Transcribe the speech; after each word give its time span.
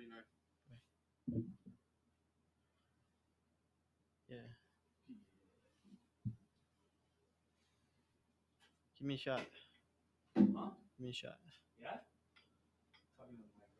39. 0.00 1.44
Yeah. 4.28 4.36
Give 8.98 9.06
me 9.06 9.14
a 9.14 9.18
shot. 9.18 9.40
Huh? 10.36 10.70
Give 10.96 11.04
me 11.04 11.10
a 11.10 11.12
shot. 11.12 11.36
Yeah? 11.80 11.98
Talking 13.18 13.36
to 13.36 13.42
the 13.44 13.50
mic, 13.60 13.70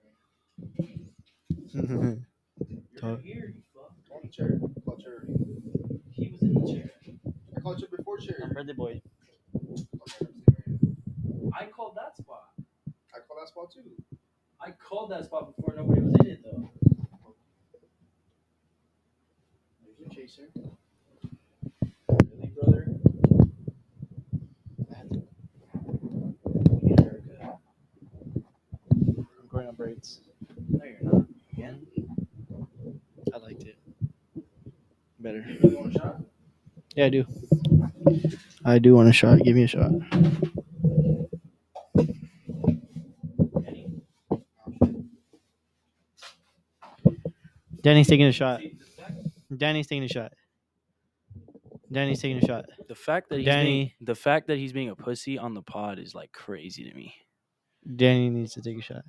right? 2.05 2.19
You're 2.93 3.01
Talk. 3.01 3.21
here, 3.23 3.53
you 3.55 3.63
fuck. 3.75 3.93
On 4.15 4.21
the 4.23 4.29
chair. 4.29 4.61
Call 4.85 4.97
chair. 4.99 5.25
He 6.11 6.31
was 6.33 6.43
in 6.43 6.55
the 6.55 6.73
chair. 6.73 6.91
I 7.57 7.61
called 7.61 7.79
chair 7.79 7.89
before 7.97 8.19
chair. 8.19 8.37
I'm 8.43 8.53
birthday 8.53 8.73
boy. 8.73 9.01
I 11.59 11.67
called 11.67 11.97
that 11.97 12.17
spot. 12.17 12.45
I 13.15 13.19
called 13.27 13.41
that 13.41 13.49
spot 13.49 13.71
too. 13.73 13.91
I 14.63 14.73
called 14.73 15.11
that 15.11 15.25
spot 15.25 15.57
before 15.57 15.75
nobody 15.77 16.03
was 16.03 16.15
in 16.21 16.27
it 16.27 16.45
though. 16.45 16.69
There's 19.85 19.99
your 19.99 20.09
chaser. 20.11 20.49
Really, 22.11 22.53
brother? 22.55 22.87
You 26.45 26.79
need 26.83 27.01
a 27.01 27.03
haircut. 27.03 27.59
I'm 29.09 29.27
going 29.51 29.69
on 29.69 29.75
braids. 29.75 30.21
No, 30.69 30.85
you're 30.85 31.13
not. 31.13 31.25
Again? 31.53 31.87
I 33.33 33.39
liked 33.39 33.63
it. 33.65 33.77
Better. 35.19 35.45
You 35.63 35.77
want 35.79 35.97
a 35.97 35.99
shot? 35.99 36.21
Yeah, 36.95 37.07
I 37.07 37.09
do. 37.09 37.25
I 38.65 38.79
do 38.79 38.95
want 38.95 39.09
a 39.09 39.13
shot. 39.13 39.39
Give 39.43 39.57
me 39.57 39.65
a 39.65 39.69
shot. 39.69 39.91
Danny's 47.83 48.09
taking 48.09 48.27
a 48.27 48.33
shot. 48.33 48.61
See, 48.61 48.77
the 48.79 48.85
fact, 49.03 49.15
Danny's 49.59 49.87
taking 49.87 50.05
a 50.05 50.09
shot. 50.09 50.33
Danny's 51.93 52.21
taking 52.23 52.39
a 52.39 52.47
shot. 52.47 52.67
the 52.89 52.95
fact 52.95 53.29
that 53.31 53.39
he's 53.39 53.47
Danny- 53.47 53.71
being, 53.71 53.91
the 54.01 54.15
fact 54.15 54.47
that 54.49 54.59
he's 54.59 54.73
being 54.73 54.91
a 54.91 54.95
pussy 54.97 55.39
on 55.39 55.55
the 55.55 55.63
pod 55.63 55.99
is 55.99 56.15
like 56.15 56.31
crazy 56.33 56.89
to 56.89 56.95
me. 56.95 57.15
Danny 57.97 58.31
needs 58.31 58.53
to 58.55 58.61
take 58.63 58.79
a 58.79 58.83
shot. 58.83 59.05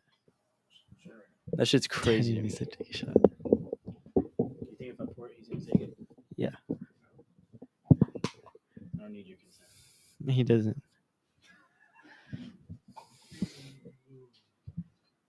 That 1.53 1.67
shit's 1.67 1.87
crazy 1.87 2.33
Danny 2.33 2.35
to 2.35 2.41
me. 2.41 2.47
needs 2.47 2.57
to 2.57 2.65
take 2.65 2.89
a 2.89 2.97
shot. 2.97 3.15
You 3.45 4.75
think 4.77 4.93
if 4.93 5.01
I 5.01 5.05
pour 5.15 5.27
it, 5.27 5.33
he's 5.37 5.47
gonna 5.49 5.61
take 5.65 5.81
it? 5.81 5.97
Yeah. 6.37 6.55
I 6.71 7.95
don't 8.99 9.11
need 9.11 9.27
your 9.27 9.37
consent. 9.37 9.67
He 10.35 10.43
doesn't. 10.43 10.81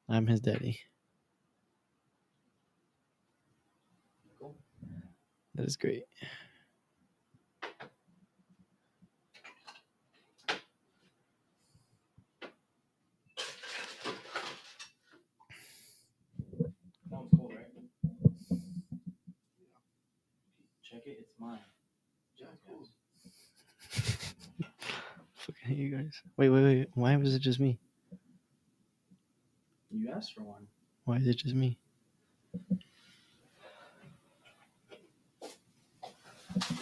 I'm 0.08 0.26
his 0.26 0.40
daddy. 0.40 0.78
That 5.54 5.66
is 5.66 5.76
great. 5.76 6.04
That 17.10 17.18
one's 17.18 17.30
cold, 17.36 17.52
right? 17.54 17.66
Check 20.82 21.02
it, 21.06 21.18
it's 21.20 21.32
mine. 21.38 21.58
Yeah. 22.36 22.46
Fucking 25.34 25.76
you 25.76 25.96
guys. 25.96 26.22
Wait, 26.36 26.48
wait, 26.50 26.62
wait. 26.62 26.88
Why 26.94 27.16
was 27.16 27.34
it 27.34 27.40
just 27.40 27.60
me? 27.60 27.78
You 29.90 30.10
asked 30.14 30.34
for 30.34 30.42
one. 30.42 30.66
Why 31.04 31.16
is 31.16 31.26
it 31.26 31.36
just 31.36 31.54
me? 31.54 31.78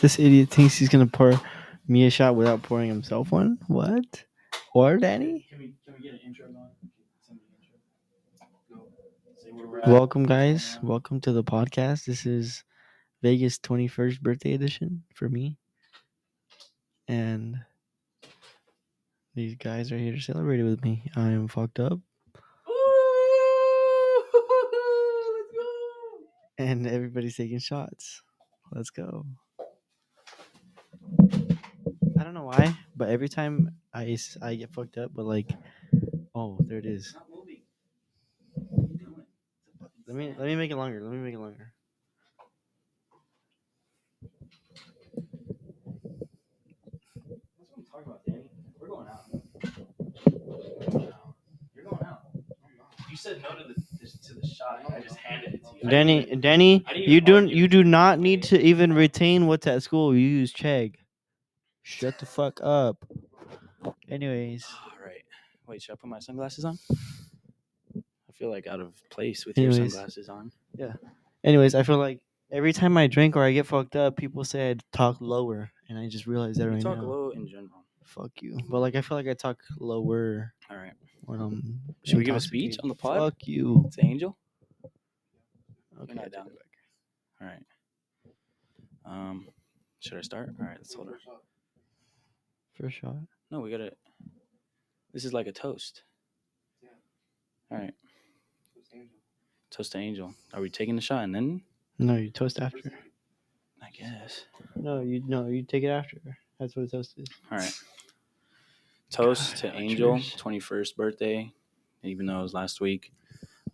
This 0.01 0.19
idiot 0.19 0.51
thinks 0.51 0.77
he's 0.77 0.89
gonna 0.89 1.07
pour 1.07 1.41
me 1.87 2.07
a 2.07 2.11
shot 2.11 2.35
without 2.37 2.63
pouring 2.63 2.89
himself 2.89 3.31
one. 3.33 3.59
What? 3.69 4.25
Or 4.75 4.97
Danny? 4.97 5.47
Can 5.51 5.59
we 5.59 5.75
can 5.85 5.95
we 5.95 6.01
get 6.03 6.15
an 6.15 6.21
intro 6.25 6.47
going? 6.47 6.69
Send 7.21 7.39
me 7.39 7.45
an 7.49 7.57
intro. 7.65 8.79
Go. 8.79 8.87
Say 9.43 9.51
where 9.51 9.67
we're 9.67 9.81
at. 9.81 9.89
Welcome, 9.89 10.25
guys. 10.25 10.79
Welcome 10.83 11.21
to 11.23 11.33
the 11.33 11.45
podcast. 11.45 12.05
This 12.05 12.27
is 12.27 12.65
Vegas 13.23 13.59
21st 13.59 14.21
birthday 14.21 14.55
edition 14.55 15.03
for 15.15 15.29
me. 15.29 15.57
And 17.09 17.57
these 19.35 19.57
guys 19.57 19.91
are 19.93 19.99
here 19.99 20.13
to 20.15 20.21
celebrate 20.21 20.61
it 20.61 20.65
with 20.65 20.83
me. 20.83 21.03
I 21.17 21.31
am 21.31 21.49
fucked 21.49 21.79
up, 21.81 21.99
Ooh, 22.69 24.25
let's 24.35 25.53
go. 25.53 25.65
and 26.59 26.87
everybody's 26.87 27.37
taking 27.37 27.59
shots. 27.59 28.23
Let's 28.73 28.91
go. 28.91 29.27
I 32.19 32.25
don't 32.25 32.35
know 32.35 32.45
why, 32.45 32.77
but 32.95 33.09
every 33.09 33.29
time 33.29 33.71
I 33.95 34.17
I 34.43 34.55
get 34.55 34.73
fucked 34.73 34.99
up, 34.99 35.13
but 35.15 35.25
like, 35.25 35.51
oh, 36.35 36.59
there 36.61 36.79
it 36.79 36.87
is. 36.87 37.07
It's 37.07 37.15
not 37.15 37.27
moving. 37.35 37.63
What 38.55 38.85
are 38.85 38.93
you 38.93 38.99
doing? 38.99 39.25
It's 39.59 39.69
a 39.75 39.79
fucking 39.79 40.05
Let 40.07 40.17
me 40.17 40.35
let 40.39 40.47
me 40.47 40.57
make 40.57 40.71
it 40.71 40.77
longer. 40.77 41.03
Let 41.03 41.13
me 41.13 41.19
make 41.19 41.35
it 41.35 41.41
longer. 41.41 41.73
That's 47.59 47.71
what 47.71 47.79
I'm 47.79 47.85
talking 47.85 48.07
about, 48.07 48.25
Danny. 48.27 48.51
We're 48.81 48.89
going 48.89 49.09
out. 49.09 49.25
We're 49.35 50.87
going 50.87 51.09
out. 51.09 51.35
You're 51.75 51.85
going 51.85 52.07
out. 52.07 52.21
You 53.11 53.17
said 53.17 53.43
no 53.43 53.51
to 53.57 53.69
the 53.69 53.90
to 54.01 54.35
the 54.35 54.47
shot. 54.47 54.83
I 54.95 55.01
just 55.01 55.17
handed 55.17 55.55
it 55.55 55.63
to 55.65 55.69
you. 55.75 55.89
I 55.89 55.91
didn't 55.91 55.91
Danny, 55.91 56.37
Danny, 56.37 56.85
I 56.87 56.93
didn't 56.93 57.03
even 57.03 57.13
you 57.13 57.21
do 57.21 57.35
argue 57.37 57.57
you 57.57 57.69
do 57.69 57.85
not 57.85 58.19
need 58.19 58.43
to 58.45 58.61
even 58.61 58.93
retain 58.93 59.47
what's 59.47 59.67
at 59.67 59.83
school. 59.83 60.15
You 60.15 60.27
use 60.27 60.53
Chegg. 60.53 60.95
Shut 61.83 62.19
the 62.19 62.27
fuck 62.27 62.61
up. 62.63 63.05
Anyways, 64.09 64.67
All 64.85 65.05
right. 65.07 65.23
Wait, 65.67 65.83
should 65.83 65.93
I 65.93 65.97
put 65.97 66.09
my 66.11 66.19
sunglasses 66.19 66.65
on? 66.65 66.79
I 67.97 68.33
feel 68.33 68.51
like 68.51 68.67
out 68.67 68.81
of 68.81 68.93
place 69.11 69.47
with 69.47 69.57
your 69.59 69.71
Anyways. 69.71 69.93
sunglasses 69.93 70.29
on. 70.29 70.51
Yeah. 70.77 70.95
Anyways, 71.45 71.75
I 71.75 71.83
feel 71.83 71.99
like 71.99 72.21
every 72.51 72.73
time 72.73 72.97
I 72.97 73.07
drink 73.07 73.37
or 73.37 73.43
I 73.45 73.53
get 73.53 73.67
fucked 73.67 73.97
up, 73.97 74.17
people 74.17 74.45
say 74.45 74.71
I 74.71 74.77
talk 74.93 75.17
lower, 75.21 75.71
and 75.89 75.99
I 75.99 76.09
just 76.09 76.27
realized 76.27 76.59
that 76.61 76.65
You 76.65 76.71
right 76.73 76.83
talk 76.83 76.99
now. 76.99 77.05
low 77.05 77.31
in 77.31 77.47
general. 77.49 77.85
Fuck 78.05 78.33
you. 78.43 78.59
But 78.69 78.81
like, 78.81 78.95
I 78.97 79.01
feel 79.03 79.17
like 79.17 79.29
I 79.29 79.35
talk 79.35 79.59
lower 79.79 80.53
All 80.71 80.77
right. 80.77 80.93
When 81.31 81.41
I'm. 81.41 81.81
Should 82.05 82.19
we 82.19 82.25
give 82.25 82.35
a 82.35 82.41
speech 82.41 82.77
on 82.83 82.89
the 82.89 82.95
pod? 82.95 83.19
Fuck 83.19 83.47
you. 83.47 83.85
It's 83.87 83.97
Angel. 84.03 84.37
Okay, 86.03 86.15
not 86.15 86.23
I 86.23 86.25
take 86.25 86.33
down. 86.33 86.47
All 87.41 87.47
right. 87.47 87.63
Um, 89.05 89.49
should 90.01 90.19
I 90.19 90.23
start? 90.23 90.51
All 90.59 90.67
right, 90.67 90.77
let's 90.77 90.93
hold 90.93 91.09
her. 91.09 91.19
First 92.75 92.97
shot. 92.97 93.17
No, 93.51 93.61
we 93.61 93.71
gotta. 93.71 93.93
This 95.13 95.25
is 95.25 95.33
like 95.33 95.47
a 95.47 95.53
toast. 95.53 96.03
Yeah. 96.83 96.89
All 97.71 97.79
right, 97.79 97.95
toast 99.71 99.93
to 99.93 99.99
Angel. 99.99 100.35
Are 100.53 100.61
we 100.61 100.69
taking 100.69 100.97
the 100.97 101.03
shot 101.03 101.23
and 101.23 101.35
then? 101.35 101.63
No, 101.99 102.17
you 102.17 102.31
toast 102.31 102.59
after. 102.59 102.93
I 103.83 103.91
guess. 103.91 104.47
No, 104.75 105.01
you 105.01 105.23
no, 105.27 105.47
you 105.47 105.63
take 105.63 105.85
it 105.85 105.89
after. 105.89 106.19
That's 106.59 106.75
what 106.75 106.87
a 106.87 106.89
toast 106.89 107.15
is. 107.19 107.29
All 107.53 107.59
right. 107.59 107.73
Toast 109.11 109.63
God, 109.63 109.73
to 109.73 109.77
Angel, 109.77 110.13
yours. 110.13 110.35
twenty 110.37 110.61
first 110.61 110.97
birthday, 110.97 111.53
even 112.03 112.27
though 112.27 112.41
it 112.41 112.43
was 112.43 112.55
last 112.55 112.81
week. 112.81 113.13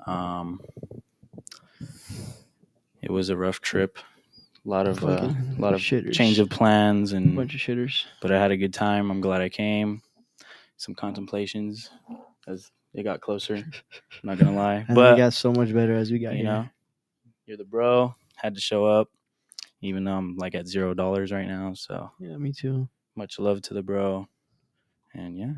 Um, 0.06 0.60
it 3.02 3.10
was 3.10 3.28
a 3.30 3.36
rough 3.36 3.60
trip. 3.60 3.98
A 4.64 4.68
lot 4.68 4.86
of 4.86 5.02
uh, 5.04 5.32
a 5.58 5.60
lot 5.60 5.74
of 5.74 5.80
shitters. 5.80 6.12
change 6.14 6.38
of 6.38 6.50
plans 6.50 7.12
and 7.12 7.36
Bunch 7.36 7.54
of 7.54 7.60
shitters. 7.60 8.04
but 8.20 8.32
I 8.32 8.38
had 8.40 8.50
a 8.50 8.56
good 8.56 8.74
time. 8.74 9.10
I'm 9.10 9.20
glad 9.20 9.40
I 9.40 9.48
came. 9.48 10.02
Some 10.76 10.94
contemplations 10.94 11.90
as 12.48 12.70
it 12.94 13.02
got 13.04 13.20
closer. 13.20 13.54
I'm 13.56 13.64
not 14.24 14.38
gonna 14.38 14.56
lie, 14.56 14.84
but 14.88 15.12
we 15.14 15.18
got 15.22 15.32
so 15.34 15.52
much 15.52 15.72
better 15.72 15.94
as 15.94 16.10
we 16.10 16.18
got 16.18 16.32
you 16.32 16.38
here. 16.38 16.44
know, 16.46 16.68
you're 17.46 17.56
the 17.56 17.64
bro. 17.64 18.14
Had 18.36 18.54
to 18.56 18.60
show 18.60 18.84
up, 18.84 19.08
even 19.82 20.04
though 20.04 20.14
I'm 20.16 20.36
like 20.36 20.54
at 20.54 20.66
zero 20.66 20.94
dollars 20.94 21.32
right 21.32 21.46
now. 21.46 21.74
So 21.74 22.10
Yeah, 22.18 22.36
me 22.36 22.52
too. 22.52 22.88
much 23.14 23.38
love 23.38 23.62
to 23.62 23.74
the 23.74 23.82
bro, 23.82 24.26
and 25.16 25.38
yeah, 25.38 25.52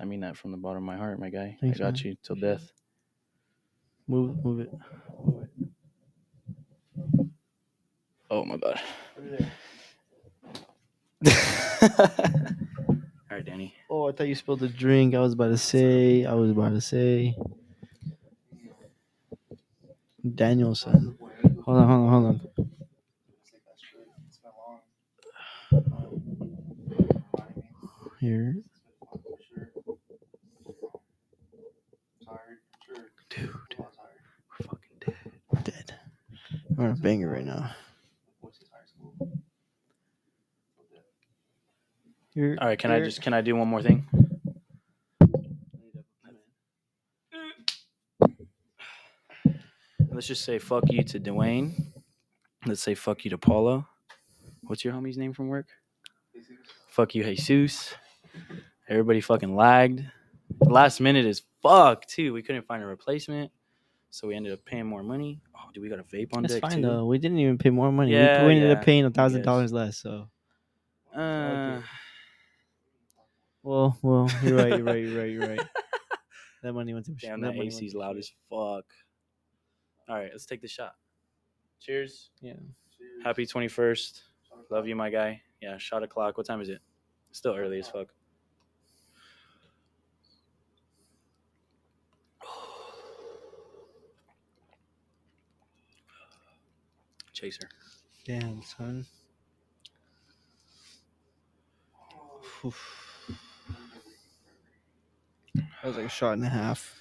I 0.00 0.04
mean 0.04 0.20
that 0.20 0.36
from 0.36 0.52
the 0.52 0.56
bottom 0.58 0.78
of 0.78 0.84
my 0.84 0.96
heart, 0.96 1.18
my 1.20 1.30
guy. 1.30 1.56
Thanks, 1.60 1.80
I 1.80 1.84
got 1.84 1.94
man. 1.94 2.02
you 2.04 2.16
till 2.22 2.36
death. 2.36 2.72
Move, 4.08 4.44
move 4.44 4.60
it. 4.60 4.72
Move 5.24 5.44
it. 5.44 5.50
Oh 8.30 8.44
my 8.44 8.56
god. 8.58 8.80
All 13.30 13.38
right, 13.38 13.44
Danny. 13.44 13.74
Oh, 13.90 14.08
I 14.08 14.12
thought 14.12 14.28
you 14.28 14.34
spilled 14.34 14.60
the 14.60 14.68
drink. 14.68 15.14
I 15.14 15.20
was 15.20 15.32
about 15.34 15.48
to 15.48 15.58
say. 15.58 16.24
I 16.26 16.34
was 16.34 16.50
about 16.50 16.70
to 16.70 16.80
say. 16.80 17.36
Danielson. 20.34 21.18
Hold 21.64 21.78
on, 21.78 21.88
hold 21.88 22.00
on, 22.02 22.08
hold 22.08 22.26
on. 22.26 22.40
Here, 28.20 28.56
Tired, 32.24 32.38
sure. 32.86 33.10
dude. 33.30 33.50
I'm 33.78 33.84
tired. 33.84 34.20
We're 34.50 34.66
fucking 34.66 34.98
We're 36.76 36.86
on 36.86 36.90
a 36.92 36.96
banger 36.96 37.30
right 37.30 37.44
now. 37.44 37.70
You're, 42.34 42.56
All 42.60 42.66
right, 42.66 42.78
can 42.78 42.90
I 42.90 42.96
you're- 42.96 43.06
just 43.06 43.22
can 43.22 43.32
I 43.32 43.40
do 43.42 43.54
one 43.54 43.68
more 43.68 43.80
thing? 43.82 44.06
Let's 50.10 50.26
just 50.26 50.44
say 50.44 50.58
fuck 50.58 50.84
you 50.90 51.02
to 51.04 51.20
Dwayne. 51.20 51.92
Let's 52.66 52.82
say 52.82 52.94
fuck 52.94 53.24
you 53.24 53.30
to 53.30 53.38
Paulo. 53.38 53.86
What's 54.62 54.84
your 54.84 54.94
homie's 54.94 55.18
name 55.18 55.32
from 55.32 55.48
work? 55.48 55.68
Fuck 56.88 57.14
you, 57.14 57.24
Jesus. 57.24 57.94
Everybody 58.88 59.20
fucking 59.20 59.54
lagged. 59.54 60.04
Last 60.60 61.00
minute 61.00 61.26
is 61.26 61.42
fuck 61.62 62.06
too. 62.06 62.32
We 62.32 62.42
couldn't 62.42 62.66
find 62.66 62.82
a 62.82 62.86
replacement, 62.86 63.50
so 64.14 64.28
we 64.28 64.36
ended 64.36 64.52
up 64.52 64.64
paying 64.64 64.86
more 64.86 65.02
money. 65.02 65.40
Oh, 65.56 65.70
do 65.74 65.80
we 65.80 65.88
got 65.88 65.98
a 65.98 66.04
vape 66.04 66.36
on 66.36 66.42
That's 66.42 66.54
deck 66.54 66.62
fine 66.62 66.76
too? 66.76 66.82
though. 66.82 67.04
We 67.06 67.18
didn't 67.18 67.38
even 67.38 67.58
pay 67.58 67.70
more 67.70 67.90
money. 67.90 68.12
We- 68.12 68.16
Yeah, 68.16 68.46
we, 68.46 68.52
ended 68.54 68.68
yeah, 68.70 68.76
up 68.76 68.84
paying 68.84 69.04
a 69.04 69.10
thousand 69.10 69.42
dollars 69.42 69.72
less. 69.72 69.96
So, 69.98 70.28
Uh, 71.12 71.80
well, 73.64 73.98
well, 74.02 74.30
you're 74.44 74.56
right. 74.56 74.68
You're 74.68 74.84
right. 74.84 75.02
You're 75.02 75.18
right. 75.20 75.30
You're 75.30 75.48
right. 75.48 75.60
That 76.62 76.72
money 76.72 76.94
went 76.94 77.04
to 77.06 77.12
damn, 77.12 77.42
that 77.42 77.48
that 77.48 77.56
money 77.56 77.66
AC's 77.66 77.92
loud 77.94 78.16
as 78.16 78.32
fuck. 78.48 78.86
All 80.08 80.16
right, 80.16 80.30
let's 80.32 80.46
take 80.46 80.62
the 80.62 80.68
shot. 80.68 80.94
Cheers. 81.78 82.30
Yeah. 82.40 82.54
Happy 83.22 83.44
21st. 83.44 84.22
Love 84.70 84.88
you, 84.88 84.96
my 84.96 85.10
guy. 85.10 85.42
Yeah, 85.60 85.76
shot 85.76 86.02
o'clock. 86.02 86.38
What 86.38 86.46
time 86.46 86.62
is 86.62 86.70
it? 86.70 86.80
Still 87.32 87.54
early 87.54 87.80
as 87.80 87.88
fuck. 87.88 88.08
Chaser. 97.34 97.68
Damn, 98.24 98.62
son. 98.62 99.04
Oof. 102.64 103.00
That 105.54 105.88
was 105.88 105.96
like 105.98 106.06
a 106.06 106.08
shot 106.08 106.32
and 106.32 106.44
a 106.44 106.48
half. 106.48 106.98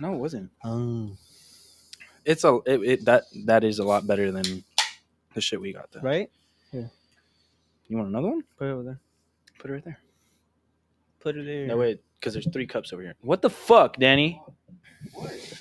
No, 0.00 0.14
it 0.14 0.16
wasn't. 0.16 0.50
Oh. 0.64 1.10
It's 2.24 2.44
a 2.44 2.58
it, 2.64 2.80
it 2.82 3.04
that 3.04 3.24
that 3.44 3.62
is 3.62 3.78
a 3.78 3.84
lot 3.84 4.06
better 4.06 4.32
than 4.32 4.64
the 5.34 5.40
shit 5.40 5.60
we 5.60 5.74
got 5.74 5.92
though. 5.92 6.00
Right? 6.00 6.30
Yeah. 6.72 6.86
You 7.88 7.98
want 7.98 8.08
another 8.08 8.28
one? 8.28 8.42
Put 8.58 8.68
it 8.68 8.70
over 8.72 8.82
there. 8.82 9.00
Put 9.58 9.70
it 9.70 9.74
right 9.74 9.84
there. 9.84 9.98
Put 11.20 11.36
it 11.36 11.44
there. 11.44 11.66
No 11.66 11.76
wait, 11.76 12.00
because 12.18 12.32
there's 12.32 12.48
three 12.50 12.66
cups 12.66 12.92
over 12.92 13.02
here. 13.02 13.14
What 13.20 13.42
the 13.42 13.50
fuck, 13.50 13.98
Danny? 13.98 14.42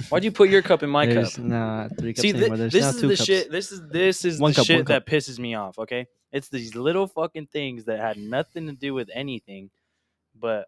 Why'd 0.09 0.23
you 0.23 0.31
put 0.31 0.49
your 0.49 0.61
cup 0.61 0.83
in 0.83 0.89
my 0.89 1.05
There's 1.05 1.35
cup? 1.35 1.45
not 1.45 1.97
three 1.97 2.13
cups 2.13 2.21
See, 2.21 2.31
thi- 2.31 2.37
anymore. 2.39 2.57
There's 2.57 2.73
this 2.73 2.83
now 2.83 2.89
is 2.89 3.01
two 3.01 3.07
the 3.07 3.15
cups. 3.17 3.25
shit. 3.25 3.51
This 3.51 3.71
is 3.71 3.81
this 3.89 4.25
is 4.25 4.39
One 4.39 4.51
the 4.51 4.55
cup, 4.57 4.65
shit 4.65 4.85
that 4.87 5.05
pisses 5.05 5.39
me 5.39 5.55
off. 5.55 5.79
Okay, 5.79 6.07
it's 6.31 6.49
these 6.49 6.75
little 6.75 7.07
fucking 7.07 7.47
things 7.47 7.85
that 7.85 7.99
had 7.99 8.17
nothing 8.17 8.67
to 8.67 8.73
do 8.73 8.93
with 8.93 9.09
anything, 9.13 9.69
but 10.39 10.67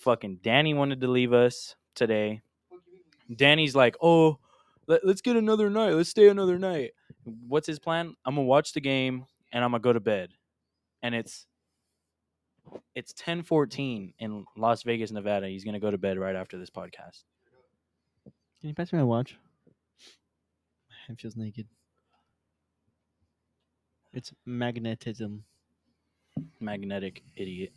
fucking 0.00 0.40
Danny 0.42 0.74
wanted 0.74 1.00
to 1.02 1.08
leave 1.08 1.32
us 1.32 1.76
today. 1.94 2.42
Danny's 3.34 3.74
like, 3.74 3.96
oh, 4.02 4.38
let, 4.86 5.06
let's 5.06 5.22
get 5.22 5.36
another 5.36 5.70
night. 5.70 5.92
Let's 5.94 6.10
stay 6.10 6.28
another 6.28 6.58
night. 6.58 6.92
What's 7.48 7.66
his 7.66 7.78
plan? 7.78 8.14
I'm 8.24 8.34
gonna 8.34 8.46
watch 8.46 8.72
the 8.72 8.80
game 8.80 9.24
and 9.52 9.64
I'm 9.64 9.70
gonna 9.70 9.80
go 9.80 9.92
to 9.92 10.00
bed, 10.00 10.30
and 11.02 11.14
it's 11.14 11.46
it's 12.94 13.12
10:14 13.14 14.14
in 14.18 14.44
Las 14.56 14.82
Vegas, 14.82 15.10
Nevada. 15.10 15.48
He's 15.48 15.64
gonna 15.64 15.80
go 15.80 15.90
to 15.90 15.98
bed 15.98 16.18
right 16.18 16.34
after 16.36 16.58
this 16.58 16.70
podcast. 16.70 17.22
Can 18.64 18.70
you 18.70 18.74
pass 18.74 18.94
me 18.94 18.98
my 18.98 19.04
watch? 19.04 19.36
My 20.88 20.96
hand 21.06 21.20
feels 21.20 21.36
naked. 21.36 21.66
It's 24.14 24.32
magnetism. 24.46 25.44
Magnetic 26.60 27.22
idiot. 27.36 27.74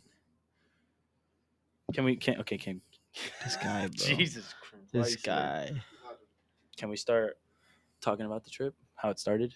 Can 1.92 2.04
we? 2.04 2.16
Can 2.16 2.40
okay? 2.40 2.56
Can 2.56 2.80
This 3.44 3.56
guy, 3.56 3.80
bro. 3.98 4.16
Jesus 4.16 4.54
Christ. 4.62 4.90
This 4.90 5.16
guy. 5.16 5.72
Can 6.78 6.88
we 6.88 6.96
start 6.96 7.36
talking 8.00 8.24
about 8.24 8.44
the 8.44 8.50
trip? 8.50 8.74
How 8.94 9.10
it 9.10 9.18
started? 9.18 9.54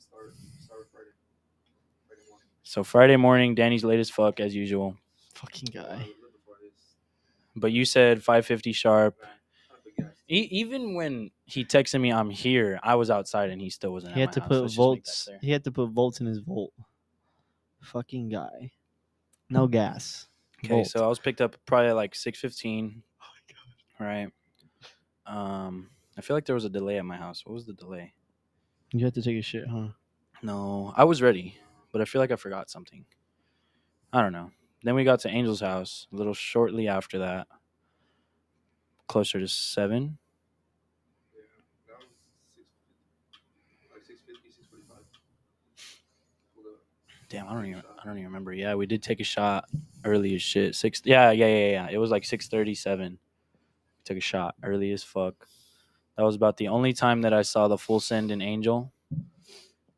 Start, 0.00 0.34
start 0.60 0.88
Friday. 0.92 1.06
Friday. 2.08 2.22
So 2.64 2.82
Friday 2.82 3.16
morning, 3.16 3.54
Danny's 3.54 3.84
late 3.84 4.00
as 4.00 4.10
fuck 4.10 4.40
as 4.40 4.56
usual. 4.56 4.96
Fucking 5.34 5.68
guy. 5.72 5.82
little 5.82 6.32
before 6.32 6.56
this. 6.60 6.96
But 7.54 7.70
you 7.70 7.84
said 7.84 8.24
5:50 8.24 8.74
sharp. 8.74 9.14
Right. 9.22 9.30
Kind 10.28 10.44
of 10.44 10.48
big 10.48 10.50
guys. 10.50 10.52
E- 10.52 10.60
even 10.60 10.94
when 10.94 11.30
he 11.44 11.64
texted 11.64 12.00
me, 12.00 12.12
"I'm 12.12 12.30
here," 12.30 12.80
I 12.82 12.94
was 12.94 13.10
outside 13.10 13.50
and 13.50 13.60
he 13.60 13.70
still 13.70 13.92
wasn't. 13.92 14.14
He 14.14 14.22
at 14.22 14.28
had 14.28 14.32
to 14.34 14.40
house. 14.40 14.48
put 14.48 14.60
Let's 14.62 14.74
just 14.74 14.78
make 14.78 15.04
that 15.04 15.10
volts. 15.10 15.28
He 15.42 15.50
had 15.50 15.64
to 15.64 15.70
put 15.72 15.90
volts 15.90 16.20
in 16.20 16.26
his 16.26 16.38
volt. 16.38 16.72
Fucking 17.82 18.28
guy. 18.30 18.72
No 19.50 19.66
gas. 19.66 20.26
Okay, 20.64 20.68
Volt. 20.74 20.86
so 20.86 21.04
I 21.04 21.08
was 21.08 21.18
picked 21.18 21.40
up 21.42 21.56
probably 21.66 21.92
like 21.92 22.14
6:15. 22.14 23.02
Oh 23.20 23.26
my 24.00 24.06
god. 24.06 24.06
Right. 24.06 24.32
Um, 25.26 25.90
I 26.16 26.20
feel 26.22 26.36
like 26.36 26.46
there 26.46 26.54
was 26.54 26.64
a 26.64 26.70
delay 26.70 26.96
at 26.98 27.04
my 27.04 27.16
house. 27.16 27.44
What 27.44 27.52
was 27.52 27.66
the 27.66 27.74
delay? 27.74 28.14
You 28.92 29.04
had 29.04 29.14
to 29.14 29.22
take 29.22 29.36
a 29.38 29.42
shit, 29.42 29.66
huh? 29.68 29.88
No, 30.42 30.92
I 30.96 31.04
was 31.04 31.20
ready, 31.22 31.58
but 31.92 32.00
I 32.00 32.04
feel 32.04 32.20
like 32.20 32.30
I 32.30 32.36
forgot 32.36 32.70
something. 32.70 33.04
I 34.12 34.22
don't 34.22 34.32
know. 34.32 34.50
Then 34.82 34.94
we 34.94 35.04
got 35.04 35.20
to 35.20 35.28
Angel's 35.30 35.60
house 35.60 36.06
a 36.12 36.16
little 36.16 36.34
shortly 36.34 36.88
after 36.88 37.18
that, 37.20 37.48
closer 39.06 39.40
to 39.40 39.48
seven. 39.48 40.18
Yeah. 41.34 41.94
Six, 43.68 43.90
like 43.92 44.04
650, 44.06 44.50
645. 44.50 44.98
Pulled 46.54 46.66
up. 46.66 46.80
Damn, 47.28 47.48
I 47.48 47.54
don't 47.54 47.66
even 47.66 47.82
I 48.00 48.06
don't 48.06 48.18
even 48.18 48.26
remember. 48.26 48.52
Yeah, 48.52 48.74
we 48.74 48.86
did 48.86 49.02
take 49.02 49.20
a 49.20 49.24
shot 49.24 49.68
early 50.04 50.34
as 50.34 50.42
shit. 50.42 50.74
Six. 50.74 51.02
Yeah, 51.04 51.30
yeah, 51.30 51.46
yeah, 51.46 51.70
yeah. 51.70 51.88
It 51.90 51.98
was 51.98 52.10
like 52.10 52.24
six 52.24 52.48
thirty-seven. 52.48 53.18
Took 54.04 54.16
a 54.18 54.20
shot 54.20 54.54
early 54.62 54.92
as 54.92 55.02
fuck. 55.02 55.46
That 56.16 56.22
was 56.24 56.36
about 56.36 56.58
the 56.58 56.68
only 56.68 56.92
time 56.92 57.22
that 57.22 57.32
I 57.32 57.42
saw 57.42 57.66
the 57.68 57.78
full 57.78 58.00
send 58.00 58.30
in 58.30 58.42
Angel. 58.42 58.92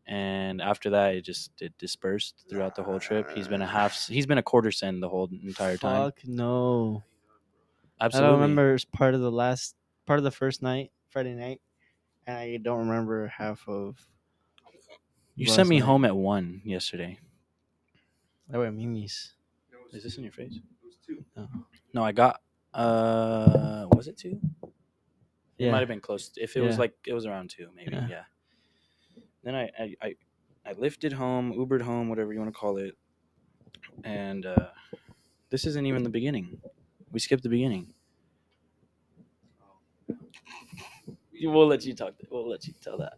And 0.06 0.62
after 0.62 0.90
that, 0.90 1.16
it 1.16 1.22
just 1.22 1.50
it 1.60 1.76
dispersed 1.78 2.44
throughout 2.48 2.76
the 2.76 2.84
whole 2.84 3.00
trip. 3.00 3.28
He's 3.34 3.48
been 3.48 3.60
a 3.60 3.66
half. 3.66 4.06
He's 4.06 4.26
been 4.26 4.38
a 4.38 4.42
quarter 4.42 4.70
send 4.70 5.02
the 5.02 5.08
whole 5.08 5.28
entire 5.42 5.76
time. 5.76 6.04
Fuck 6.04 6.20
no. 6.26 7.02
Absolutely. 8.00 8.26
I 8.26 8.30
don't 8.30 8.40
remember 8.40 8.74
it's 8.74 8.84
part 8.84 9.14
of 9.14 9.20
the 9.20 9.30
last 9.30 9.74
part 10.06 10.18
of 10.18 10.24
the 10.24 10.30
first 10.30 10.62
night, 10.62 10.92
Friday 11.08 11.34
night, 11.34 11.60
and 12.26 12.36
I 12.36 12.58
don't 12.58 12.88
remember 12.88 13.28
half 13.28 13.66
of. 13.68 13.96
You 15.34 15.46
sent 15.46 15.68
me 15.68 15.80
night. 15.80 15.86
home 15.86 16.04
at 16.04 16.16
one 16.16 16.62
yesterday. 16.64 17.18
I 18.52 18.58
wear 18.58 18.70
Mimi's. 18.70 19.34
No, 19.72 19.78
it 19.78 19.84
was 19.84 19.94
Is 19.94 20.02
this 20.04 20.16
in 20.16 20.22
your 20.22 20.32
face? 20.32 20.54
It 20.54 20.62
was 20.84 20.96
two. 21.06 21.24
No, 21.92 22.04
I 22.04 22.12
got. 22.12 22.40
Uh, 22.72 23.86
was 23.92 24.08
it 24.08 24.16
two? 24.16 24.40
It 25.58 25.70
might 25.70 25.80
have 25.80 25.88
been 25.88 26.00
close. 26.00 26.30
If 26.36 26.56
it 26.56 26.60
was 26.60 26.78
like 26.78 26.94
it 27.06 27.14
was 27.14 27.26
around 27.26 27.50
two, 27.50 27.68
maybe. 27.74 27.92
Yeah. 27.92 28.06
Yeah. 28.08 28.22
Then 29.42 29.54
I, 29.54 29.70
I 29.78 29.94
I 30.02 30.14
I 30.66 30.72
lifted 30.72 31.12
home, 31.12 31.54
Ubered 31.54 31.82
home, 31.82 32.08
whatever 32.08 32.32
you 32.32 32.40
want 32.40 32.52
to 32.52 32.58
call 32.58 32.76
it, 32.76 32.94
and 34.04 34.44
uh, 34.44 34.68
this 35.50 35.64
isn't 35.66 35.86
even 35.86 36.02
the 36.02 36.10
beginning. 36.10 36.60
We 37.12 37.20
skipped 37.20 37.42
the 37.42 37.48
beginning. 37.48 37.94
We'll 41.42 41.66
let 41.66 41.84
you 41.84 41.94
talk. 41.94 42.14
We'll 42.30 42.48
let 42.48 42.66
you 42.66 42.74
tell 42.82 42.98
that. 42.98 43.14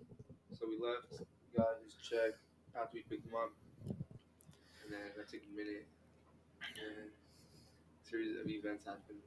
So 0.58 0.66
we 0.68 0.78
left, 0.84 1.22
got 1.56 1.78
his 1.84 1.94
check 1.94 2.32
after 2.74 2.94
we 2.94 3.02
picked 3.02 3.26
him 3.26 3.34
up, 3.36 3.52
and 3.86 4.92
then 4.92 5.00
that 5.16 5.28
took 5.28 5.40
a 5.40 5.56
minute, 5.56 5.86
and 6.60 7.10
a 7.10 8.08
series 8.08 8.36
of 8.40 8.48
events 8.48 8.84
happened 8.84 9.18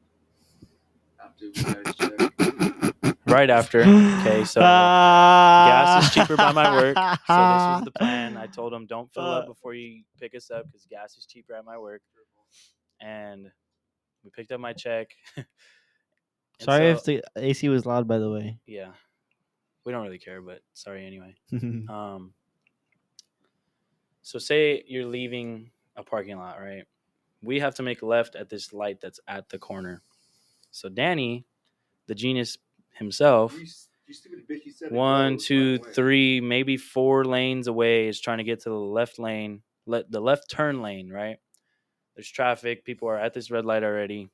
after 1.23 1.45
we 1.45 1.63
got 1.63 1.87
his 1.87 1.95
check. 1.95 3.15
Right 3.25 3.49
after. 3.49 3.83
Okay, 4.21 4.45
so 4.45 4.61
uh, 4.61 5.65
gas 5.65 6.05
is 6.05 6.13
cheaper 6.13 6.35
by 6.37 6.51
my 6.51 6.71
work. 6.71 6.95
So 6.95 7.07
this 7.07 7.27
was 7.27 7.81
the 7.85 7.91
plan. 7.91 8.37
I 8.37 8.45
told 8.45 8.71
him 8.71 8.85
don't 8.85 9.11
fill 9.11 9.23
up 9.23 9.45
uh. 9.45 9.47
before 9.47 9.73
you 9.73 10.03
pick 10.19 10.35
us 10.35 10.51
up 10.51 10.65
because 10.67 10.85
gas 10.85 11.17
is 11.17 11.25
cheaper 11.25 11.55
at 11.55 11.65
my 11.65 11.77
work. 11.77 12.01
And 12.99 13.51
we 14.23 14.29
picked 14.29 14.51
up 14.51 14.59
my 14.59 14.73
check. 14.73 15.11
Sorry 16.59 16.93
so- 16.93 16.97
if 16.97 17.03
the 17.03 17.23
AC 17.35 17.69
was 17.69 17.85
loud, 17.85 18.07
by 18.07 18.17
the 18.19 18.29
way. 18.29 18.59
yeah, 18.67 18.91
we 19.83 19.91
don't 19.91 20.03
really 20.03 20.19
care, 20.19 20.41
but 20.41 20.61
sorry 20.73 21.05
anyway. 21.05 21.35
Um, 21.89 22.33
so 24.21 24.37
say 24.39 24.83
you're 24.87 25.05
leaving 25.07 25.71
a 25.95 26.03
parking 26.03 26.37
lot, 26.37 26.59
right? 26.61 26.83
We 27.41 27.59
have 27.59 27.73
to 27.75 27.83
make 27.83 28.03
left 28.03 28.35
at 28.35 28.49
this 28.49 28.71
light 28.71 29.01
that's 29.01 29.19
at 29.27 29.49
the 29.49 29.57
corner. 29.57 30.03
So 30.69 30.89
Danny, 30.89 31.45
the 32.05 32.13
genius 32.15 32.57
himself, 32.93 33.53
You, 33.53 33.65
you 34.07 34.13
stupid 34.13 34.47
bitch, 34.47 34.65
you 34.65 34.71
said 34.71 34.91
it 34.91 34.93
one, 34.93 35.33
goes 35.33 35.45
two, 35.45 35.71
right 35.77 35.85
way. 35.87 35.93
three, 35.93 36.41
maybe 36.41 36.77
four 36.77 37.25
lanes 37.25 37.65
away 37.67 38.07
is 38.07 38.21
trying 38.21 38.37
to 38.37 38.43
get 38.43 38.61
to 38.61 38.69
the 38.69 38.75
left 38.75 39.17
lane, 39.17 39.63
let 39.87 40.11
the 40.11 40.19
left 40.21 40.49
turn 40.51 40.83
lane, 40.83 41.09
right? 41.09 41.37
There's 42.15 42.29
traffic, 42.29 42.85
people 42.85 43.07
are 43.09 43.17
at 43.17 43.33
this 43.33 43.51
red 43.51 43.65
light 43.65 43.83
already. 43.83 44.29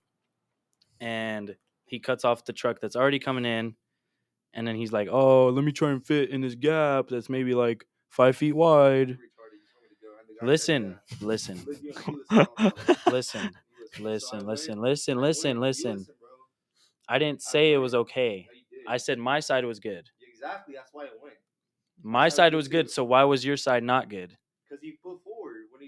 And 1.00 1.56
he 1.86 2.00
cuts 2.00 2.26
off 2.26 2.46
the 2.46 2.54
truck 2.54 2.80
that's 2.82 2.96
already 2.96 3.20
coming 3.20 3.46
in 3.46 3.76
And 4.54 4.68
then 4.68 4.76
he's 4.76 4.92
like, 4.92 5.10
"Oh, 5.12 5.50
let 5.50 5.64
me 5.64 5.72
try 5.72 5.92
and 5.92 6.06
fit 6.06 6.30
in 6.32 6.42
this 6.42 6.56
gap 6.56 7.10
that's 7.10 7.30
maybe 7.30 7.54
like 7.54 7.86
five 8.10 8.36
feet 8.38 8.54
wide." 8.54 9.10
Retarded, 9.10 9.20
you 9.20 9.30
told 9.38 9.82
me 9.84 9.90
to 9.90 9.96
go, 10.02 10.10
and 10.20 10.28
the 10.28 10.34
guy 10.34 10.40
said, 10.40 10.48
Listen, 10.48 11.00
listen, 11.22 11.58
Look, 11.66 11.84
you- 11.84 11.94
you 11.94 13.14
listen, 13.14 13.52
listen, 13.98 14.46
listen, 14.46 14.46
listen, 14.48 14.82
listen, 14.82 15.18
I 15.18 15.22
listen, 15.22 15.50
went, 15.50 15.58
you 15.58 15.62
listen. 15.62 16.04
bro. 16.20 16.30
I 17.10 17.20
didn't 17.20 17.42
say 17.42 17.74
it 17.74 17.78
was 17.78 17.96
okay. 17.96 18.48
No, 18.50 18.54
you 18.58 18.64
did. 18.80 18.88
I 18.88 18.98
said 18.98 19.20
my 19.20 19.40
side 19.40 19.66
was 19.66 19.80
good. 19.80 20.10
exactly. 20.34 20.76
That's 20.76 20.92
why 20.94 21.06
it 21.06 21.14
went. 21.22 21.36
My 22.04 22.30
side 22.30 22.54
was 22.56 22.68
good. 22.68 22.90
So 22.90 23.04
why 23.04 23.24
was 23.26 23.46
your 23.46 23.58
side 23.58 23.84
not 23.84 24.10
good? 24.10 24.38
Because 24.70 24.82
he 24.82 24.92
put 24.92 25.02
forward 25.04 25.16
when 25.16 25.24
he 25.24 25.27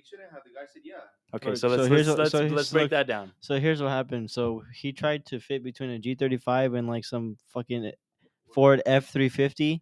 shouldn't 0.10 0.32
have. 0.32 0.42
The 0.44 0.50
guy 0.52 0.66
said, 0.72 0.82
"Yeah." 0.84 0.96
Okay, 1.36 1.56
so 1.56 1.68
so 1.68 1.68
let's 1.70 1.88
here's 1.88 2.08
let's 2.08 2.10
what- 2.10 2.18
let's, 2.20 2.32
so 2.32 2.56
let's 2.56 2.72
break 2.72 2.84
look, 2.84 2.90
that 2.92 3.08
down. 3.08 3.32
So 3.40 3.60
here's 3.60 3.82
what 3.82 3.90
happened. 3.90 4.32
So 4.32 4.64
he 4.74 4.92
tried 4.92 5.26
to 5.28 5.40
fit 5.40 5.64
between 5.64 5.92
a 5.92 6.00
G35 6.00 6.78
and 6.78 6.88
like 6.88 7.06
some 7.06 7.38
fucking 7.48 7.92
Ford 8.54 8.82
F350, 8.86 9.82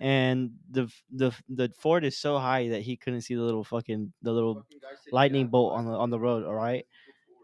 and 0.00 0.50
the 0.70 0.92
the 1.10 1.32
the 1.48 1.70
Ford 1.78 2.04
is 2.04 2.18
so 2.18 2.38
high 2.38 2.68
that 2.68 2.82
he 2.82 2.96
couldn't 2.96 3.20
see 3.22 3.34
the 3.34 3.42
little 3.42 3.64
fucking 3.64 4.12
the 4.22 4.32
little 4.32 4.54
Fucking 4.56 4.78
guy 4.82 4.88
said, 5.04 5.12
lightning 5.12 5.42
"Yeah." 5.42 5.50
bolt 5.50 5.72
on 5.74 5.86
the 5.86 5.92
on 5.92 6.10
the 6.10 6.18
road. 6.18 6.44
All 6.44 6.54
right. 6.54 6.84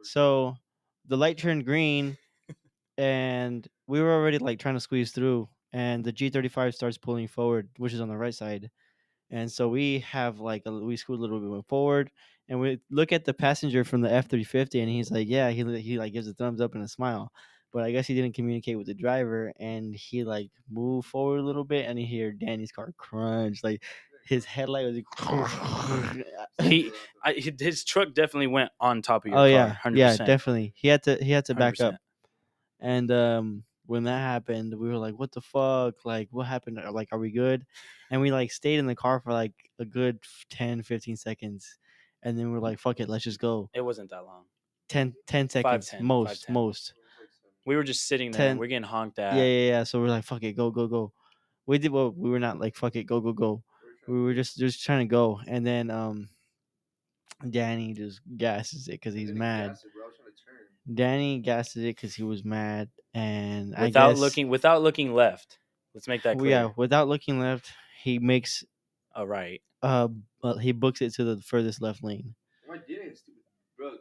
So 0.02 0.56
the 1.06 1.16
light 1.16 1.38
turned 1.38 1.64
green, 1.64 2.16
and 2.98 3.66
we 3.86 4.00
were 4.00 4.12
already 4.12 4.38
like 4.38 4.58
trying 4.58 4.74
to 4.74 4.80
squeeze 4.80 5.12
through, 5.12 5.48
and 5.72 6.04
the 6.04 6.12
G35 6.12 6.74
starts 6.74 6.98
pulling 6.98 7.28
forward, 7.28 7.68
which 7.76 7.92
is 7.92 8.00
on 8.00 8.08
the 8.08 8.16
right 8.16 8.34
side, 8.34 8.70
and 9.30 9.50
so 9.50 9.68
we 9.68 10.00
have 10.00 10.40
like 10.40 10.62
a, 10.66 10.72
we 10.72 10.96
scoot 10.96 11.18
a 11.18 11.22
little 11.22 11.40
bit 11.40 11.68
forward, 11.68 12.10
and 12.48 12.60
we 12.60 12.80
look 12.90 13.12
at 13.12 13.24
the 13.24 13.34
passenger 13.34 13.84
from 13.84 14.00
the 14.00 14.08
F350, 14.08 14.80
and 14.80 14.88
he's 14.90 15.10
like, 15.10 15.28
yeah, 15.28 15.50
he 15.50 15.64
he 15.80 15.98
like 15.98 16.12
gives 16.12 16.28
a 16.28 16.34
thumbs 16.34 16.60
up 16.60 16.74
and 16.74 16.84
a 16.84 16.88
smile. 16.88 17.32
But 17.72 17.82
I 17.82 17.90
guess 17.90 18.06
he 18.06 18.14
didn't 18.14 18.34
communicate 18.34 18.78
with 18.78 18.86
the 18.86 18.94
driver, 18.94 19.52
and 19.58 19.94
he 19.94 20.24
like 20.24 20.50
moved 20.70 21.08
forward 21.08 21.40
a 21.40 21.44
little 21.44 21.64
bit, 21.64 21.86
and 21.86 21.98
he 21.98 22.04
hear 22.06 22.32
Danny's 22.32 22.72
car 22.72 22.92
crunch, 22.96 23.62
like 23.62 23.82
his 24.24 24.44
headlight 24.44 24.86
was. 24.86 26.22
He, 26.62 26.90
I, 27.22 27.34
his 27.34 27.84
truck 27.84 28.14
definitely 28.14 28.46
went 28.46 28.70
on 28.80 29.02
top 29.02 29.26
of 29.26 29.30
your 29.30 29.38
oh 29.38 29.42
car. 29.42 29.48
yeah, 29.48 29.76
100%. 29.84 29.96
yeah, 29.96 30.16
definitely. 30.16 30.72
He 30.74 30.88
had 30.88 31.02
to 31.02 31.22
he 31.22 31.30
had 31.32 31.44
to 31.44 31.54
back 31.54 31.74
100%. 31.74 31.80
up. 31.84 31.94
And 32.80 33.10
um, 33.10 33.64
when 33.86 34.04
that 34.04 34.18
happened, 34.20 34.74
we 34.78 34.88
were 34.88 34.98
like, 34.98 35.14
"What 35.14 35.32
the 35.32 35.40
fuck? 35.40 36.04
Like, 36.04 36.28
what 36.30 36.46
happened? 36.46 36.78
Like, 36.92 37.08
are 37.12 37.18
we 37.18 37.30
good?" 37.30 37.66
And 38.10 38.20
we 38.20 38.30
like 38.32 38.52
stayed 38.52 38.78
in 38.78 38.86
the 38.86 38.94
car 38.96 39.20
for 39.20 39.32
like 39.32 39.52
a 39.78 39.84
good 39.84 40.20
f- 40.22 40.46
10, 40.50 40.82
15 40.82 41.16
seconds, 41.16 41.78
and 42.22 42.38
then 42.38 42.52
we're 42.52 42.60
like, 42.60 42.78
"Fuck 42.78 43.00
it, 43.00 43.08
let's 43.08 43.24
just 43.24 43.40
go." 43.40 43.70
It 43.74 43.80
wasn't 43.82 44.10
that 44.10 44.24
long. 44.24 44.46
10, 44.88 45.14
10 45.26 45.48
seconds, 45.48 45.90
10, 45.90 46.04
most, 46.04 46.28
5, 46.28 46.46
10. 46.46 46.54
most. 46.54 46.94
We 47.64 47.74
were 47.76 47.82
just 47.84 48.06
sitting 48.06 48.30
there. 48.30 48.40
Ten- 48.42 48.50
and 48.52 48.60
we're 48.60 48.68
getting 48.68 48.84
honked 48.84 49.18
at. 49.18 49.34
Yeah, 49.34 49.44
yeah, 49.44 49.68
yeah. 49.70 49.84
So 49.84 50.00
we're 50.00 50.08
like, 50.08 50.24
"Fuck 50.24 50.42
it, 50.44 50.52
go, 50.52 50.70
go, 50.70 50.86
go." 50.86 51.12
We 51.66 51.78
did 51.78 51.90
what 51.92 52.16
we 52.16 52.30
were 52.30 52.38
not 52.40 52.60
like, 52.60 52.76
"Fuck 52.76 52.96
it, 52.96 53.04
go, 53.04 53.20
go, 53.20 53.32
go." 53.32 53.64
We 54.06 54.20
were 54.22 54.34
just 54.34 54.56
just 54.56 54.84
trying 54.84 55.06
to 55.06 55.10
go, 55.10 55.40
and 55.48 55.66
then 55.66 55.90
um, 55.90 56.28
Danny 57.50 57.92
just 57.94 58.20
gasses 58.36 58.88
it 58.88 58.92
because 58.92 59.14
he's 59.14 59.32
mad. 59.32 59.76
Danny 60.92 61.40
gassed 61.40 61.76
it 61.76 61.82
because 61.82 62.14
he 62.14 62.22
was 62.22 62.44
mad, 62.44 62.90
and 63.16 63.74
I 63.74 63.86
Without 63.86 64.10
guess, 64.10 64.20
looking, 64.20 64.48
without 64.48 64.82
looking 64.82 65.14
left. 65.14 65.58
Let's 65.94 66.06
make 66.06 66.22
that 66.24 66.38
clear. 66.38 66.50
yeah, 66.50 66.70
without 66.76 67.08
looking 67.08 67.40
left, 67.40 67.72
he 68.02 68.18
makes 68.18 68.64
All 69.14 69.26
right. 69.26 69.62
uh, 69.82 70.08
uh 70.42 70.56
he 70.56 70.72
books 70.72 71.00
it 71.00 71.14
to 71.14 71.24
the 71.24 71.40
furthest 71.40 71.80
left 71.80 72.04
lane. 72.04 72.34
No, 72.68 72.74
I 72.74 72.78
didn't, 72.86 73.16
stupid. 73.16 73.40
Bro, 73.78 73.92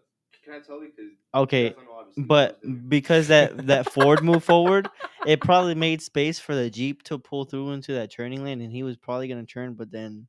can 0.43 0.53
I 0.53 0.59
tell 0.59 0.81
you? 0.81 0.91
Because 0.95 1.11
Okay, 1.33 1.73
but 2.17 2.59
because 2.89 3.27
that 3.29 3.67
that 3.67 3.89
Ford 3.91 4.23
moved 4.23 4.43
forward, 4.51 4.89
it 5.25 5.39
probably 5.41 5.75
made 5.75 6.01
space 6.01 6.39
for 6.39 6.53
the 6.55 6.69
Jeep 6.69 7.03
to 7.03 7.17
pull 7.17 7.45
through 7.45 7.71
into 7.71 7.93
that 7.93 8.11
turning 8.11 8.43
lane, 8.43 8.61
and 8.61 8.71
he 8.71 8.83
was 8.83 8.97
probably 8.97 9.27
gonna 9.27 9.45
turn, 9.45 9.73
but 9.73 9.91
then, 9.91 10.27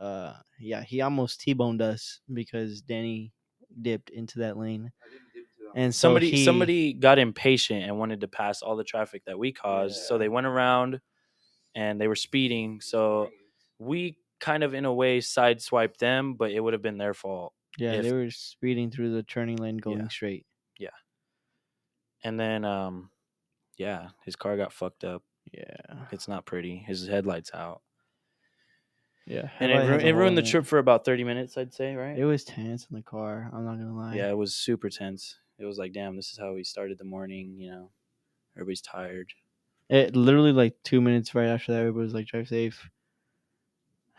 uh, 0.00 0.34
yeah, 0.60 0.82
he 0.82 1.00
almost 1.00 1.40
t-boned 1.40 1.82
us 1.82 2.20
because 2.32 2.80
Danny 2.80 3.32
dipped 3.80 4.10
into 4.10 4.40
that 4.40 4.56
lane, 4.56 4.92
and 5.74 5.94
so 5.94 6.08
Somebody 6.08 6.30
he, 6.30 6.44
somebody 6.44 6.92
got 6.92 7.18
impatient 7.18 7.84
and 7.84 7.98
wanted 7.98 8.20
to 8.20 8.28
pass 8.28 8.62
all 8.62 8.76
the 8.76 8.84
traffic 8.84 9.24
that 9.26 9.38
we 9.38 9.52
caused. 9.52 10.02
So 10.04 10.18
they 10.18 10.28
went 10.28 10.46
around 10.46 11.00
and 11.74 12.00
they 12.00 12.08
were 12.08 12.14
speeding. 12.16 12.80
So 12.80 13.30
we 13.78 14.18
kind 14.40 14.62
of 14.64 14.74
in 14.74 14.84
a 14.84 14.92
way 14.92 15.18
sideswiped 15.20 15.98
them, 15.98 16.34
but 16.34 16.50
it 16.50 16.60
would 16.60 16.72
have 16.72 16.82
been 16.82 16.98
their 16.98 17.14
fault. 17.14 17.52
yeah, 17.78 17.92
if- 17.92 18.02
they 18.02 18.12
were 18.12 18.30
speeding 18.30 18.90
through 18.90 19.14
the 19.14 19.22
turning 19.22 19.56
lane 19.56 19.78
going 19.78 20.00
Yeah. 20.00 20.08
straight. 20.08 20.46
Yeah. 20.78 20.90
And 22.24 22.38
then 22.38 22.64
um 22.64 23.10
yeah, 23.78 24.08
his 24.24 24.36
car 24.36 24.56
got 24.56 24.72
fucked 24.72 25.04
up. 25.04 25.22
Yeah, 25.52 26.04
It's 26.12 26.28
not 26.28 26.44
pretty. 26.44 26.76
His 26.86 27.06
headlights 27.08 27.50
out. 27.54 27.80
yeah, 29.26 29.48
And 29.60 29.70
it, 29.72 29.76
ru- 29.88 29.98
it 30.08 30.12
ruined 30.12 30.36
the 30.36 30.42
trip 30.42 30.66
for 30.66 30.78
about 30.78 31.04
30 31.04 31.24
minutes, 31.24 31.56
I'd 31.56 31.72
say, 31.72 31.94
right? 31.96 32.16
It 32.18 32.24
was 32.24 32.44
tense 32.44 32.86
in 32.90 32.96
the 32.96 33.02
car. 33.02 33.50
I'm 33.52 33.64
not 33.64 33.76
gonna 33.78 33.96
lie. 33.96 34.14
yeah, 34.14 34.28
it 34.30 34.36
was 34.36 34.54
super 34.54 34.88
tense. 34.90 35.38
It 35.62 35.66
was 35.66 35.78
like, 35.78 35.92
damn, 35.92 36.16
this 36.16 36.30
is 36.30 36.38
how 36.38 36.54
we 36.54 36.64
started 36.64 36.98
the 36.98 37.04
morning, 37.04 37.54
you 37.56 37.70
know. 37.70 37.90
Everybody's 38.56 38.82
tired. 38.82 39.30
It 39.88 40.16
literally 40.16 40.52
like 40.52 40.74
two 40.84 41.00
minutes 41.00 41.34
right 41.34 41.48
after 41.48 41.72
that, 41.72 41.80
everybody 41.80 42.04
was 42.04 42.14
like, 42.14 42.26
"Drive 42.26 42.48
safe." 42.48 42.90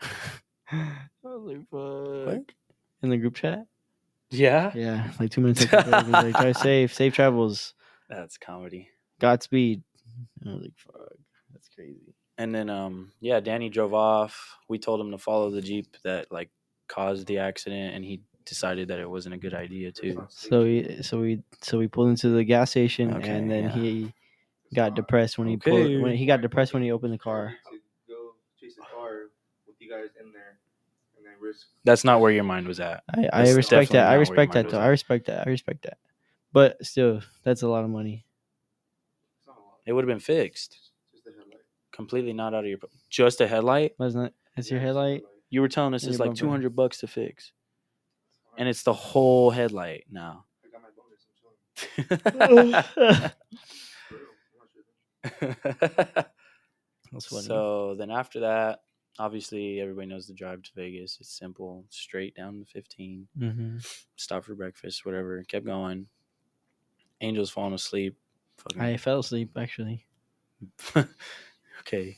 I 0.02 0.96
was 1.22 1.56
like, 1.56 1.68
"Fuck." 1.70 2.54
In 3.02 3.10
the 3.10 3.16
group 3.16 3.34
chat. 3.34 3.66
Yeah? 4.30 4.72
Yeah, 4.74 5.10
like 5.20 5.30
two 5.30 5.40
minutes 5.40 5.64
after 5.64 5.90
that, 5.90 6.08
like, 6.08 6.34
"Drive 6.34 6.56
safe, 6.56 6.94
safe 6.94 7.14
travels, 7.14 7.74
That's 8.08 8.38
comedy. 8.38 8.88
Godspeed." 9.20 9.82
I 10.46 10.50
was 10.50 10.62
like, 10.62 10.72
"Fuck, 10.76 11.18
that's 11.52 11.68
crazy." 11.68 12.14
And 12.38 12.54
then 12.54 12.68
um 12.70 13.12
yeah, 13.20 13.40
Danny 13.40 13.68
drove 13.68 13.94
off. 13.94 14.56
We 14.68 14.78
told 14.78 15.00
him 15.00 15.10
to 15.12 15.18
follow 15.18 15.50
the 15.50 15.62
Jeep 15.62 15.96
that 16.04 16.32
like 16.32 16.50
caused 16.88 17.26
the 17.26 17.38
accident 17.38 17.94
and 17.94 18.04
he 18.04 18.22
decided 18.44 18.88
that 18.88 18.98
it 18.98 19.08
wasn't 19.08 19.34
a 19.34 19.38
good 19.38 19.54
idea 19.54 19.92
too. 19.92 20.26
So 20.28 20.64
we, 20.64 21.02
so 21.02 21.20
we, 21.20 21.42
so 21.60 21.78
we 21.78 21.88
pulled 21.88 22.10
into 22.10 22.28
the 22.30 22.44
gas 22.44 22.70
station, 22.70 23.14
Okay, 23.14 23.28
and 23.28 23.50
then 23.50 23.64
yeah. 23.64 23.70
he 23.70 24.14
got 24.74 24.94
depressed 24.94 25.38
when 25.38 25.48
he 25.48 25.56
pulled. 25.56 26.02
When 26.02 26.14
he 26.16 26.26
got 26.26 26.40
depressed 26.40 26.74
when 26.74 26.82
he 26.82 26.92
opened 26.92 27.12
the 27.12 27.18
car. 27.18 27.54
To 27.70 27.78
go 28.08 28.30
chase 28.60 28.76
the 28.76 28.82
car 28.82 29.30
with 29.66 29.76
you 29.78 29.90
guys 29.90 30.10
in 30.20 30.32
there, 30.32 30.58
and 31.16 31.26
then 31.26 31.32
risk. 31.40 31.66
That's 31.84 32.04
not 32.04 32.20
where 32.20 32.30
your 32.30 32.44
mind 32.44 32.66
was 32.66 32.80
at. 32.80 33.02
I, 33.10 33.28
I 33.32 33.50
respect 33.52 33.92
that. 33.92 34.00
I 34.00 34.02
not 34.02 34.08
where 34.08 34.12
your 34.12 34.20
respect 34.20 34.52
that 34.52 34.70
though. 34.70 34.80
I 34.80 34.86
respect 34.88 35.26
that. 35.26 35.46
I 35.46 35.50
respect 35.50 35.82
that. 35.84 35.98
But 36.52 36.84
still, 36.84 37.20
that's 37.42 37.62
a 37.62 37.68
lot 37.68 37.84
of 37.84 37.90
money. 37.90 38.24
It's 39.38 39.46
not 39.46 39.56
a 39.56 39.60
lot. 39.60 39.78
It 39.86 39.92
would 39.92 40.04
have 40.04 40.08
been 40.08 40.20
fixed. 40.20 40.78
Just 41.12 41.24
the 41.24 41.32
headlight. 41.32 41.60
Completely 41.92 42.32
not 42.32 42.54
out 42.54 42.64
of 42.64 42.66
your 42.66 42.78
just 43.08 43.40
a 43.40 43.46
headlight. 43.46 43.94
Wasn't 43.98 44.26
it? 44.26 44.34
It's 44.56 44.70
your 44.70 44.80
Yeah, 44.80 44.86
just 44.86 44.94
the 44.94 45.00
headlight. 45.00 45.22
You 45.50 45.60
were 45.60 45.68
telling 45.68 45.94
us 45.94 46.04
it's 46.04 46.18
like 46.18 46.34
two 46.34 46.50
hundred 46.50 46.74
bucks 46.74 46.98
to 47.00 47.06
fix. 47.06 47.52
It's 48.54 48.60
And 48.60 48.68
it's 48.68 48.82
the 48.82 48.92
whole 48.92 49.50
headlight 49.50 50.04
now. 50.10 50.44
I 50.64 50.68
got 50.70 50.82
my 50.82 50.88
bonus. 50.96 51.26
I'm 51.28 52.20
chilling. 52.46 52.82
For 54.08 54.14
real. 54.16 54.24
I'm 54.52 54.58
not 54.58 54.68
tripping. 54.72 56.24
That's 57.12 57.26
funny. 57.26 57.42
So 57.42 57.94
then 57.98 58.10
after 58.10 58.40
that, 58.40 58.80
obviously 59.18 59.80
everybody 59.80 60.08
knows 60.08 60.26
the 60.26 60.34
drive 60.34 60.62
to 60.62 60.70
Vegas. 60.74 61.18
It's 61.20 61.30
simple, 61.36 61.84
straight 61.88 62.34
down 62.34 62.60
to 62.60 62.64
15. 62.66 63.28
hmm 63.38 63.76
Stop 64.16 64.44
for 64.44 64.54
breakfast, 64.54 65.04
whatever. 65.04 65.42
Kept 65.44 65.66
going. 65.66 66.06
Angel's 67.20 67.50
falling 67.50 67.74
asleep. 67.74 68.16
Fucking 68.58 68.80
I 68.80 68.96
fell 68.96 69.20
asleep 69.20 69.50
actually. 69.56 70.06
okay. 71.80 72.16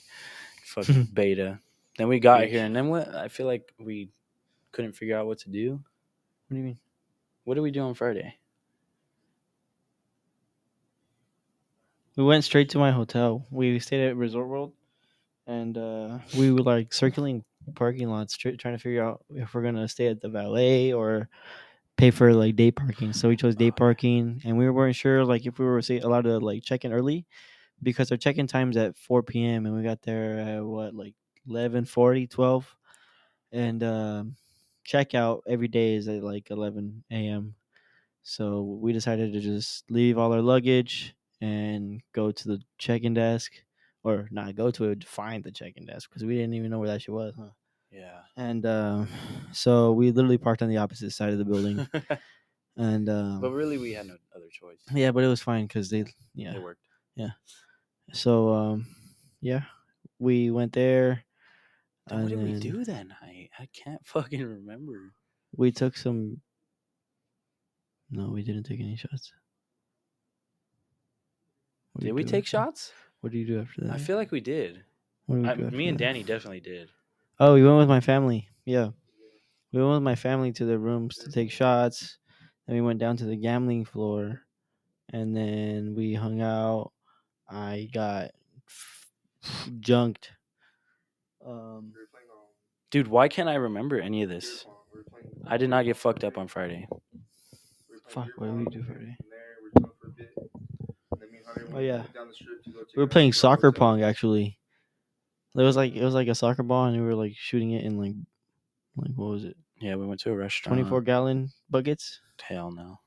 Fucking 0.64 1.08
beta. 1.12 1.58
Then 1.98 2.08
we 2.08 2.20
got 2.20 2.42
Bitch. 2.42 2.50
here, 2.50 2.64
and 2.64 2.76
then 2.76 2.88
what? 2.88 3.14
I 3.14 3.28
feel 3.28 3.46
like 3.46 3.72
we 3.78 4.10
couldn't 4.72 4.92
figure 4.92 5.16
out 5.16 5.26
what 5.26 5.38
to 5.38 5.48
do. 5.50 5.80
What 6.48 6.54
do 6.56 6.58
you 6.58 6.64
mean? 6.64 6.78
What 7.44 7.54
do 7.56 7.62
we 7.62 7.70
do 7.72 7.82
on 7.82 7.94
Friday? 7.94 8.38
We 12.16 12.24
went 12.24 12.44
straight 12.44 12.70
to 12.70 12.78
my 12.78 12.92
hotel. 12.92 13.46
We 13.50 13.78
stayed 13.78 14.08
at 14.08 14.16
Resort 14.16 14.48
World, 14.48 14.72
and 15.46 15.78
uh, 15.78 16.20
we 16.38 16.52
were 16.52 16.62
like 16.62 16.92
circling 16.94 17.44
parking 17.74 18.08
lots, 18.10 18.36
tr- 18.36 18.50
trying 18.58 18.76
to 18.76 18.82
figure 18.82 19.04
out 19.04 19.24
if 19.30 19.54
we're 19.54 19.62
gonna 19.62 19.88
stay 19.88 20.08
at 20.08 20.20
the 20.20 20.28
valet 20.28 20.92
or 20.92 21.28
pay 21.96 22.10
for 22.10 22.34
like 22.34 22.56
day 22.56 22.70
parking. 22.72 23.12
So 23.12 23.28
we 23.28 23.36
chose 23.36 23.56
day 23.56 23.70
parking, 23.72 24.42
and 24.44 24.58
we 24.58 24.70
weren't 24.70 24.96
sure 24.96 25.24
like 25.24 25.46
if 25.46 25.58
we 25.58 25.66
were 25.66 25.82
say, 25.82 26.00
allowed 26.00 26.24
to 26.24 26.38
like 26.40 26.64
check 26.64 26.84
in 26.84 26.92
early 26.92 27.26
because 27.82 28.10
our 28.12 28.18
check-in 28.18 28.46
time's 28.48 28.76
at 28.76 28.96
4 28.98 29.44
p.m. 29.44 29.66
and 29.66 29.76
we 29.76 29.82
got 29.82 30.02
there 30.02 30.38
at 30.40 30.64
what 30.64 30.94
like 30.94 31.14
11:40, 31.48 32.26
12, 32.28 32.76
and 33.52 33.82
um, 33.84 34.36
checkout 34.86 35.40
every 35.48 35.68
day 35.68 35.94
is 35.94 36.08
at 36.08 36.22
like 36.22 36.50
11 36.50 37.04
a.m. 37.10 37.54
So 38.22 38.62
we 38.62 38.92
decided 38.92 39.32
to 39.32 39.40
just 39.40 39.84
leave 39.90 40.18
all 40.18 40.32
our 40.32 40.42
luggage 40.42 41.14
and 41.40 42.00
go 42.12 42.30
to 42.32 42.48
the 42.48 42.60
check-in 42.78 43.14
desk, 43.14 43.52
or 44.02 44.28
not 44.30 44.54
go 44.54 44.70
to 44.70 44.84
it, 44.90 45.04
find 45.04 45.44
the 45.44 45.52
check-in 45.52 45.86
desk 45.86 46.08
because 46.08 46.24
we 46.24 46.34
didn't 46.36 46.54
even 46.54 46.70
know 46.70 46.78
where 46.78 46.88
that 46.88 47.02
shit 47.02 47.14
was, 47.14 47.34
huh? 47.38 47.50
Yeah. 47.90 48.20
And 48.36 48.64
um, 48.66 49.08
so 49.52 49.92
we 49.92 50.10
literally 50.10 50.38
parked 50.38 50.62
on 50.62 50.68
the 50.68 50.78
opposite 50.78 51.10
side 51.12 51.32
of 51.32 51.38
the 51.38 51.44
building, 51.44 51.86
and 52.76 53.08
um, 53.08 53.40
but 53.40 53.50
really, 53.52 53.78
we 53.78 53.92
had 53.92 54.06
no 54.06 54.16
other 54.34 54.48
choice. 54.50 54.80
yeah, 54.92 55.10
but 55.10 55.22
it 55.24 55.28
was 55.28 55.42
fine 55.42 55.66
because 55.66 55.90
they, 55.90 56.04
yeah, 56.34 56.54
It 56.54 56.62
worked. 56.62 56.80
Yeah. 57.14 57.30
So 58.12 58.52
um, 58.52 58.86
yeah, 59.40 59.62
we 60.18 60.50
went 60.50 60.72
there. 60.72 61.24
What 62.08 62.28
did 62.28 62.42
we 62.42 62.58
do 62.58 62.84
that 62.84 63.06
night? 63.08 63.50
I 63.58 63.66
can't 63.72 64.00
fucking 64.06 64.42
remember. 64.42 65.12
We 65.56 65.72
took 65.72 65.96
some. 65.96 66.40
No, 68.10 68.30
we 68.30 68.42
didn't 68.42 68.64
take 68.64 68.80
any 68.80 68.96
shots. 68.96 69.32
What 71.92 72.04
Did 72.04 72.12
we 72.12 72.25
take 72.25 72.44
after- 72.44 72.48
shots? 72.48 72.92
What 73.20 73.32
do 73.32 73.38
you 73.38 73.46
do 73.46 73.60
after 73.60 73.80
that? 73.82 73.92
I 73.94 73.98
feel 73.98 74.16
like 74.16 74.30
we 74.30 74.40
did. 74.40 74.84
We 75.26 75.44
I, 75.48 75.54
me 75.56 75.88
and 75.88 75.98
that? 75.98 76.04
Danny 76.04 76.22
definitely 76.22 76.60
did. 76.60 76.90
Oh, 77.40 77.54
we 77.54 77.64
went 77.64 77.78
with 77.78 77.88
my 77.88 78.00
family. 78.00 78.48
Yeah. 78.64 78.90
We 79.72 79.80
went 79.82 79.94
with 79.94 80.02
my 80.02 80.14
family 80.14 80.52
to 80.52 80.64
the 80.64 80.78
rooms 80.78 81.16
to 81.18 81.30
take 81.32 81.50
shots. 81.50 82.18
Then 82.66 82.76
we 82.76 82.82
went 82.82 83.00
down 83.00 83.16
to 83.16 83.25
the 83.25 83.36
gambling 83.36 83.84
floor. 83.84 84.42
And 85.12 85.36
then 85.36 85.94
we 85.96 86.14
hung 86.14 86.40
out. 86.40 86.92
I 87.48 87.88
got 87.92 88.30
junked. 89.80 90.32
Um, 91.46 91.92
We 91.94 92.00
were 92.00 92.08
playing 92.10 92.26
Dude, 92.90 93.08
why 93.08 93.28
can't 93.28 93.48
I 93.48 93.54
remember 93.54 94.00
any 94.00 94.22
of 94.22 94.28
this? 94.28 94.64
pong. 94.64 94.74
We 94.92 94.98
were 95.00 95.04
playing 95.04 95.26
I 95.46 95.56
did 95.56 95.70
not 95.70 95.84
get 95.84 95.96
fucked 95.96 96.24
up 96.24 96.38
on 96.38 96.48
Friday. 96.48 96.86
We 96.90 96.96
were 97.96 98.00
playing 98.08 98.28
Fuck, 98.28 98.28
what 98.36 98.46
did 98.46 98.56
we 98.58 98.64
do 98.66 98.82
Friday? 98.84 99.16
We 99.20 99.62
were 99.62 99.70
chilling 99.80 99.92
for 100.00 100.06
a 100.08 100.10
bit. 100.10 100.32
And 101.12 101.20
then 101.20 101.30
me 101.32 101.38
and 101.38 101.46
Hunter 101.46 101.68
Oh, 101.74 101.78
yeah. 101.80 102.02
down 102.14 102.28
the 102.28 102.34
strip 102.34 102.62
to 102.64 102.70
go 102.70 102.78
check 102.80 102.96
we 102.96 103.02
were 103.02 103.06
playing 103.08 103.32
soccer 103.32 103.72
pong 103.72 104.02
actually. 104.02 104.58
It 105.54 105.62
was 105.62 105.76
like 105.76 105.94
it 105.96 106.04
was 106.04 106.14
like 106.14 106.28
a 106.28 106.34
soccer 106.34 106.62
ball 106.62 106.84
and 106.86 106.96
we 106.96 107.02
were 107.06 107.14
like 107.14 107.32
shooting 107.34 107.70
it 107.70 107.84
in 107.84 107.96
like 107.98 108.14
like 108.96 109.10
what 109.14 109.30
was 109.30 109.44
it? 109.44 109.56
Yeah, 109.80 109.96
we 109.96 110.06
went 110.06 110.20
to 110.20 110.30
a 110.30 110.36
restaurant. 110.36 110.76
Twenty 110.76 110.88
four 110.88 111.00
gallon 111.02 111.50
buckets? 111.70 112.20
Hell 112.42 112.70
no. 112.70 113.00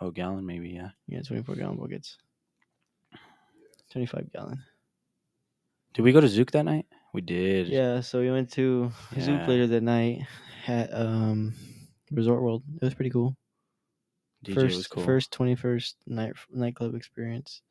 Oh, 0.00 0.10
gallon 0.10 0.44
maybe, 0.46 0.70
yeah. 0.70 0.90
Yeah, 1.08 1.22
twenty 1.22 1.42
four 1.42 1.54
gallon 1.56 1.76
buckets. 1.78 2.16
Twenty 3.90 4.06
five 4.06 4.30
gallon. 4.32 4.62
Did 5.94 6.02
we 6.02 6.12
go 6.12 6.20
to 6.20 6.26
Zouk 6.26 6.50
that 6.52 6.64
night? 6.64 6.86
We 7.16 7.22
did. 7.22 7.68
Yeah, 7.68 8.00
so 8.02 8.20
we 8.20 8.30
went 8.30 8.52
to 8.52 8.92
Yeah. 9.16 9.46
later 9.48 9.66
that 9.68 9.80
night 9.80 10.26
at 10.66 10.92
um 10.92 11.54
Resort 12.10 12.42
World. 12.42 12.62
It 12.74 12.84
was 12.84 12.92
pretty 12.92 13.08
cool. 13.10 13.34
DJ 14.44 14.54
first 14.54 14.76
was 14.76 14.86
cool. 14.86 15.02
first 15.02 15.32
twenty 15.32 15.54
first 15.54 15.96
night 16.06 16.34
nightclub 16.52 16.94
experience. 16.94 17.62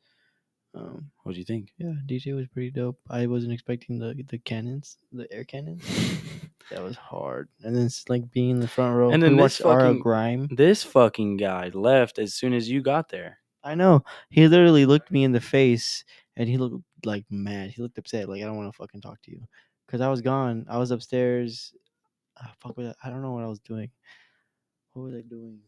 Um 0.74 1.12
What 1.22 1.34
do 1.34 1.38
you 1.38 1.44
think? 1.44 1.70
yeah, 1.78 1.92
DJ 2.08 2.34
was 2.34 2.48
pretty 2.48 2.72
dope. 2.72 2.98
I 3.08 3.28
wasn't 3.28 3.52
expecting 3.52 4.00
the 4.00 4.20
the 4.28 4.38
cannons, 4.38 4.98
the 5.12 5.32
air 5.32 5.44
cannons. 5.44 5.84
that 6.72 6.82
was 6.82 6.96
hard. 6.96 7.48
And 7.62 7.76
then 7.76 7.86
it's 7.86 8.08
like 8.08 8.28
being 8.32 8.50
in 8.50 8.58
the 8.58 8.66
front 8.66 8.96
row. 8.96 9.10
And 9.12 9.22
then 9.22 9.36
we 9.36 9.42
this 9.44 9.58
fucking- 9.58 10.00
Grime. 10.00 10.48
This 10.50 10.82
fucking 10.82 11.36
guy 11.36 11.68
left 11.72 12.18
as 12.18 12.34
soon 12.34 12.52
as 12.52 12.68
you 12.68 12.82
got 12.82 13.10
there. 13.10 13.38
I 13.62 13.76
know. 13.76 14.02
He 14.28 14.48
literally 14.48 14.86
looked 14.86 15.12
me 15.12 15.22
in 15.22 15.30
the 15.30 15.40
face 15.40 16.02
and 16.36 16.48
he 16.48 16.56
looked 16.58 16.84
like 17.04 17.24
mad. 17.30 17.70
He 17.70 17.82
looked 17.82 17.98
upset, 17.98 18.28
like 18.28 18.42
I 18.42 18.44
don't 18.44 18.56
want 18.56 18.72
to 18.72 18.76
fucking 18.76 19.00
talk 19.00 19.20
to 19.22 19.30
you. 19.30 19.46
Cause 19.88 20.00
I 20.00 20.08
was 20.08 20.20
gone. 20.20 20.66
I 20.68 20.78
was 20.78 20.90
upstairs. 20.90 21.72
Ah, 22.38 22.52
fuck 22.60 22.76
with 22.76 22.94
I 23.02 23.08
don't 23.08 23.22
know 23.22 23.32
what 23.32 23.44
I 23.44 23.48
was 23.48 23.60
doing. 23.60 23.90
What 24.92 25.04
was 25.04 25.14
I 25.14 25.20
doing? 25.22 25.60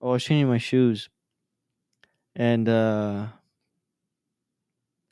Oh, 0.00 0.10
I 0.10 0.12
was 0.12 0.24
changing 0.24 0.48
my 0.48 0.58
shoes. 0.58 1.08
And 2.36 2.68
uh 2.68 3.26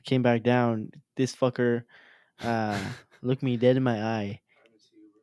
came 0.05 0.21
back 0.23 0.43
down. 0.43 0.91
This 1.17 1.35
fucker 1.35 1.83
uh 2.39 2.81
looked 3.21 3.43
me 3.43 3.57
dead 3.57 3.75
in 3.75 3.83
my 3.83 4.01
eye. 4.01 4.39
I 4.63 4.67
didn't 4.69 4.79
see 4.79 4.95
you, 4.95 5.09
bro. 5.11 5.21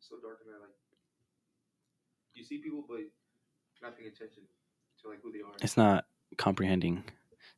So 0.00 0.16
dark 0.22 0.38
in 0.44 0.50
there, 0.50 0.60
like 0.60 0.74
you 2.34 2.44
see 2.44 2.58
people, 2.58 2.84
but 2.88 3.00
not 3.82 3.96
paying 3.96 4.08
attention 4.08 4.44
to 5.02 5.08
like 5.08 5.20
who 5.22 5.32
they 5.32 5.40
are. 5.40 5.52
It's 5.62 5.76
not 5.76 6.06
comprehending. 6.38 7.04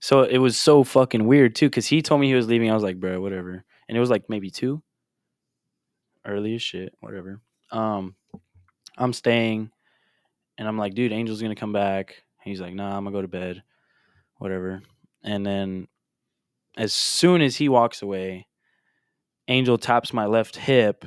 So 0.03 0.25
it 0.25 0.39
was 0.39 0.61
so 0.61 0.83
fucking 0.83 1.29
weird 1.29 1.55
too, 1.55 1.67
because 1.67 1.87
he 1.87 2.03
told 2.03 2.21
me 2.21 2.27
he 2.27 2.35
was 2.35 2.49
leaving. 2.49 2.69
I 2.69 2.75
was 2.75 2.83
like, 2.83 2.99
bro, 2.99 3.21
whatever. 3.21 3.65
And 3.89 3.97
it 3.97 4.01
was 4.01 4.11
like 4.11 4.29
maybe 4.29 4.51
two. 4.51 4.83
Early 6.27 6.57
as 6.57 6.63
shit, 6.63 6.93
whatever. 6.99 7.41
Um, 7.71 8.17
I'm 8.99 9.13
staying, 9.13 9.71
and 10.59 10.67
I'm 10.67 10.77
like, 10.77 10.95
dude, 10.95 11.13
Angel's 11.13 11.41
gonna 11.41 11.55
come 11.55 11.73
back. 11.73 12.25
He's 12.43 12.61
like, 12.61 12.75
nah, 12.75 12.97
I'm 12.97 13.05
gonna 13.05 13.15
go 13.15 13.23
to 13.23 13.29
bed, 13.29 13.63
whatever. 14.39 14.83
And 15.23 15.47
then, 15.47 15.87
as 16.77 16.93
soon 16.93 17.41
as 17.41 17.55
he 17.55 17.69
walks 17.69 18.03
away, 18.03 18.49
Angel 19.47 19.79
taps 19.79 20.13
my 20.13 20.27
left 20.27 20.57
hip. 20.57 21.05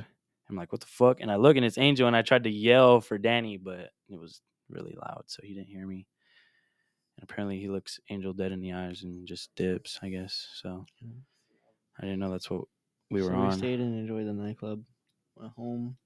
I'm 0.48 0.56
like, 0.56 0.72
what 0.72 0.80
the 0.80 0.86
fuck? 0.86 1.20
And 1.20 1.30
I 1.30 1.36
look, 1.36 1.56
and 1.56 1.66
it's 1.66 1.76
Angel, 1.76 2.06
and 2.06 2.16
I 2.16 2.22
tried 2.22 2.44
to 2.44 2.50
yell 2.50 3.02
for 3.02 3.18
Danny, 3.18 3.58
but 3.58 3.90
it 4.08 4.18
was 4.18 4.40
really 4.70 4.96
loud, 4.98 5.24
so 5.26 5.42
he 5.44 5.52
didn't 5.52 5.68
hear 5.68 5.86
me. 5.86 6.06
And 7.16 7.22
apparently, 7.22 7.58
he 7.58 7.68
looks 7.68 7.98
Angel 8.10 8.32
dead 8.32 8.52
in 8.52 8.60
the 8.60 8.72
eyes 8.72 9.02
and 9.02 9.26
just 9.26 9.54
dips. 9.56 9.98
I 10.02 10.08
guess 10.08 10.48
so. 10.62 10.84
I 11.98 12.02
didn't 12.02 12.18
know 12.20 12.30
that's 12.30 12.50
what 12.50 12.64
we 13.10 13.22
were 13.22 13.28
so 13.28 13.34
on. 13.34 13.48
we 13.48 13.56
stayed 13.56 13.80
and 13.80 13.98
enjoyed 13.98 14.26
the 14.26 14.32
nightclub. 14.32 14.82
Went 15.36 15.52
home. 15.52 15.96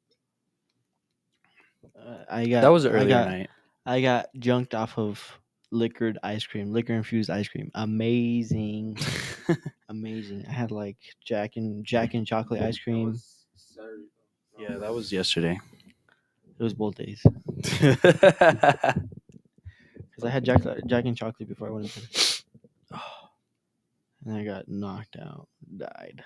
Uh, 1.99 2.25
I 2.31 2.47
got 2.47 2.61
that 2.63 2.69
was 2.73 2.85
an 2.85 2.93
I 2.93 2.95
earlier 2.95 3.09
got, 3.09 3.29
night. 3.29 3.51
I 3.87 4.01
got 4.03 4.27
junked 4.39 4.75
off 4.75 4.99
of 4.99 5.41
liquored 5.73 6.19
ice 6.23 6.45
cream, 6.47 6.73
liquor 6.73 6.95
infused 6.95 7.31
ice 7.31 7.49
cream. 7.49 7.71
Amazing, 7.75 8.99
amazing. 9.89 10.45
I 10.49 10.53
had 10.53 10.71
like 10.71 10.99
Jack 11.25 11.57
and 11.57 11.85
Jack 11.85 12.15
and 12.15 12.27
chocolate 12.27 12.63
ice 12.63 12.79
cream. 12.79 13.07
was 13.07 13.47
Saturday, 13.57 14.05
though. 14.57 14.63
yeah, 14.63 14.79
that 14.79 14.93
was 14.93 15.11
yesterday. 15.11 15.59
It 16.59 16.63
was 16.63 16.75
both 16.75 16.97
days 16.97 17.25
because 20.21 20.31
I 20.31 20.33
had 20.33 20.45
Jack 20.45 20.63
Jack 20.87 21.05
and 21.07 21.17
chocolate 21.17 21.49
before 21.49 21.69
I 21.69 21.71
went 21.71 21.87
into 21.87 22.43
and 24.27 24.37
I 24.37 24.45
got 24.45 24.69
knocked 24.69 25.17
out, 25.17 25.49
died. 25.77 26.23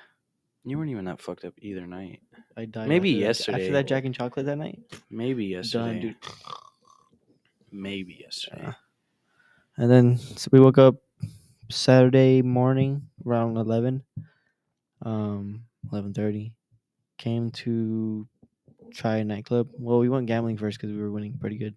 you 0.64 0.76
weren't 0.78 0.90
even 0.90 1.04
that 1.07 1.20
fucked 1.20 1.44
up 1.44 1.54
either 1.59 1.87
night. 1.87 2.20
I 2.57 2.64
died. 2.66 2.88
Maybe 2.88 3.11
after 3.12 3.20
that- 3.20 3.26
yesterday. 3.26 3.62
after 3.62 3.72
that 3.72 3.87
Jack 3.87 4.04
and 4.04 4.14
chocolate 4.14 4.46
that 4.46 4.57
night. 4.59 4.80
Maybe 5.11 5.46
yesterday. 5.46 5.85
Done, 5.85 6.00
dude. 6.00 6.16
Maybe 7.70 8.18
yesterday. 8.20 8.62
Yeah. 8.62 8.72
And 9.76 9.90
then 9.90 10.18
so 10.18 10.48
we 10.52 10.61
woke 10.61 10.78
up 10.78 10.96
Saturday 11.70 12.42
morning 12.42 13.09
around 13.26 13.57
eleven, 13.57 14.02
um, 15.02 15.64
eleven 15.90 16.14
thirty. 16.14 16.52
Came 17.18 17.50
to 17.52 18.28
try 18.92 19.16
a 19.16 19.24
nightclub. 19.24 19.68
Well, 19.72 19.98
we 19.98 20.09
went 20.09 20.26
gambling 20.26 20.57
first 20.57 20.78
because 20.78 20.94
we 20.94 21.00
were 21.02 21.11
winning 21.11 21.37
pretty 21.38 21.59
good 21.59 21.74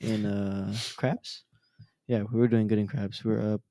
in 0.00 0.26
uh 0.26 0.72
craps. 0.96 1.42
Yeah, 2.12 2.24
we 2.30 2.40
were 2.40 2.48
doing 2.48 2.66
good 2.66 2.78
in 2.78 2.86
craps. 2.86 3.24
We 3.24 3.32
were 3.32 3.54
up 3.56 3.62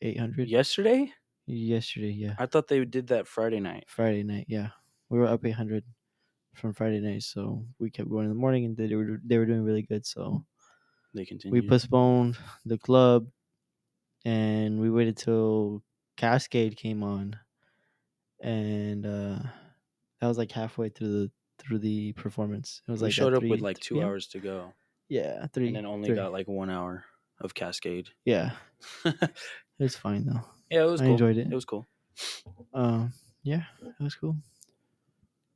eight 0.00 0.18
hundred 0.18 0.48
Yesterday? 0.48 1.12
yesterday. 1.46 2.10
Yeah, 2.10 2.34
I 2.36 2.46
thought 2.46 2.66
they 2.66 2.84
did 2.84 3.06
that 3.14 3.28
Friday 3.28 3.60
night. 3.60 3.84
Friday 3.86 4.24
night. 4.24 4.46
Yeah, 4.48 4.70
we 5.10 5.20
were 5.20 5.26
up 5.26 5.46
eight 5.46 5.52
hundred 5.54 5.84
from 6.56 6.72
Friday 6.72 6.98
night. 6.98 7.22
So 7.22 7.64
we 7.78 7.88
kept 7.88 8.10
going 8.10 8.24
in 8.24 8.30
the 8.30 8.34
morning, 8.34 8.64
and 8.64 8.76
they 8.76 8.92
were 8.96 9.20
they 9.24 9.38
were 9.38 9.46
doing 9.46 9.62
really 9.62 9.82
good. 9.82 10.04
So 10.04 10.44
They 11.14 11.24
continued. 11.24 11.52
we 11.62 11.68
postponed 11.68 12.36
the 12.66 12.78
club 12.78 13.28
and 14.24 14.80
we 14.80 14.90
waited 14.90 15.16
till 15.16 15.84
cascade 16.16 16.76
came 16.76 17.02
on 17.04 17.36
and 18.40 19.06
uh 19.06 19.38
that 20.20 20.26
was 20.28 20.38
like 20.38 20.50
halfway 20.52 20.88
through 20.88 21.08
the 21.08 21.30
through 21.58 21.78
the 21.78 22.12
performance 22.12 22.82
it 22.86 22.90
was 22.90 23.00
we 23.00 23.06
like 23.06 23.14
showed 23.14 23.34
up 23.34 23.42
with 23.42 23.60
like 23.60 23.78
two 23.78 23.96
3 23.96 24.04
hours 24.04 24.26
to 24.28 24.38
go, 24.38 24.72
yeah 25.08 25.46
three 25.52 25.68
and 25.68 25.76
then 25.76 25.86
only 25.86 26.08
three. 26.08 26.16
got 26.16 26.32
like 26.32 26.46
one 26.48 26.70
hour 26.70 27.04
of 27.40 27.54
Cascade. 27.54 28.08
yeah 28.24 28.52
yeah, 29.04 29.12
it 29.22 29.30
was 29.78 29.96
fine 29.96 30.26
though 30.26 30.44
Yeah, 30.70 30.82
it 30.84 30.90
was 30.90 31.00
I 31.00 31.04
cool. 31.04 31.12
enjoyed 31.12 31.36
it. 31.38 31.48
It 31.50 31.54
was 31.54 31.64
cool. 31.64 31.86
um 32.74 33.12
yeah 33.42 33.62
it 33.82 34.02
was 34.02 34.14
cool 34.14 34.36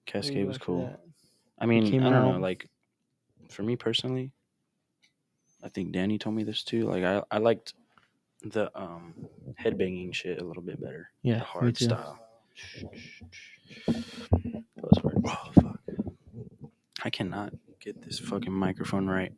Cascade 0.06 0.46
was 0.46 0.58
cool. 0.58 0.86
that, 0.86 1.00
I 1.58 1.66
mean, 1.66 1.86
I 2.00 2.10
don't 2.10 2.32
know. 2.34 2.38
Like, 2.38 2.68
for 3.48 3.64
me 3.64 3.74
personally, 3.74 4.30
I 5.64 5.68
think 5.68 5.90
Danny 5.92 6.16
told 6.16 6.36
me 6.36 6.44
this 6.44 6.62
too. 6.62 6.84
Like, 6.88 7.02
I 7.02 7.22
I 7.28 7.38
liked 7.38 7.74
the 8.44 8.70
um 8.80 9.14
headbanging 9.60 10.14
shit 10.14 10.40
a 10.40 10.44
little 10.44 10.62
bit 10.62 10.80
better. 10.80 11.10
yeah 11.22 11.34
the 11.34 11.40
me 11.40 11.46
hard 11.46 11.76
too. 11.76 11.86
style. 11.86 12.18
that 13.86 14.84
was 14.84 14.98
hard 15.02 15.16
Oh 15.26 15.50
fuck! 15.60 15.80
I 17.04 17.10
cannot 17.10 17.52
get 17.80 18.00
this 18.02 18.20
fucking 18.20 18.52
microphone 18.52 19.08
right. 19.08 19.32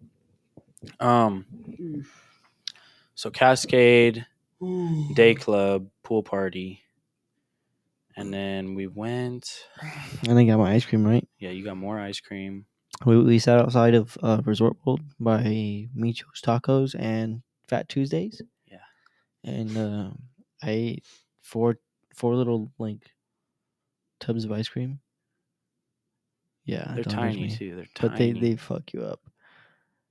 Um. 1.01 1.47
So 3.19 3.33
Cascade, 3.33 4.27
Day 5.13 5.35
Club, 5.35 5.89
pool 6.05 6.23
party, 6.23 6.83
and 8.17 8.33
then 8.33 8.77
we 8.77 8.87
went. 8.87 9.65
and 10.29 10.39
i 10.39 10.45
got 10.45 10.57
my 10.61 10.73
ice 10.73 10.85
cream 10.87 11.05
right 11.05 11.27
Yeah, 11.41 11.51
you 11.51 11.65
got 11.65 11.77
more 11.77 11.99
ice 11.99 12.21
cream. 12.21 12.67
we, 13.05 13.21
we 13.21 13.41
sat 13.41 13.59
outside 13.59 13.97
of 13.97 14.17
uh, 14.23 14.41
resort 14.45 14.77
world 14.87 15.01
by 15.19 15.89
micho's 15.97 16.41
tacos 16.41 16.95
and 16.97 17.43
fat 17.67 17.89
tuesdays 17.89 18.41
Yeah. 18.71 18.87
and 19.43 19.77
uh, 19.77 20.11
I 20.63 20.71
ate 20.71 21.05
four 21.43 21.79
four 22.15 22.37
little 22.37 22.71
like 22.79 23.03
tubs 24.21 24.45
of 24.45 24.53
ice 24.53 24.69
cream. 24.69 25.01
Yeah, 26.65 26.93
They're 26.95 27.03
don't 27.03 27.15
tiny 27.15 27.49
too. 27.49 27.75
They're 27.75 27.87
tiny. 27.97 28.11
but 28.11 28.17
they 28.17 28.31
they 28.33 28.55
fuck 28.57 28.93
you 28.93 29.03
up. 29.03 29.21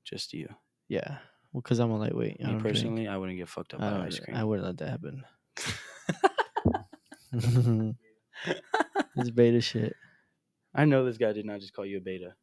just 0.04 0.34
you. 0.34 0.50
Yeah, 0.89 1.20
well, 1.53 1.62
cause 1.62 1.79
I'm 1.79 1.91
a 1.91 1.97
lightweight. 1.97 2.38
I 2.39 2.43
Me 2.43 2.51
don't 2.51 2.60
drink. 2.60 2.75
personally, 2.75 3.07
I 3.07 3.17
wouldn't 3.17 3.38
get 3.38 3.49
fucked 3.49 3.73
up 3.73 3.81
I, 3.81 3.83
by 3.89 3.97
don't- 3.97 4.05
ice 4.07 4.19
cream. 4.19 4.38
I 4.38 4.43
wouldn't 4.43 4.65
let 4.65 4.77
that 4.77 4.89
happen. 4.89 5.23
it's 9.15 9.29
beta 9.31 9.62
shit. 9.62 9.95
I 10.73 10.86
know 10.86 11.05
this 11.05 11.17
guy 11.17 11.33
did 11.33 11.45
not 11.45 11.60
just 11.60 11.73
call 11.73 11.86
you 11.86 11.97
a 11.97 12.01
beta. 12.01 12.33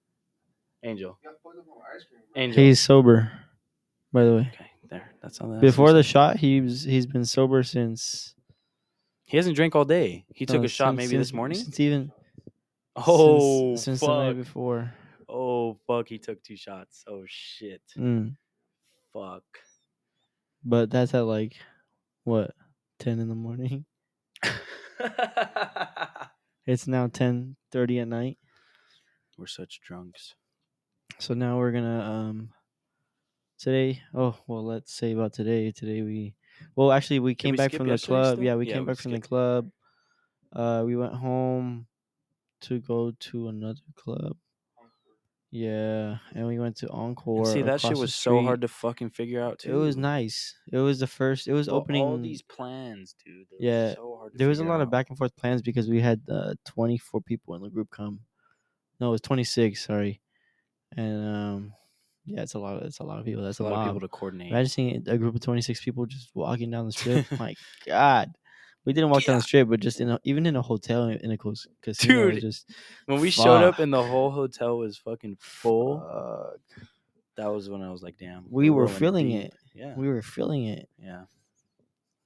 Angel. 0.83 1.19
You 1.23 1.31
got 1.31 1.41
fucked 1.43 1.59
up 1.59 1.65
on 1.69 1.83
ice 1.95 2.05
cream, 2.05 2.21
bro. 2.33 2.43
Angel. 2.43 2.63
He's 2.63 2.81
sober, 2.81 3.33
by 4.13 4.25
the 4.25 4.35
way. 4.35 4.51
okay, 4.55 4.71
there. 4.91 5.11
That's 5.23 5.41
all 5.41 5.49
that. 5.51 5.61
Before 5.61 5.93
the 5.93 6.03
shot, 6.03 6.37
he 6.37 6.61
was 6.61 6.83
he's 6.83 7.07
been 7.07 7.25
sober 7.25 7.63
since. 7.63 8.35
he 9.25 9.37
hasn't 9.37 9.57
drank 9.57 9.75
all 9.75 9.85
day. 9.85 10.25
He 10.35 10.45
took 10.47 10.61
no, 10.61 10.65
a 10.65 10.69
shot 10.69 10.89
since- 10.89 10.97
maybe 10.97 11.09
since- 11.11 11.29
this 11.29 11.33
morning. 11.33 11.59
Since 11.59 11.81
even 11.81 12.13
oh, 12.97 13.71
since, 13.77 13.85
since 13.85 14.01
the 14.01 14.09
night 14.09 14.37
before. 14.37 14.93
Oh 15.29 15.79
fuck! 15.87 16.09
He 16.09 16.19
took 16.19 16.43
two 16.43 16.57
shots. 16.57 17.05
Oh 17.09 17.25
shit! 17.27 17.83
Mm. 17.97 18.37
Fuck. 19.15 19.45
But 20.65 20.91
that's 20.91 21.15
at 21.15 21.21
like 21.21 21.57
what 22.25 22.55
ten 22.99 23.21
in 23.21 23.29
the 23.29 23.35
morning. 23.35 23.87
It's 26.67 26.87
now 26.87 27.07
ten 27.09 27.57
thirty 27.71 27.99
at 28.01 28.09
night. 28.09 28.39
We're 29.39 29.47
such 29.47 29.81
drunks. 29.81 30.35
So 31.19 31.35
now 31.35 31.59
we're 31.59 31.73
gonna 31.73 32.01
um 32.01 32.55
today. 33.59 34.03
Oh 34.13 34.39
well, 34.47 34.65
let's 34.65 34.93
say 34.93 35.13
about 35.13 35.33
today. 35.33 35.71
Today 35.73 36.03
we 36.03 36.35
well 36.77 36.93
actually 36.93 37.21
we 37.21 37.35
came 37.35 37.53
we 37.53 37.57
back 37.57 37.73
from 37.73 37.89
the 37.89 37.99
club. 37.99 38.39
still? 38.39 38.45
Yeah, 38.45 38.55
we 38.57 38.67
Yeah, 38.67 38.75
came 38.75 38.85
we 38.85 38.87
back 38.87 38.99
from 38.99 39.13
the 39.13 39.21
club. 39.21 39.71
Uh, 40.53 40.85
we 40.87 40.97
went 40.97 41.15
home 41.15 41.89
to 42.63 42.81
go 42.81 43.13
to 43.13 43.49
another 43.49 43.81
club. 43.97 44.37
Yeah, 45.57 46.17
and 46.35 46.49
we 46.49 46.59
went 46.59 46.79
to 46.79 46.89
Encore. 46.91 47.45
And 47.45 47.47
see, 47.47 47.63
that 47.63 47.81
shit 47.81 47.97
was 47.97 48.13
so 48.13 48.43
hard 48.43 48.63
to 48.63 48.69
fucking 48.69 49.11
figure 49.11 49.41
out 49.41 49.61
too. 49.61 49.73
It 49.73 49.77
was 49.77 49.97
nice. 49.97 50.57
It 50.73 50.79
was 50.79 50.99
the 50.99 51.07
first. 51.07 51.47
It 51.47 51.53
was 51.53 51.69
But 51.69 51.75
opening. 51.77 52.03
all 52.03 52.19
these 52.19 52.43
plans, 52.43 53.15
dude. 53.25 53.47
Yeah, 53.61 53.95
so 53.95 54.31
there 54.35 54.49
was 54.49 54.59
a 54.59 54.65
lot 54.65 54.81
of 54.81 54.91
back 54.91 55.11
and 55.11 55.17
forth 55.17 55.37
plans 55.37 55.63
because 55.63 55.89
we 55.89 56.01
had 56.01 56.23
uh, 56.29 56.55
24 56.65 57.21
people 57.21 57.55
in 57.55 57.63
the 57.63 57.71
group 57.71 57.89
come. 57.89 58.19
No, 58.99 59.07
it 59.09 59.13
was 59.13 59.21
26. 59.21 59.81
Sorry, 59.81 60.21
and 60.97 61.25
um, 61.37 61.73
yeah, 62.25 62.43
it's 62.43 62.55
a 62.55 62.59
lot. 62.59 62.79
Of, 62.79 62.83
it's 62.89 62.99
a 62.99 63.05
lot 63.05 63.21
of 63.21 63.25
people. 63.25 63.45
That's 63.45 63.53
It's 63.53 63.61
a 63.61 63.63
lot 63.63 63.75
of 63.75 63.87
people 63.87 64.01
to 64.01 64.09
coordinate. 64.09 64.49
Imagine 64.51 64.69
seeing 64.69 65.05
a 65.07 65.17
group 65.17 65.37
of 65.37 65.41
26 65.41 65.85
people 65.85 66.05
just 66.07 66.31
walking 66.35 66.73
down 66.73 66.87
the 66.87 66.93
strip. 66.93 67.27
My 67.39 67.55
God. 67.87 68.33
We 68.85 68.93
didn't 68.93 69.11
walk 69.11 69.25
down 69.25 69.37
the 69.37 69.43
strip, 69.43 69.69
but 69.69 69.81
just 69.81 70.01
in 70.01 70.11
a, 70.11 70.21
even 70.25 70.45
in 70.45 70.57
a 70.57 70.63
hotel 70.63 71.09
in 71.09 71.31
a 71.31 71.39
casino, 71.39 72.29
it 72.29 72.33
Dude, 72.33 72.41
just 72.41 72.71
when 73.07 73.21
we 73.21 73.31
showed 73.31 73.63
up 73.65 73.79
and 73.79 73.93
the 73.93 74.03
whole 74.03 74.31
hotel 74.31 74.77
was 74.77 74.99
fucking 74.99 75.37
full, 75.41 76.01
fuck. 76.01 76.87
that 77.37 77.53
was 77.53 77.71
when 77.71 77.81
I 77.83 77.91
was 77.91 78.03
like, 78.03 78.19
"Damn." 78.19 78.45
we 78.51 78.69
we're 78.69 78.83
were 78.83 78.89
feeling 78.89 79.29
deep. 79.29 79.45
it. 79.47 79.55
Yeah, 79.75 79.95
We 79.97 80.09
were 80.09 80.23
feeling 80.23 80.67
it. 80.67 80.89
yeah. 80.99 81.23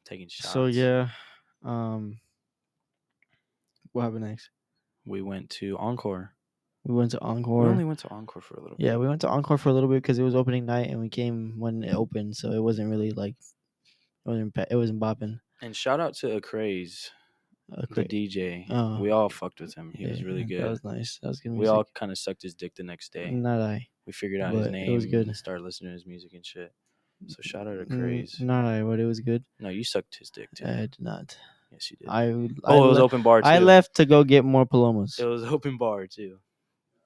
Taking 0.05 0.29
shots. 0.29 0.53
So 0.53 0.67
yeah, 0.67 1.09
um, 1.65 2.19
what 3.93 4.03
happened 4.03 4.25
next? 4.25 4.51
we 5.09 5.23
went 5.23 5.51
to 5.51 5.77
Encore. 5.79 6.35
We 6.85 6.95
went 6.95 7.11
to 7.13 7.21
Encore. 7.21 7.65
We 7.65 7.71
only 7.71 7.85
went 7.85 7.99
to 8.01 8.09
Encore 8.09 8.43
for 8.43 8.55
a 8.55 8.61
little. 8.63 8.77
Yeah, 8.79 8.97
we 8.97 9.09
went 9.09 9.21
to 9.23 9.29
Encore 9.29 9.59
for 9.59 9.69
a 9.69 9.73
little 9.73 9.89
bit 9.89 10.03
because 10.03 10.19
it 10.19 10.23
was 10.23 10.35
opening 10.35 10.67
night, 10.67 10.91
and 10.91 11.01
we 11.01 11.09
came 11.09 11.55
when 11.59 11.83
it 11.83 11.95
opened, 11.95 12.37
so 12.37 12.53
it 12.53 12.63
wasn't 12.63 12.91
really 12.91 13.11
like 13.11 13.35
it 13.35 14.29
wasn't 14.29 14.57
it 14.71 14.77
wasn't 14.77 15.01
bopping. 15.01 15.41
And 15.61 15.75
shout 15.75 16.01
out 16.01 16.15
to 16.19 16.37
Acraze, 16.37 17.11
Uh, 17.77 17.83
the. 17.91 18.05
DJ. 18.05 18.67
Oh. 18.71 19.01
we 19.01 19.11
all 19.11 19.29
fucked 19.29 19.61
with 19.61 19.75
him. 19.75 19.93
He 19.95 20.07
was 20.07 20.23
really 20.23 20.45
good. 20.45 20.63
That 20.63 20.71
was 20.71 20.85
nice. 20.85 21.19
That 21.23 21.29
was 21.29 21.41
good. 21.41 21.53
we 21.53 21.67
all 21.67 21.85
kind 21.95 22.11
of 22.13 22.19
sucked 22.19 22.43
his 22.43 22.55
dick 22.55 22.75
the 22.77 22.83
next 22.85 23.13
day. 23.13 23.31
not 23.31 23.61
I. 23.61 23.89
We 24.07 24.13
figured 24.13 24.41
out 24.41 24.55
his 24.55 24.69
name. 24.69 24.91
it 24.91 24.95
was 24.95 25.05
good. 25.07 25.27
And 25.27 25.37
started 25.37 25.63
listening 25.63 25.91
to 25.91 25.95
his 25.95 26.07
music 26.07 26.33
and 26.33 26.45
shit. 26.47 26.73
So 27.27 27.37
shout 27.43 27.67
out 27.67 27.75
to 27.75 27.85
Mm, 27.85 28.01
Craze. 28.01 28.41
Not 28.41 28.65
I, 28.65 28.83
but 28.83 29.01
it 29.01 29.05
was 29.05 29.21
good. 29.21 29.45
No, 29.61 29.69
you 29.69 29.85
sucked 29.85 30.17
his 30.19 30.31
dick 30.31 30.49
too. 30.57 30.65
I 30.65 30.77
did 30.77 30.97
not. 31.01 31.37
yes, 31.73 31.91
you 31.91 31.97
did. 31.99 32.09
I 32.09 32.29
oh, 32.29 32.49
I, 32.65 32.77
it 32.77 32.89
was 32.89 32.99
le- 32.99 33.05
open 33.05 33.23
bar 33.23 33.43
too. 33.43 33.49
I 33.49 33.59
left 33.59 33.97
to 33.97 34.07
go 34.07 34.23
get 34.25 34.45
more 34.45 34.65
palomas. 34.65 35.19
It 35.19 35.25
was 35.27 35.43
open 35.57 35.77
bar 35.77 36.07
too. 36.07 36.39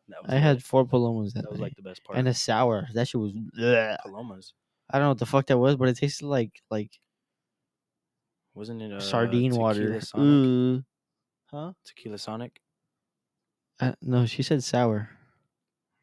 That 0.09 0.23
was 0.23 0.31
I 0.33 0.37
had 0.37 0.62
four 0.62 0.85
palomas 0.87 1.33
that, 1.33 1.43
that 1.43 1.51
was 1.51 1.61
like 1.61 1.75
the 1.77 1.83
best 1.83 2.05
part. 2.05 2.19
and 2.19 2.29
a 2.29 2.35
sour. 2.35 2.87
That 2.95 3.09
shit 3.09 3.21
was. 3.21 3.33
bleh. 3.33 3.97
Palomas. 4.05 4.53
I 4.91 4.99
don't 4.99 5.07
know 5.07 5.09
what 5.11 5.19
the 5.19 5.27
fuck 5.27 5.47
that 5.47 5.57
was, 5.59 5.77
but 5.77 5.88
it 5.88 5.97
tasted 5.97 6.27
like 6.27 6.62
like 6.71 6.91
Wasn't 8.55 8.83
it 8.83 8.93
uh, 8.93 9.01
sardine 9.01 9.55
water. 9.55 10.01
Sonic? 10.01 10.27
Ooh. 10.27 10.85
Huh? 11.51 11.73
Tequila 11.85 12.19
Sonic. 12.19 12.61
I, 13.81 13.95
no, 14.03 14.27
she 14.27 14.43
said 14.43 14.62
sour. 14.62 15.11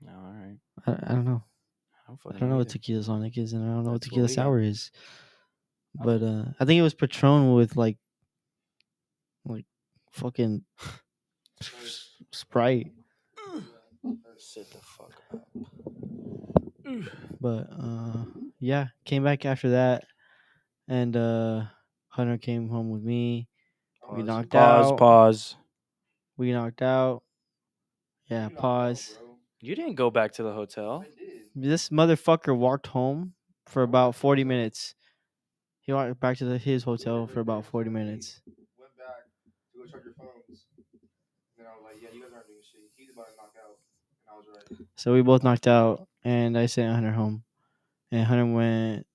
No, 0.01 0.11
all 0.11 0.33
right. 0.33 0.57
I, 0.87 1.11
I 1.11 1.15
don't 1.15 1.25
know. 1.25 1.43
I 2.07 2.11
don't, 2.11 2.35
I 2.35 2.39
don't 2.39 2.49
know 2.49 2.55
what 2.57 2.61
either. 2.61 2.71
tequila 2.71 3.03
sonic 3.03 3.37
is, 3.37 3.53
and 3.53 3.63
I 3.63 3.67
don't 3.67 3.83
know 3.83 3.91
what 3.91 4.01
That's 4.01 4.11
what 4.11 4.15
tequila 4.15 4.27
got. 4.27 4.33
sour 4.33 4.59
is. 4.59 4.91
But 5.95 6.21
uh 6.23 6.45
I 6.59 6.65
think 6.65 6.79
it 6.79 6.83
was 6.83 6.93
Patron 6.93 7.53
with 7.53 7.75
like, 7.75 7.97
like, 9.45 9.65
fucking 10.11 10.63
Sprite. 12.31 12.91
Sit 14.37 14.71
the 14.71 14.77
fuck 14.77 15.13
up. 15.33 15.47
But 17.41 17.67
uh 17.71 18.25
yeah, 18.59 18.87
came 19.05 19.23
back 19.23 19.45
after 19.45 19.71
that, 19.71 20.05
and 20.87 21.15
uh 21.15 21.63
Hunter 22.19 22.37
came 22.37 22.67
home 22.67 22.89
with 22.89 23.01
me. 23.01 23.47
We 24.11 24.23
knocked 24.23 24.49
Pause. 24.49 24.91
out. 24.91 24.97
Pause. 24.97 25.55
We 26.35 26.51
knocked 26.51 26.81
out. 26.81 27.23
Yeah, 28.29 28.35
You 28.35 28.43
knocked 28.43 28.55
out, 28.57 28.61
pause. 28.61 29.17
You 29.61 29.73
didn't 29.73 29.95
go 29.95 30.11
back 30.11 30.33
to 30.33 30.43
the 30.43 30.51
hotel. 30.51 31.05
I 31.05 31.17
did. 31.17 31.43
This 31.55 31.87
motherfucker 31.89 32.55
walked 32.55 32.87
home 32.87 33.35
for 33.67 33.83
about 33.83 34.15
forty 34.15 34.43
minutes. 34.43 34.95
He 35.79 35.93
walked 35.93 36.19
back 36.19 36.37
to 36.39 36.45
the, 36.45 36.57
his 36.57 36.83
hotel 36.83 37.25
for 37.25 37.39
about 37.39 37.63
forty 37.63 37.89
minutes. 37.89 38.41
Went 38.77 38.91
back 38.97 39.05
to 39.73 39.79
go 39.79 39.85
charge 39.89 40.03
your 40.03 40.13
phones. 40.15 40.65
Then 41.57 41.67
I 41.67 41.71
was 41.71 41.83
like, 41.85 42.03
yeah, 42.03 42.09
you 42.13 42.21
guys 42.21 42.31
aren't 42.35 42.47
doing 42.47 42.59
shit. 42.69 42.81
He's 42.97 43.11
about 43.13 43.27
to 43.27 43.35
knock 43.37 43.53
out. 43.63 43.77
And 44.27 44.33
I 44.33 44.37
was 44.37 44.45
right. 44.77 44.87
So 44.97 45.13
we 45.13 45.21
both 45.21 45.43
knocked 45.43 45.67
out, 45.67 46.05
and 46.25 46.57
I 46.57 46.65
sent 46.65 46.93
Hunter 46.93 47.13
home, 47.13 47.43
and 48.11 48.25
Hunter 48.25 48.45
went. 48.45 49.05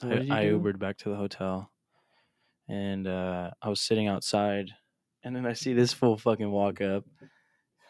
What 0.00 0.20
did 0.20 0.28
you 0.28 0.34
I, 0.34 0.40
I? 0.42 0.44
Ubered 0.46 0.78
back 0.78 0.96
to 0.98 1.10
the 1.10 1.16
hotel, 1.16 1.70
and 2.68 3.06
uh, 3.06 3.50
I 3.62 3.68
was 3.68 3.80
sitting 3.80 4.08
outside, 4.08 4.70
and 5.24 5.34
then 5.34 5.46
I 5.46 5.54
see 5.54 5.72
this 5.72 5.92
fool 5.92 6.16
fucking 6.16 6.50
walk 6.50 6.80
up. 6.80 7.04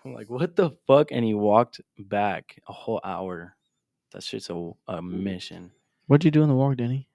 I'm 0.04 0.14
like, 0.14 0.30
"What 0.30 0.56
the 0.56 0.70
fuck?" 0.86 1.10
And 1.10 1.24
he 1.24 1.34
walked 1.34 1.80
back 1.98 2.60
a 2.68 2.72
whole 2.72 3.00
hour. 3.04 3.56
That 4.12 4.22
shit's 4.22 4.48
a, 4.50 4.70
a 4.86 5.02
mission. 5.02 5.72
What'd 6.06 6.24
you 6.24 6.30
do 6.30 6.42
in 6.42 6.48
the 6.48 6.54
walk, 6.54 6.76
Danny? 6.78 7.08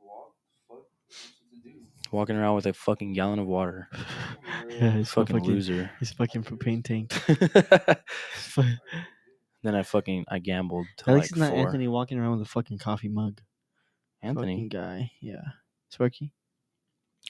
Walk. 0.00 0.32
Fuck. 0.68 0.78
What's 0.78 1.62
to 1.62 1.68
do? 1.68 1.74
Walking 2.10 2.36
around 2.36 2.54
with 2.54 2.66
a 2.66 2.72
fucking 2.72 3.12
gallon 3.12 3.38
of 3.38 3.46
water. 3.46 3.88
Yeah, 4.68 4.90
he's 4.92 5.10
fucking, 5.10 5.36
fucking 5.36 5.48
loser. 5.50 5.90
He's 6.00 6.10
fucking 6.12 6.42
propane 6.42 6.84
tank. 6.84 7.14
then 9.62 9.74
I 9.74 9.82
fucking 9.82 10.26
I 10.28 10.38
gambled 10.38 10.86
At 10.98 11.04
till 11.04 11.14
least 11.14 11.24
like 11.24 11.30
it's 11.30 11.38
not 11.38 11.50
four. 11.50 11.58
Anthony 11.60 11.88
walking 11.88 12.18
around 12.18 12.32
with 12.32 12.42
a 12.42 12.50
fucking 12.50 12.78
coffee 12.78 13.08
mug. 13.08 13.40
Anthony, 14.22 14.56
Fucking 14.56 14.68
guy, 14.68 15.12
yeah. 15.20 15.42
Sparky, 15.88 16.32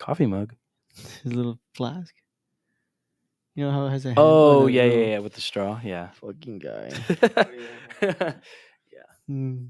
coffee 0.00 0.26
mug. 0.26 0.54
his 1.22 1.32
little 1.32 1.59
flask. 1.74 2.14
You 3.54 3.64
know 3.64 3.70
how 3.72 3.87
it 3.87 3.90
has 3.90 4.04
a. 4.04 4.09
handle 4.09 4.24
Oh 4.24 4.66
a 4.66 4.70
yeah, 4.70 4.85
yeah, 4.85 5.06
yeah, 5.06 5.18
with 5.20 5.35
the 5.35 5.40
straw. 5.40 5.80
Yeah. 5.82 6.11
Fucking 6.20 6.59
guy. 6.59 6.90
yeah. 8.02 8.32
Mm. 9.30 9.68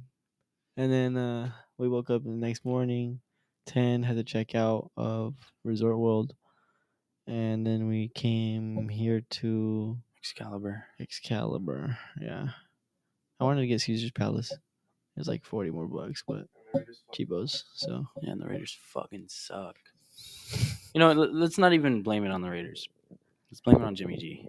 And 0.76 0.92
then 0.92 1.16
uh, 1.16 1.50
we 1.78 1.88
woke 1.88 2.10
up 2.10 2.24
the 2.24 2.30
next 2.30 2.64
morning, 2.64 3.20
ten 3.64 4.02
had 4.02 4.16
to 4.16 4.24
check 4.24 4.54
out 4.54 4.90
of 4.96 5.34
Resort 5.64 5.98
World, 5.98 6.34
and 7.26 7.66
then 7.66 7.86
we 7.86 8.08
came 8.08 8.88
here 8.88 9.22
to 9.30 9.96
Excalibur. 10.20 10.84
Excalibur. 11.00 11.96
Yeah, 12.20 12.48
I 13.40 13.44
wanted 13.44 13.60
to 13.62 13.66
get 13.68 13.80
Caesar's 13.82 14.10
Palace. 14.10 14.50
It 14.52 14.58
was 15.20 15.28
like 15.28 15.44
forty 15.44 15.70
more 15.70 15.86
bucks, 15.86 16.22
but 16.26 16.36
And 16.38 16.48
they're 16.74 16.84
just 16.84 17.04
fucking- 17.06 17.26
cheapos. 17.26 17.62
So 17.74 18.04
Yeah, 18.20 18.32
and 18.32 18.40
the 18.42 18.46
Raiders 18.48 18.76
fucking 18.92 19.26
suck. 19.28 19.76
You 20.94 21.00
know, 21.00 21.12
let- 21.12 21.34
let's 21.34 21.58
not 21.58 21.72
even 21.72 22.02
blame 22.02 22.24
it 22.24 22.30
on 22.30 22.40
the 22.42 22.50
Raiders. 22.50 22.88
Let's 23.50 23.60
blame 23.60 23.76
it 23.76 23.84
on 23.84 23.94
Jimmy 23.94 24.16
G. 24.16 24.48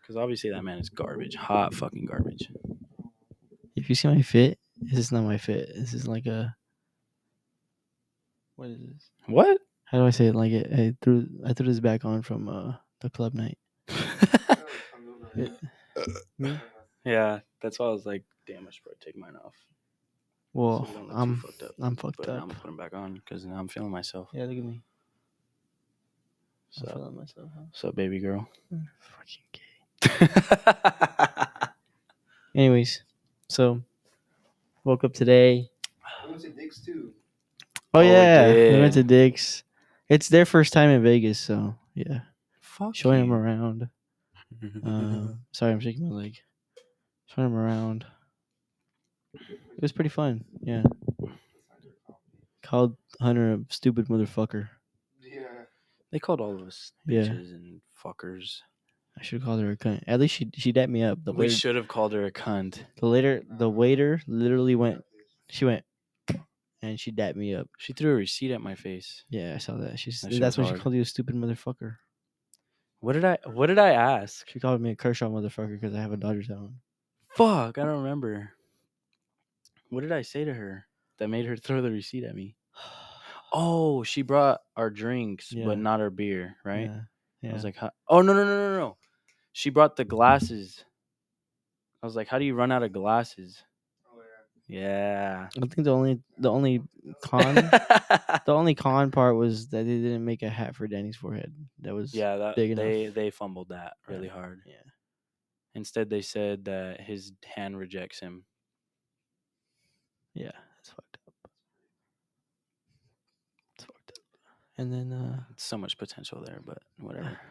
Because 0.00 0.16
obviously 0.16 0.50
that 0.50 0.62
man 0.62 0.78
is 0.78 0.88
garbage. 0.90 1.34
Hot 1.36 1.74
fucking 1.74 2.06
garbage. 2.06 2.50
if 3.76 3.88
you 3.88 3.94
see 3.94 4.08
my 4.08 4.22
fit, 4.22 4.58
this 4.80 4.98
is 4.98 5.12
not 5.12 5.24
my 5.24 5.38
fit. 5.38 5.70
This 5.74 5.94
is 5.94 6.06
like 6.06 6.26
a. 6.26 6.54
What 8.56 8.68
is 8.70 8.80
this? 8.80 9.10
What? 9.26 9.58
How 9.86 9.98
do 9.98 10.06
I 10.06 10.10
say 10.10 10.26
it? 10.26 10.34
Like 10.34 10.52
it, 10.52 10.72
I 10.72 10.94
threw 11.02 11.26
I 11.44 11.52
threw 11.52 11.66
this 11.66 11.80
back 11.80 12.04
on 12.04 12.22
from 12.22 12.48
uh 12.48 12.74
the 13.00 13.10
club 13.10 13.34
night. 13.34 13.58
Yeah. 15.36 15.48
Me? 16.38 16.56
yeah, 17.04 17.40
that's 17.60 17.80
why 17.80 17.86
I 17.86 17.90
was 17.90 18.06
like, 18.06 18.22
damn, 18.46 18.68
I 18.68 18.70
should 18.70 18.84
probably 18.84 18.98
take 19.04 19.16
mine 19.16 19.34
off. 19.44 19.54
Well, 20.54 20.86
so 20.86 20.92
we 20.92 20.94
don't 20.94 21.08
look 21.08 21.10
too 21.10 21.16
I'm 21.20 21.36
fucked 21.36 21.62
up. 21.62 21.74
I'm 21.82 21.96
fucked 21.96 22.16
But 22.18 22.28
up. 22.30 22.42
I'm 22.42 22.48
putting 22.48 22.70
them 22.70 22.76
back 22.76 22.94
on 22.94 23.14
because 23.14 23.44
now 23.44 23.56
I'm 23.56 23.68
feeling 23.68 23.90
myself. 23.90 24.28
Yeah, 24.32 24.44
look 24.44 24.56
at 24.56 24.64
me. 24.64 24.80
I'm 26.80 26.86
feeling 26.86 27.16
myself. 27.16 27.50
Huh? 27.54 27.64
so 27.72 27.92
baby 27.92 28.20
girl. 28.20 28.48
Fucking 29.00 29.42
gay. 29.52 30.28
Anyways, 32.54 33.02
so 33.48 33.82
woke 34.84 35.04
up 35.04 35.12
today. 35.12 35.68
We 36.24 36.30
went 36.30 36.42
to 36.42 36.50
Dick's 36.50 36.78
too. 36.80 37.12
Oh, 37.92 37.98
Oh, 37.98 38.02
we 38.02 38.08
yeah, 38.08 38.52
we 38.72 38.80
went 38.80 38.94
to. 38.94 39.02
Dick's. 39.02 39.62
It's 40.08 40.28
their 40.28 40.46
first 40.46 40.72
time 40.72 40.90
in 40.90 41.02
Vegas, 41.02 41.38
so 41.38 41.74
yeah, 41.94 42.20
Fuck 42.60 42.94
showing 42.94 43.20
them 43.20 43.32
around. 43.32 43.88
Uh, 44.86 45.34
sorry, 45.52 45.72
I'm 45.72 45.80
shaking 45.80 46.08
my 46.08 46.14
leg. 46.14 46.36
Showing 47.26 47.50
them 47.50 47.58
around. 47.58 48.06
It 49.76 49.82
was 49.82 49.92
pretty 49.92 50.10
fun. 50.10 50.44
Yeah, 50.62 50.82
called 52.62 52.96
Hunter 53.20 53.54
a 53.54 53.58
stupid 53.70 54.08
motherfucker. 54.08 54.68
Yeah. 55.22 55.64
they 56.12 56.18
called 56.18 56.40
all 56.40 56.54
of 56.54 56.66
us 56.66 56.92
Yeah. 57.06 57.22
bitches 57.22 57.52
and 57.54 57.80
fuckers. 58.02 58.58
I 59.18 59.22
should 59.22 59.40
have 59.40 59.46
called 59.46 59.60
her 59.60 59.70
a 59.70 59.76
cunt. 59.76 60.02
At 60.06 60.18
least 60.20 60.34
she 60.34 60.50
she 60.54 60.72
dapped 60.72 60.90
me 60.90 61.02
up. 61.02 61.22
The 61.24 61.32
we 61.32 61.46
waiter, 61.46 61.54
should 61.54 61.76
have 61.76 61.88
called 61.88 62.12
her 62.12 62.24
a 62.24 62.32
cunt. 62.32 62.80
the 62.98 63.06
later 63.06 63.42
the 63.48 63.68
waiter 63.70 64.20
literally 64.26 64.74
went. 64.74 65.02
She 65.50 65.64
went, 65.64 65.84
and 66.82 66.98
she 66.98 67.10
dapped 67.12 67.36
me 67.36 67.54
up. 67.54 67.68
She 67.78 67.92
threw 67.92 68.12
a 68.12 68.16
receipt 68.16 68.50
at 68.52 68.60
my 68.60 68.74
face. 68.74 69.24
Yeah, 69.28 69.52
I 69.54 69.58
saw 69.58 69.76
that. 69.76 69.98
She's 69.98 70.20
That 70.22 70.40
that's 70.40 70.56
when 70.58 70.66
she 70.66 70.74
called 70.80 70.94
you 70.94 71.02
a 71.02 71.04
stupid 71.04 71.34
motherfucker. 71.36 71.96
What 73.00 73.12
did 73.12 73.24
I? 73.24 73.38
What 73.44 73.66
did 73.66 73.78
I 73.78 73.90
ask? 73.90 74.48
She 74.48 74.58
called 74.58 74.80
me 74.80 74.90
a 74.92 74.96
Kershaw 74.96 75.28
motherfucker 75.28 75.78
because 75.80 75.94
I 75.94 76.00
have 76.00 76.12
a 76.12 76.16
Dodgers 76.16 76.48
hat 76.48 76.56
on. 76.56 76.76
Fuck, 77.36 77.78
I 77.78 77.84
don't 77.84 78.02
remember. 78.02 78.52
What 79.94 80.02
did 80.02 80.12
I 80.12 80.22
say 80.22 80.44
to 80.44 80.52
her 80.54 80.86
that 81.18 81.28
made 81.28 81.46
her 81.46 81.56
throw 81.56 81.80
the 81.82 81.90
receipt 81.90 82.24
at 82.24 82.34
me? 82.34 82.56
Oh, 83.56 84.02
she 84.02 84.22
brought 84.22 84.62
our 84.76 84.90
drinks, 84.90 85.52
Yeah. 85.52 85.66
but 85.66 85.78
not 85.78 86.00
our 86.00 86.10
beer, 86.10 86.56
right? 86.64 86.90
Yeah. 86.90 87.00
yeah. 87.40 87.50
I 87.50 87.52
was 87.52 87.62
like, 87.62 87.76
how? 87.76 87.92
oh 88.08 88.20
no 88.20 88.32
no 88.32 88.42
no 88.44 88.72
no 88.72 88.78
no! 88.78 88.96
She 89.52 89.70
brought 89.70 89.94
the 89.94 90.04
glasses. 90.04 90.84
I 92.02 92.06
was 92.06 92.16
like, 92.16 92.26
how 92.26 92.40
do 92.40 92.44
you 92.44 92.56
run 92.56 92.72
out 92.72 92.82
of 92.82 92.92
glasses? 92.92 93.62
Oh 94.12 94.18
yeah. 94.66 94.80
Yeah. 94.80 95.48
I 95.56 95.60
think 95.60 95.84
the 95.84 95.92
only 95.94 96.18
the 96.36 96.50
only 96.50 96.82
con 97.22 97.54
the 97.54 98.42
only 98.48 98.74
con 98.74 99.12
part 99.12 99.36
was 99.36 99.68
that 99.68 99.86
they 99.86 99.98
didn't 100.00 100.24
make 100.24 100.42
a 100.42 100.50
hat 100.50 100.74
for 100.74 100.88
Danny's 100.88 101.14
forehead. 101.16 101.54
That 101.82 101.94
was 101.94 102.12
yeah, 102.12 102.36
that 102.36 102.56
big 102.56 102.72
enough. 102.72 102.82
they 102.84 103.06
they 103.06 103.30
fumbled 103.30 103.68
that 103.68 103.92
Yeah. 104.08 104.16
really 104.16 104.28
hard. 104.28 104.62
Yeah. 104.66 104.74
Instead, 105.76 106.10
they 106.10 106.22
said 106.22 106.64
that 106.64 107.00
his 107.00 107.32
hand 107.44 107.78
rejects 107.78 108.18
him. 108.18 108.44
Yeah, 110.34 110.50
it's 110.80 110.90
fucked 110.90 111.18
up. 111.26 111.50
It's 113.76 113.84
fucked 113.84 114.10
up. 114.10 114.24
And 114.78 114.92
then 114.92 115.12
uh 115.12 115.40
so 115.56 115.78
much 115.78 115.96
potential 115.98 116.42
there, 116.44 116.60
but 116.64 116.78
whatever. 116.98 117.38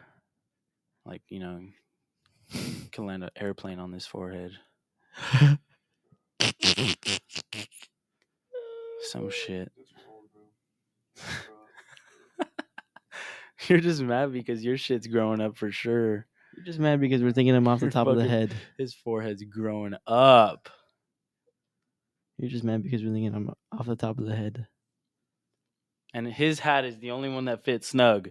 Like 1.06 1.20
you 1.28 1.38
know, 1.38 1.60
can 2.90 3.04
land 3.04 3.24
an 3.24 3.30
airplane 3.36 3.78
on 3.78 3.90
this 3.92 4.06
forehead. 4.06 4.52
Some 9.10 9.30
shit. 9.30 9.70
That's 9.76 9.92
cold, 10.06 10.24
bro. 10.32 10.42
Bro. 12.38 12.46
You're 13.68 13.80
just 13.80 14.00
mad 14.02 14.32
because 14.32 14.64
your 14.64 14.76
shit's 14.78 15.06
growing 15.06 15.40
up 15.42 15.56
for 15.58 15.70
sure. 15.70 16.26
you're 16.56 16.64
just 16.64 16.78
mad 16.78 17.00
because 17.00 17.22
we're 17.22 17.32
thinking 17.32 17.54
him 17.54 17.68
off 17.68 17.80
the 17.80 17.90
top 17.90 18.06
of 18.06 18.16
the 18.16 18.22
fucking- 18.22 18.30
head. 18.48 18.54
His 18.78 18.94
forehead's 18.94 19.42
growing 19.44 19.94
up. 20.06 20.68
You're 22.38 22.50
just 22.50 22.64
mad 22.64 22.82
because 22.82 23.02
we're 23.04 23.12
thinking 23.12 23.34
I'm 23.34 23.50
off 23.72 23.86
the 23.86 23.96
top 23.96 24.18
of 24.18 24.26
the 24.26 24.34
head. 24.34 24.66
And 26.12 26.26
his 26.26 26.58
hat 26.60 26.84
is 26.84 26.98
the 26.98 27.10
only 27.12 27.28
one 27.28 27.44
that 27.46 27.64
fits 27.64 27.88
snug. 27.88 28.30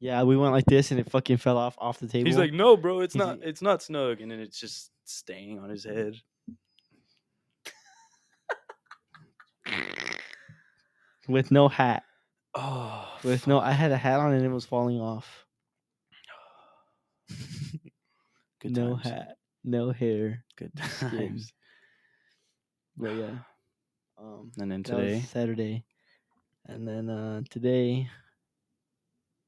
Yeah, 0.00 0.22
we 0.22 0.36
went 0.36 0.52
like 0.52 0.64
this 0.64 0.90
and 0.90 0.98
it 1.00 1.10
fucking 1.10 1.36
fell 1.36 1.58
off 1.58 1.76
off 1.78 1.98
the 2.00 2.08
table. 2.08 2.26
He's 2.26 2.38
like, 2.38 2.52
"No, 2.52 2.76
bro, 2.76 3.00
it's 3.00 3.12
He's 3.14 3.18
not. 3.18 3.38
like- 3.40 3.46
It's 3.48 3.60
not 3.62 3.82
snug." 3.82 4.20
And 4.20 4.30
then 4.30 4.40
it's 4.40 4.58
just 4.58 4.90
staying 5.04 5.58
on 5.58 5.68
his 5.68 5.84
head. 5.84 6.14
with 11.28 11.50
no 11.50 11.68
hat. 11.68 12.02
Oh, 12.54 13.06
With 13.22 13.46
no 13.46 13.60
I 13.60 13.70
had 13.72 13.92
a 13.92 13.96
hat 13.96 14.18
on 14.18 14.32
and 14.32 14.44
it 14.44 14.48
was 14.48 14.64
falling 14.64 14.98
off. 15.00 15.46
good 18.60 18.74
no 18.76 18.94
times. 18.94 19.06
hat. 19.06 19.36
No 19.62 19.92
hair. 19.92 20.44
Good 20.56 20.72
Skin. 20.82 21.10
times. 21.10 21.52
But 23.00 23.16
yeah. 23.16 23.30
Um 24.20 24.52
And 24.60 24.70
then 24.70 24.82
that 24.82 24.96
was 24.96 25.06
today, 25.06 25.20
Saturday. 25.20 25.84
And 26.66 26.86
then 26.86 27.08
uh 27.08 27.40
today 27.48 28.08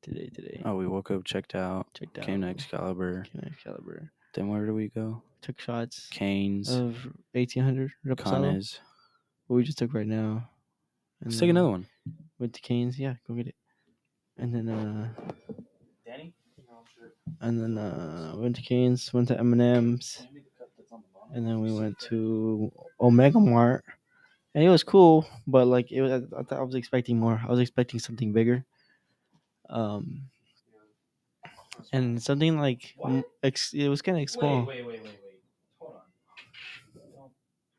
today 0.03 0.31
today 0.35 0.62
oh, 0.65 0.77
we 0.77 0.87
woke 0.87 1.11
up, 1.11 1.25
checked 1.25 1.55
out, 1.55 1.87
checked 1.95 2.19
out 2.19 2.25
came 2.25 2.41
to 2.41 2.49
Excalibur. 2.49 3.25
Came 3.31 3.43
to 3.43 3.49
Excalibur. 3.49 4.11
Then 4.35 4.49
where 4.49 4.65
do 4.65 4.73
we 4.75 4.88
go? 4.88 5.23
Took 5.43 5.61
shots 5.61 6.09
Canes, 6.11 6.71
of 6.71 6.97
eighteen 7.35 7.65
hundred 7.65 7.93
Reposado. 8.07 8.51
Canes. 8.51 8.81
What 9.47 9.57
we 9.57 9.62
just 9.62 9.77
took 9.79 9.93
right 9.93 10.07
now. 10.07 10.49
And 11.21 11.31
Let's 11.31 11.38
take 11.38 11.51
another 11.51 11.69
one. 11.71 11.87
Went 12.38 12.55
to 12.55 12.61
Canes, 12.62 12.99
yeah, 12.99 13.15
go 13.29 13.35
get 13.35 13.49
it. 13.49 13.55
And 14.38 14.55
then 14.55 14.69
uh 14.71 15.09
Danny, 16.07 16.33
and 17.41 17.61
then 17.61 17.77
uh 17.77 18.33
went 18.37 18.57
to 18.57 18.62
Canes, 18.62 19.12
went 19.12 19.29
to 19.29 19.38
M&M's, 19.38 20.27
and 20.31 20.43
then 21.47 21.61
we 21.61 21.73
went 21.73 21.99
to 22.11 22.71
Omega 23.01 23.40
Mart. 23.40 23.85
And 24.55 24.62
it 24.62 24.68
was 24.68 24.85
cool, 24.85 25.27
but 25.47 25.66
like 25.66 25.90
it 25.90 26.03
was 26.03 26.12
I, 26.37 26.42
thought 26.42 26.59
I 26.59 26.62
was 26.62 26.75
expecting 26.75 27.18
more. 27.18 27.40
I 27.42 27.51
was 27.51 27.59
expecting 27.61 27.99
something 28.01 28.33
bigger. 28.35 28.64
Um 29.71 30.29
and 31.92 32.23
something 32.23 32.59
like 32.59 32.95
ex- 33.42 33.73
it 33.73 33.88
was 33.88 34.03
kind 34.03 34.21
of 34.21 34.29
small. 34.29 34.66
wait, 34.66 34.85
wait, 34.85 34.87
wait, 34.87 35.03
wait. 35.03 35.40
Hold 35.79 35.95
on. 35.95 37.31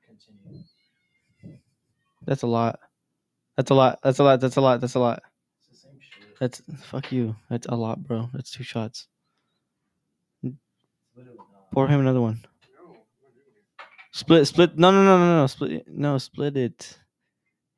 Continue. 0.06 0.63
That's 2.26 2.42
a 2.42 2.48
lot. 2.48 2.80
That's 3.56 3.70
a 3.70 3.76
lot. 3.76 4.00
That's 4.04 4.20
a 4.20 4.24
lot. 4.24 4.42
That's 4.42 4.56
a 4.56 4.62
lot. 4.62 4.82
That's 4.82 4.96
a 4.96 5.00
lot. 5.00 5.22
It's 5.60 5.68
the 5.68 5.88
same 5.88 6.00
shit. 6.00 6.39
That's 6.39 6.62
fuck 6.84 7.12
you. 7.12 7.36
That's 7.50 7.68
a 7.68 7.76
lot, 7.76 8.02
bro. 8.04 8.30
That's 8.34 8.50
two 8.50 8.63
shots. 8.63 9.08
Pour 11.72 11.88
him 11.88 12.00
another 12.00 12.22
one. 12.22 12.39
No, 12.78 12.86
I'm 12.86 12.94
not 12.94 13.34
doing 13.34 13.56
it. 13.58 13.66
Split, 14.13 14.45
split. 14.45 14.78
No, 14.78 14.91
no, 14.91 15.04
no, 15.04 15.17
no, 15.17 15.38
no. 15.41 15.47
Split. 15.47 15.71
it. 15.71 15.88
No, 15.88 16.19
split 16.19 16.56
it. 16.56 16.99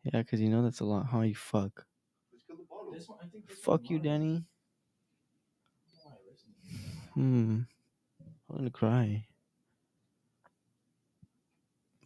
Yeah, 0.03 0.19
because 0.21 0.41
you 0.41 0.49
know 0.49 0.63
that's 0.63 0.81
a 0.81 0.85
lot. 0.85 1.05
Huh? 1.05 1.21
You 1.21 1.33
fuck. 1.33 1.85
Let's 2.33 2.43
kill 2.45 2.57
the 2.57 2.63
bottle. 2.69 2.91
This 2.91 3.07
one, 3.07 3.19
I 3.23 3.27
think 3.27 3.49
Fuck 3.49 3.89
you. 3.89 3.99
Danny. 3.99 4.43
Hmm. 7.13 7.61
I'm 8.49 8.57
gonna 8.57 8.69
cry. 8.69 9.25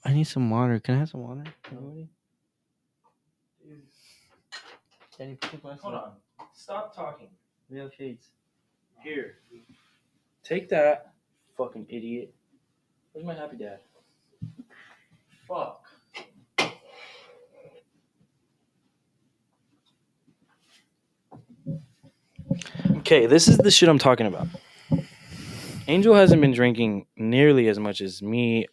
I 0.05 0.13
need 0.13 0.25
some 0.25 0.47
water. 0.51 0.79
Can 0.79 0.95
I 0.95 0.99
have 0.99 1.09
some 1.09 1.21
water? 1.21 1.43
Anybody? 1.71 2.09
Danny, 5.17 5.35
put 5.35 5.51
the 5.51 5.57
glass 5.57 5.79
Hold 5.81 5.95
on. 5.95 6.11
Stop 6.53 6.95
talking. 6.95 7.29
We 7.67 7.79
have 7.79 7.91
shades. 7.97 8.27
Here. 9.03 9.39
Take 10.43 10.69
that. 10.69 11.13
Fucking 11.57 11.87
idiot. 11.89 12.31
Where's 13.11 13.25
my 13.25 13.33
happy 13.33 13.57
dad? 13.57 13.79
Fuck. 15.49 15.83
Okay, 22.97 23.25
this 23.25 23.47
is 23.47 23.57
the 23.57 23.71
shit 23.71 23.89
I'm 23.89 23.97
talking 23.97 24.27
about. 24.27 24.47
Angel 25.87 26.13
hasn't 26.13 26.41
been 26.41 26.51
drinking 26.51 27.07
nearly 27.17 27.67
as 27.67 27.79
much 27.79 27.99
as 27.99 28.21
me 28.21 28.67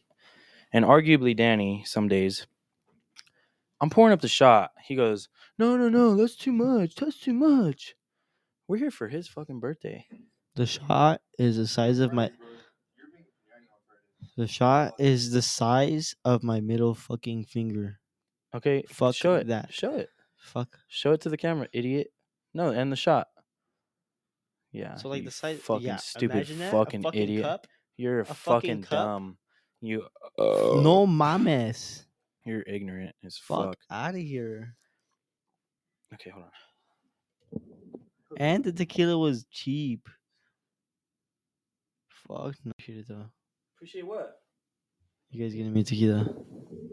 and 0.71 0.85
arguably 0.85 1.35
Danny 1.35 1.83
some 1.87 2.09
days. 2.09 2.47
I'm 3.81 3.89
pouring 3.89 4.13
up 4.13 4.21
the 4.21 4.29
shot. 4.29 4.73
He 4.85 4.95
goes, 4.95 5.31
No, 5.59 5.79
no, 5.79 5.89
no, 5.89 6.15
that's 6.15 6.37
too 6.37 6.53
much. 6.53 6.97
That's 6.97 7.19
too 7.19 7.33
much. 7.33 7.95
We're 8.69 8.77
here 8.77 8.91
for 8.91 9.09
his 9.09 9.29
fucking 9.29 9.61
birthday. 9.61 10.05
The 10.57 10.67
shot 10.67 11.23
is 11.39 11.57
the 11.57 11.67
size 11.67 12.01
of 12.01 12.13
my. 12.13 12.25
You're 12.25 13.07
being 13.13 13.25
Danny 13.49 13.67
on 13.73 13.81
Friday. 13.87 14.26
The 14.37 14.47
shot 14.47 14.95
is 14.99 15.31
the 15.31 15.41
size 15.41 16.15
of 16.25 16.43
my 16.43 16.61
middle 16.61 16.95
fucking 16.95 17.45
finger. 17.45 18.01
Okay, 18.55 18.85
Fuck 18.89 19.15
show 19.15 19.35
it. 19.35 19.47
that. 19.49 19.73
Show 19.73 19.97
it. 19.97 20.11
Fuck. 20.37 20.79
Show 20.89 21.13
it 21.13 21.23
to 21.23 21.31
the 21.31 21.37
camera, 21.37 21.69
idiot. 21.73 22.09
No, 22.53 22.69
and 22.69 22.93
the 22.93 22.97
shot. 22.97 23.29
Yeah. 24.73 24.97
So 24.97 25.09
like 25.09 25.25
the 25.25 25.31
size. 25.31 25.59
Fucking 25.61 25.87
yeah, 25.87 25.97
stupid 25.97 26.47
that, 26.47 26.71
fucking, 26.71 27.03
fucking 27.03 27.23
idiot. 27.23 27.45
cup. 27.45 27.67
You're 27.97 28.21
a 28.21 28.25
fucking, 28.27 28.83
fucking 28.83 28.87
dumb. 28.91 29.39
You. 29.81 30.07
No 30.39 31.03
oh. 31.03 31.07
mames. 31.07 32.05
You're 32.45 32.63
ignorant 32.63 33.15
as 33.25 33.37
Fuck 33.39 33.65
fuck. 33.65 33.77
out 33.91 34.15
of 34.15 34.21
here. 34.21 34.77
Okay, 36.15 36.31
hold 36.31 36.45
on. 36.45 37.61
And 38.37 38.63
the 38.63 38.73
tequila 38.73 39.19
was 39.19 39.47
cheap. 39.51 40.09
Fuck 42.09 42.55
no 42.65 42.73
shit 42.79 43.09
though. 43.09 43.31
Appreciate 43.77 44.07
what? 44.07 44.41
You 45.31 45.45
guys 45.45 45.55
getting 45.55 45.75
me 45.75 45.85
tequila? 45.85 46.35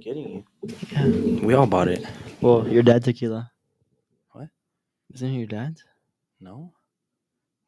Getting 0.01 0.29
you. 0.29 0.43
Yeah. 0.91 1.45
We 1.45 1.53
all 1.53 1.65
bought 1.65 1.87
it. 1.87 2.05
Well, 2.41 2.67
your 2.67 2.83
dad 2.83 3.05
tequila. 3.05 3.49
What? 4.33 4.49
Isn't 5.13 5.29
it 5.29 5.37
your 5.37 5.47
dad? 5.47 5.77
No. 6.41 6.73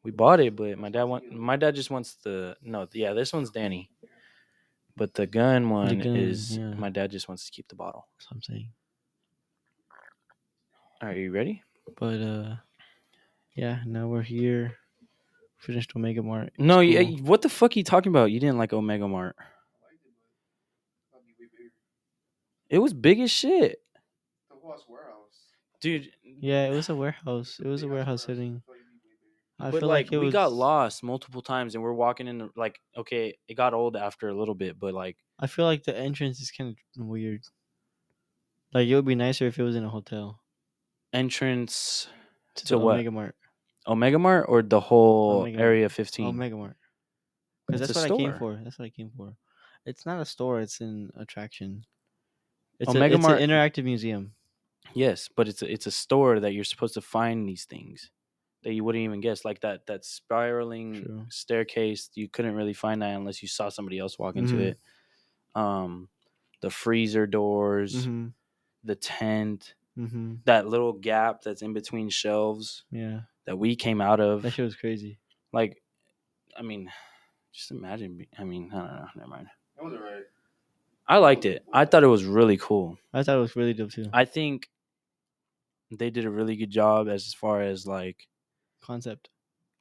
We 0.02 0.10
bought 0.10 0.40
it, 0.40 0.54
but 0.54 0.76
my 0.76 0.90
dad 0.90 1.04
want 1.04 1.32
my 1.32 1.56
dad 1.56 1.74
just 1.74 1.90
wants 1.90 2.16
the 2.22 2.56
no, 2.62 2.86
yeah, 2.92 3.14
this 3.14 3.32
one's 3.32 3.50
Danny. 3.50 3.90
But 4.96 5.14
the 5.14 5.26
gun 5.26 5.70
one 5.70 5.98
gun, 5.98 6.14
is 6.14 6.58
yeah. 6.58 6.74
my 6.74 6.90
dad 6.90 7.10
just 7.10 7.26
wants 7.26 7.46
to 7.46 7.52
keep 7.52 7.68
the 7.68 7.74
bottle. 7.74 8.06
That's 8.18 8.30
what 8.30 8.36
I'm 8.36 8.42
saying. 8.42 8.68
Are 11.00 11.14
you 11.14 11.32
ready? 11.32 11.62
But 11.98 12.20
uh, 12.20 12.56
yeah. 13.54 13.80
Now 13.86 14.08
we're 14.08 14.20
here. 14.20 14.76
Finished 15.58 15.92
Omega 15.96 16.22
Mart. 16.22 16.48
It 16.58 16.60
No, 16.62 16.78
was 16.78 16.86
you, 16.88 16.98
cool. 17.04 17.14
Uh, 17.14 17.22
what 17.22 17.42
the 17.42 17.48
fuck 17.48 17.74
are 17.76 17.78
you 17.78 17.84
talking 17.84 18.10
about? 18.10 18.30
You 18.30 18.38
didn't 18.40 18.58
like 18.58 18.72
Omega 18.72 19.08
Mart. 19.08 19.36
It, 19.38 19.44
but 21.12 21.18
it'd 21.18 21.36
be 21.38 21.44
way 21.44 21.48
bigger. 21.58 21.72
It 22.70 22.78
was 22.78 22.92
big 22.94 23.20
as 23.20 23.30
shit, 23.30 23.78
The 24.50 24.56
whole 24.60 24.72
ass 24.74 24.84
warehouse. 24.88 25.38
dude. 25.80 26.10
Yeah, 26.40 26.66
it 26.66 26.70
was 26.70 26.88
a 26.90 26.94
warehouse. 26.94 27.58
It 27.62 27.66
was 27.68 27.82
a 27.82 27.88
warehouse 27.88 28.24
setting. 28.24 28.62
I 28.68 28.70
thought 28.70 28.74
it'd 28.76 28.82
be 28.84 28.88
way 28.98 29.14
bigger. 29.58 29.68
I 29.68 29.70
but 29.70 29.80
feel 29.80 29.88
like, 29.88 30.06
like, 30.06 30.12
it 30.12 30.18
we 30.18 30.26
was. 30.26 30.32
got 30.32 30.52
lost 30.52 31.02
multiple 31.02 31.40
times, 31.42 31.74
and 31.74 31.82
we're 31.82 31.92
walking 31.94 32.28
in. 32.28 32.38
the- 32.38 32.50
Like, 32.56 32.78
okay, 32.96 33.38
it 33.48 33.54
got 33.54 33.72
old 33.72 33.96
after 33.96 34.28
a 34.28 34.34
little 34.38 34.54
bit, 34.54 34.78
but 34.78 34.92
like, 34.94 35.16
I 35.38 35.46
feel 35.46 35.64
like 35.64 35.84
the 35.84 35.96
entrance 35.96 36.40
is 36.40 36.50
kind 36.50 36.76
of 36.98 37.06
weird. 37.06 37.42
Like 38.74 38.88
it 38.88 38.94
would 38.94 39.06
be 39.06 39.14
nicer 39.14 39.46
if 39.46 39.58
it 39.58 39.62
was 39.62 39.76
in 39.76 39.84
a 39.84 39.88
hotel. 39.88 40.40
entrance 41.12 42.08
To, 42.56 42.66
To 42.66 42.78
what? 42.78 42.94
Omega 42.94 43.10
Mart. 43.10 43.36
Omega 43.86 44.18
Mart 44.18 44.46
or 44.48 44.62
the 44.62 44.80
whole 44.80 45.40
Omega 45.42 45.58
Area 45.58 45.88
15. 45.88 46.26
Omega 46.26 46.56
Mart. 46.56 46.76
Because 47.66 47.80
that's 47.80 47.94
what 47.94 48.10
I 48.12 48.16
came 48.16 48.34
for. 48.38 48.60
That's 48.62 48.78
what 48.78 48.86
I 48.86 48.90
came 48.90 49.10
for. 49.16 49.34
It's 49.84 50.06
not 50.06 50.20
a 50.20 50.24
store. 50.24 50.60
It's 50.60 50.80
an 50.80 51.10
attraction. 51.16 51.84
It's, 52.78 52.90
Omega 52.90 53.14
a, 53.14 53.18
it's 53.18 53.26
Mart- 53.26 53.40
an 53.40 53.50
interactive 53.50 53.84
museum. 53.84 54.32
Yes, 54.94 55.28
but 55.34 55.48
it's 55.48 55.62
a, 55.62 55.72
it's 55.72 55.86
a 55.86 55.90
store 55.90 56.40
that 56.40 56.52
you're 56.52 56.64
supposed 56.64 56.94
to 56.94 57.00
find 57.00 57.48
these 57.48 57.64
things 57.64 58.10
that 58.62 58.72
you 58.72 58.82
wouldn't 58.84 59.04
even 59.04 59.20
guess, 59.20 59.44
like 59.44 59.60
that 59.60 59.86
that 59.86 60.04
spiraling 60.04 61.02
True. 61.04 61.26
staircase. 61.28 62.10
You 62.14 62.28
couldn't 62.28 62.54
really 62.54 62.72
find 62.72 63.02
that 63.02 63.14
unless 63.16 63.42
you 63.42 63.48
saw 63.48 63.68
somebody 63.68 63.98
else 63.98 64.18
walk 64.18 64.36
into 64.36 64.54
Mhm. 64.54 64.60
it. 64.60 64.78
Um, 65.54 66.08
the 66.62 66.70
freezer 66.70 67.26
doors, 67.26 67.94
Mm-hmm. 68.06 68.28
the 68.84 68.94
tent, 68.96 69.74
Mm-hmm. 69.98 70.34
that 70.44 70.68
little 70.68 70.92
gap 70.92 71.42
that's 71.42 71.62
in 71.62 71.72
between 71.72 72.08
shelves 72.10 72.84
Yeah, 72.90 73.20
that 73.46 73.56
we 73.58 73.76
came 73.76 74.00
out 74.00 74.20
of. 74.20 74.42
that 74.42 74.52
shit 74.52 74.64
was 74.64 74.76
crazy. 74.76 75.18
like, 75.52 75.82
I 76.58 76.62
mean, 76.62 76.90
just 77.52 77.70
imagine. 77.70 78.16
be- 78.18 78.28
I 78.38 78.44
mean, 78.44 78.70
I 78.72 78.76
don't 78.78 78.86
know. 78.86 79.06
Never 79.16 79.28
mind. 79.28 79.46
That 79.76 79.84
was 79.84 79.94
alright. 79.94 80.22
I 81.08 81.18
liked 81.18 81.44
it. 81.44 81.64
I 81.72 81.84
thought 81.84 82.02
it 82.02 82.08
was 82.08 82.24
really 82.24 82.56
cool. 82.56 82.98
I 83.12 83.22
thought 83.22 83.36
it 83.36 83.40
was 83.40 83.54
really 83.56 83.74
dope 83.74 83.92
too. 83.92 84.06
I 84.12 84.24
think 84.24 84.68
they 85.90 86.10
did 86.10 86.24
a 86.24 86.30
really 86.30 86.56
good 86.56 86.70
job 86.70 87.08
as 87.08 87.32
far 87.32 87.60
as 87.62 87.86
like 87.86 88.26
Concept. 88.82 89.28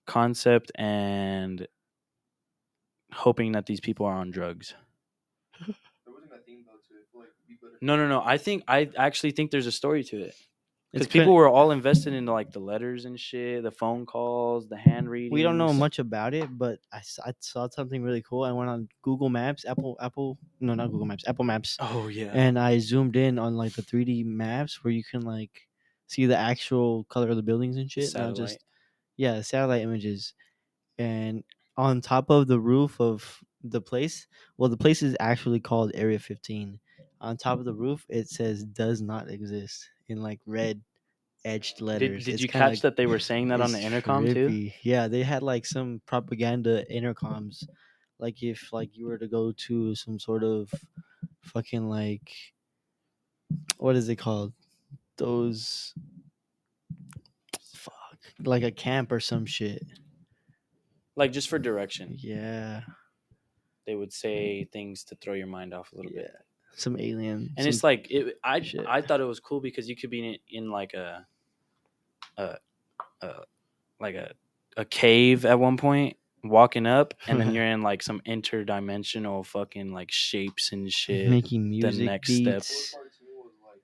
concept 0.06 0.72
and 0.76 1.68
hoping 3.12 3.54
that 3.54 3.66
these 3.66 3.80
people 3.80 4.06
are 4.06 4.14
on 4.16 4.32
drugs. 4.32 4.74
There 6.06 6.14
wasn't 6.14 6.34
a 6.34 6.44
theme 6.46 6.64
though 6.68 6.74
to 6.74 6.94
it. 7.02 7.08
Like 7.18 7.30
we 7.50 7.56
better. 7.56 7.78
No, 7.82 7.96
no, 7.96 8.08
no. 8.08 8.22
I 8.24 8.38
think 8.38 8.64
I 8.68 8.90
actually 8.98 9.32
think 9.32 9.50
there's 9.50 9.66
a 9.68 9.72
story 9.72 10.04
to 10.06 10.22
it 10.22 10.36
because 10.96 11.08
people 11.08 11.34
were 11.34 11.48
all 11.50 11.72
invested 11.72 12.14
in 12.14 12.26
like 12.26 12.52
the 12.52 12.60
letters 12.60 13.06
and 13.06 13.20
shit, 13.20 13.64
the 13.64 13.72
phone 13.72 14.06
calls, 14.06 14.68
the 14.68 14.78
hand 14.78 15.10
reading. 15.10 15.32
We 15.34 15.44
don't 15.44 15.58
know 15.58 15.74
much 15.74 16.00
about 16.00 16.34
it, 16.34 16.48
but 16.58 16.80
I, 16.92 16.98
s- 16.98 17.20
I 17.26 17.34
saw 17.40 17.68
something 17.70 18.02
really 18.04 18.22
cool. 18.22 18.44
I 18.44 18.52
went 18.52 18.70
on 18.70 18.88
Google 19.02 19.30
Maps, 19.30 19.66
Apple, 19.66 19.98
Apple, 20.02 20.38
no, 20.60 20.74
not 20.74 20.92
Google 20.92 21.06
Maps, 21.06 21.28
Apple 21.28 21.46
Maps, 21.46 21.78
Oh 21.82 22.08
yeah. 22.08 22.32
and 22.34 22.58
I 22.60 22.80
zoomed 22.80 23.16
in 23.16 23.38
on 23.40 23.56
like 23.56 23.74
the 23.74 23.82
3D 23.82 24.24
maps 24.24 24.84
where 24.84 24.92
you 24.94 25.04
can 25.04 25.22
like 25.22 25.68
see 26.08 26.26
the 26.26 26.38
actual 26.38 27.04
color 27.06 27.30
of 27.30 27.36
the 27.36 27.44
buildings 27.44 27.78
and 27.78 27.92
shit. 27.92 28.16
Not 28.16 28.34
just 28.36 28.64
yeah, 29.18 29.42
satellite 29.42 29.82
images, 29.84 30.34
and 30.98 31.44
on 31.78 32.02
top 32.02 32.30
of 32.30 32.48
the 32.48 32.60
roof 32.60 33.00
of 33.02 33.44
the 33.64 33.82
place, 33.82 34.28
well, 34.58 34.70
the 34.70 34.78
place 34.78 35.02
is 35.04 35.16
actually 35.20 35.60
called 35.60 35.92
Area 35.94 36.20
15. 36.20 36.80
On 37.22 37.38
top 37.38 37.60
of 37.60 37.66
the 37.66 37.74
roof, 37.74 38.06
it 38.10 38.30
says 38.30 38.64
"does 38.64 39.02
not 39.02 39.30
exist" 39.30 39.90
in 40.08 40.22
like 40.22 40.40
red 40.46 40.82
edged 41.44 41.82
letters. 41.82 42.26
Did, 42.26 42.32
did 42.34 42.42
you 42.42 42.48
catch 42.50 42.82
that 42.82 42.96
they 42.96 43.06
were 43.06 43.20
saying 43.20 43.50
that 43.50 43.62
on 43.62 43.72
the 43.72 43.80
intercom 43.80 44.26
too? 44.26 44.72
Yeah, 44.82 45.08
they 45.08 45.24
had 45.24 45.44
like 45.44 45.66
some 45.66 46.02
propaganda 46.06 46.86
intercoms. 46.92 47.64
Like 48.20 48.42
if 48.42 48.72
like 48.74 48.96
you 48.98 49.08
were 49.08 49.18
to 49.18 49.28
go 49.28 49.52
to 49.52 49.94
some 49.96 50.20
sort 50.20 50.44
of 50.44 50.72
fucking 51.42 51.88
like 51.90 52.32
what 53.78 53.96
is 53.96 54.10
it 54.10 54.16
called? 54.16 54.54
Those 55.18 55.94
fuck 57.74 58.18
like 58.44 58.64
a 58.64 58.72
camp 58.72 59.12
or 59.12 59.20
some 59.20 59.46
shit. 59.46 59.84
Like 61.16 61.32
just 61.32 61.48
for 61.50 61.60
direction, 61.60 62.16
Yeah. 62.20 62.82
they 63.86 63.96
would 63.96 64.12
say 64.12 64.66
things 64.74 65.04
to 65.06 65.16
throw 65.16 65.34
your 65.34 65.48
mind 65.48 65.74
off 65.74 65.94
a 65.94 65.96
little 65.96 66.12
Yeah. 66.12 66.24
bit. 66.24 66.45
Some 66.76 67.00
alien. 67.00 67.54
And 67.58 67.64
some- 67.64 67.68
it's 67.68 67.84
like 67.84 68.08
it, 68.10 68.38
I 68.44 68.62
shit. 68.62 68.86
I 68.88 69.02
thought 69.02 69.22
it 69.22 69.26
was 69.26 69.40
cool 69.40 69.62
because 69.62 69.88
you 69.90 69.96
could 69.96 70.10
be 70.10 70.28
in, 70.28 70.38
in 70.50 70.70
like 70.72 70.94
a, 70.94 71.26
a, 72.38 72.56
a 73.22 73.30
like 74.00 74.16
a 74.16 74.32
a 74.78 74.84
cave 74.86 75.46
at 75.46 75.58
one 75.60 75.78
point 75.78 76.18
walking 76.44 76.86
up 76.86 77.14
and 77.28 77.40
then 77.40 77.54
you're 77.56 77.66
in 77.66 77.82
like 77.82 78.04
some 78.04 78.20
interdimensional 78.28 79.46
fucking 79.46 79.94
like 79.94 80.12
shapes 80.12 80.72
and 80.74 80.92
shit. 80.92 81.30
making 81.30 81.70
music 81.70 81.94
the 82.00 82.06
next 82.06 82.28
step. 82.36 82.44
Beats. 82.56 82.70
worst 82.72 82.94
part 82.94 83.14
to 83.14 83.24
me 83.24 83.30
was 83.36 83.54
like 83.66 83.82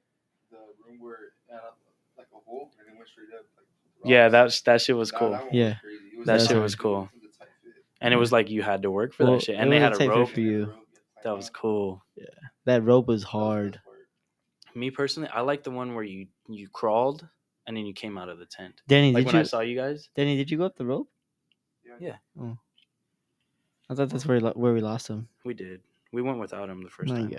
the 0.52 0.58
room 0.90 1.00
where 1.00 1.14
it 1.16 1.20
had 1.50 1.60
a- 1.60 2.20
like 2.20 2.28
a 2.34 2.40
hole 2.50 2.70
and 2.78 2.94
it 2.94 2.98
went 2.98 3.08
straight 3.10 3.28
up. 3.38 3.46
Like, 3.58 4.12
Yeah, 4.12 4.24
rocks. 4.24 4.32
that's 4.34 4.62
that 4.64 4.82
shit 4.82 4.98
was 4.98 5.12
cool. 5.12 5.32
Yeah. 5.52 5.76
crazy. 5.82 5.98
It 6.14 6.18
was 6.20 6.28
That 6.28 6.42
shit 6.42 6.62
was 6.62 6.76
cool. 6.76 7.10
it 7.16 7.24
was 7.24 7.36
a 7.36 7.40
tight 7.40 7.48
fit. 7.64 7.74
And 8.02 8.14
it 8.14 8.18
was 8.18 8.32
like 8.34 8.50
you 8.50 8.62
had 8.62 8.82
to 8.84 8.92
work 8.92 9.14
for 9.14 9.24
Well, 9.24 9.34
that 9.36 9.44
shit. 9.44 9.56
And 9.56 9.72
they 9.72 9.80
had 9.80 9.94
a 9.94 9.98
tight 9.98 10.10
rope. 10.10 10.30
for 10.30 10.42
you. 10.42 10.74
That 11.24 11.36
was 11.36 11.50
cool. 11.50 12.04
Yeah, 12.16 12.26
that 12.66 12.84
rope 12.84 13.08
was 13.08 13.22
That 13.22 13.28
was 13.28 13.32
the 13.34 13.38
hard. 13.40 13.82
Me 14.74 14.90
personally, 14.90 15.30
I 15.34 15.42
like 15.42 15.64
the 15.64 15.72
one 15.72 15.96
where 15.96 16.04
you 16.04 16.28
you 16.48 16.68
crawled 16.70 17.28
and 17.68 17.76
then 17.78 17.86
you 17.86 17.94
came 17.94 18.18
out 18.18 18.30
of 18.30 18.40
the 18.40 18.46
tent. 18.46 18.82
Danny, 18.88 19.12
Like 19.12 19.26
did 19.26 19.28
when 19.28 19.36
I 19.36 19.40
you 19.40 19.46
saw 19.46 19.60
you 19.60 19.76
guys. 19.76 20.10
Danny, 20.16 20.38
did 20.38 20.50
you 20.50 20.58
go 20.58 20.66
up 20.66 20.76
the 20.78 20.86
rope? 20.86 21.10
Yeah. 22.00 22.16
Oh, 22.40 22.58
I 23.90 23.96
thought 23.96 24.10
that's 24.10 24.26
where 24.26 24.40
we 24.40 24.48
where 24.50 24.74
we 24.74 24.80
lost 24.82 25.08
him. 25.10 25.28
We 25.44 25.54
did. 25.54 25.82
We 26.14 26.22
went 26.22 26.40
without 26.40 26.70
him 26.70 26.84
the 26.84 26.90
first 26.90 27.12
My 27.12 27.20
time. 27.20 27.30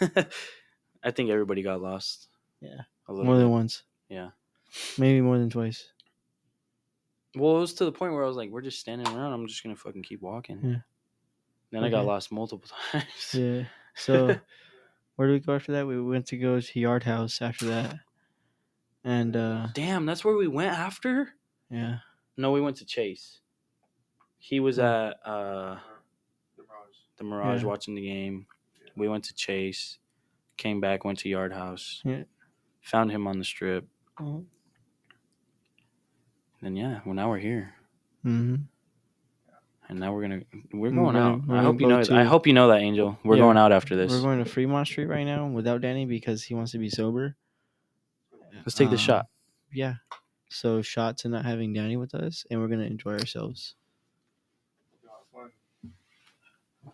guy. 0.00 0.26
I 1.04 1.10
think 1.12 1.30
everybody 1.30 1.62
got 1.62 1.80
lost. 1.80 2.28
Yeah. 2.60 2.82
A 3.06 3.12
little 3.12 3.24
More 3.26 3.38
than 3.38 3.50
once. 3.50 3.82
Yeah. 4.08 4.30
Maybe 4.98 5.20
more 5.20 5.38
than 5.38 5.50
twice. 5.50 5.88
Well, 7.36 7.56
it 7.56 7.60
was 7.60 7.74
to 7.74 7.84
the 7.84 7.92
point 7.92 8.12
where 8.12 8.24
I 8.24 8.26
was 8.26 8.36
like, 8.36 8.50
we're 8.50 8.62
just 8.62 8.80
standing 8.80 9.06
around. 9.06 9.32
I'm 9.32 9.46
just 9.46 9.62
gonna 9.62 9.76
fucking 9.76 10.02
keep 10.02 10.20
walking. 10.20 10.60
Yeah. 10.62 10.76
Then 11.70 11.84
I 11.84 11.90
got 11.90 12.06
lost 12.06 12.32
multiple 12.32 12.68
times. 12.92 13.34
Yeah. 13.34 13.64
So 13.94 14.26
where 15.16 15.28
do 15.28 15.34
we 15.34 15.40
go 15.40 15.54
after 15.54 15.72
that? 15.72 15.86
We 15.86 16.00
went 16.00 16.26
to 16.28 16.36
go 16.36 16.60
to 16.60 16.80
Yard 16.80 17.02
House 17.04 17.42
after 17.42 17.66
that. 17.66 17.96
And 19.04 19.36
uh 19.36 19.68
Damn, 19.74 20.06
that's 20.06 20.24
where 20.24 20.36
we 20.36 20.48
went 20.48 20.72
after. 20.72 21.34
yeah. 21.70 21.98
No, 22.36 22.52
we 22.52 22.60
went 22.60 22.76
to 22.76 22.84
Chase. 22.84 23.40
He 24.38 24.60
was 24.60 24.78
Oh. 24.78 24.84
at 24.84 25.16
uh, 25.28 25.78
The 26.56 26.62
Mirage. 26.62 26.96
the 27.18 27.24
Mirage 27.24 27.62
Yeah. 27.62 27.66
watching 27.68 27.94
the 27.96 28.02
game. 28.06 28.46
We 28.96 29.08
went 29.08 29.24
to 29.24 29.34
Chase. 29.34 29.98
Came 30.56 30.80
back, 30.80 31.04
went 31.04 31.18
to 31.20 31.28
Yard 31.28 31.52
House. 31.52 32.00
Yeah. 32.04 32.22
Found 32.82 33.10
him 33.10 33.26
on 33.26 33.38
the 33.38 33.44
strip. 33.44 33.86
Mm-hmm. 34.20 34.44
And 36.66 36.76
yeah, 36.78 37.00
well 37.04 37.14
now 37.14 37.28
we're 37.30 37.38
here. 37.38 37.74
hmm 38.22 38.56
And 39.88 39.98
now 40.00 40.12
we're 40.12 40.22
gonna 40.22 40.42
we're 40.72 40.80
We're 40.80 40.90
going 40.90 41.14
gonna- 41.14 41.18
out. 41.36 41.46
we're 41.46 41.56
I 41.56 41.62
hope 41.62 41.80
you 41.80 41.86
know. 41.86 42.02
to- 42.02 42.14
I 42.14 42.24
hope 42.24 42.46
you 42.46 42.52
know 42.52 42.68
that, 42.68 42.80
Angel. 42.80 43.18
We're 43.24 43.36
Yeah, 43.36 43.42
going 43.44 43.56
out 43.56 43.72
after 43.72 43.96
this. 43.96 44.12
We're 44.12 44.20
going 44.20 44.38
to 44.38 44.44
Fremont 44.44 44.86
Street 44.86 45.06
right 45.06 45.24
now 45.24 45.46
without 45.46 45.80
Danny 45.80 46.04
because 46.04 46.42
he 46.44 46.54
wants 46.54 46.72
to 46.72 46.78
be 46.78 46.90
sober. 46.90 47.36
Let's 48.52 48.74
take 48.74 48.88
the 48.88 48.94
Um, 48.96 48.98
shot. 48.98 49.26
Yeah. 49.72 49.94
So 50.50 50.82
shot 50.82 51.16
to 51.18 51.28
not 51.28 51.44
having 51.46 51.72
Danny 51.72 51.96
with 51.96 52.14
us 52.14 52.44
and 52.50 52.60
we're 52.60 52.68
gonna 52.68 52.82
enjoy 52.84 53.12
ourselves. 53.12 53.76
Yeah, 55.02 55.10
it's 55.20 55.28
fun. 55.32 56.92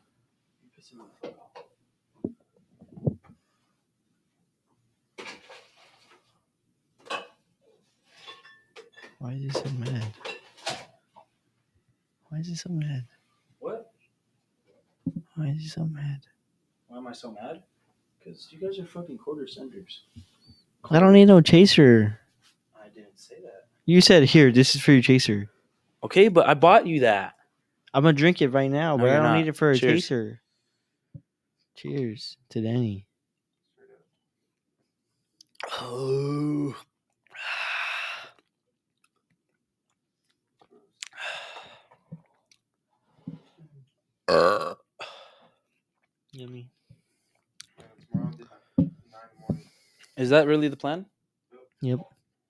Why 9.19 9.33
is 9.33 9.43
he 9.43 9.51
so 9.51 9.71
mad? 9.79 10.05
Why 12.35 12.41
is 12.41 12.49
he 12.49 12.57
so 12.57 12.71
mad? 12.71 13.05
What? 13.61 13.93
Why 15.37 15.51
is 15.51 15.63
he 15.63 15.69
so 15.69 15.85
mad? 15.85 16.23
Why 16.89 16.99
am 16.99 17.07
I 17.07 17.13
so 17.13 17.31
mad? 17.31 17.63
Because 18.19 18.49
you 18.51 18.59
guys 18.59 18.77
are 18.81 18.87
fucking 18.87 19.19
quarter 19.19 19.47
centers. 19.47 20.03
I 20.91 20.99
don't 20.99 21.13
need 21.13 21.27
no 21.27 21.41
chaser. 21.41 22.19
I 22.77 22.89
didn't 22.89 23.21
say 23.21 23.37
that. 23.45 23.67
You 23.87 24.01
said 24.01 24.25
here, 24.25 24.51
this 24.51 24.75
is 24.75 24.81
for 24.83 24.91
your 24.91 25.01
chaser. 25.03 25.49
Okay, 26.03 26.27
but 26.27 26.49
I 26.49 26.55
bought 26.55 26.89
you 26.89 27.01
that. 27.01 27.35
I'm 27.93 28.03
gonna 28.03 28.15
drink 28.15 28.43
it 28.43 28.49
right 28.49 28.69
now, 28.71 28.97
No, 28.97 29.05
but 29.05 29.11
I 29.11 29.13
you're 29.13 29.23
don't 29.23 29.31
not. 29.31 29.39
need 29.39 29.47
it 29.49 29.57
for 29.57 29.71
a 29.71 29.79
Cheers. 29.79 29.93
chaser. 30.03 30.41
Cheers 31.77 32.37
to 32.49 32.61
Danny. 32.63 33.07
Oh. 35.81 36.75
Yummy. 36.75 36.75
Yeah, 43.27 43.31
tomorrow 43.31 43.31
I'm 43.31 43.31
at 43.31 43.37
nine 43.37 43.61
in 43.61 43.67
the 43.67 44.14
Uh, 44.27 44.75
morning. 46.35 46.69
Is 50.17 50.31
that 50.31 50.47
really 50.47 50.69
the 50.69 50.77
plan? 50.77 51.07
Yep. 51.83 52.01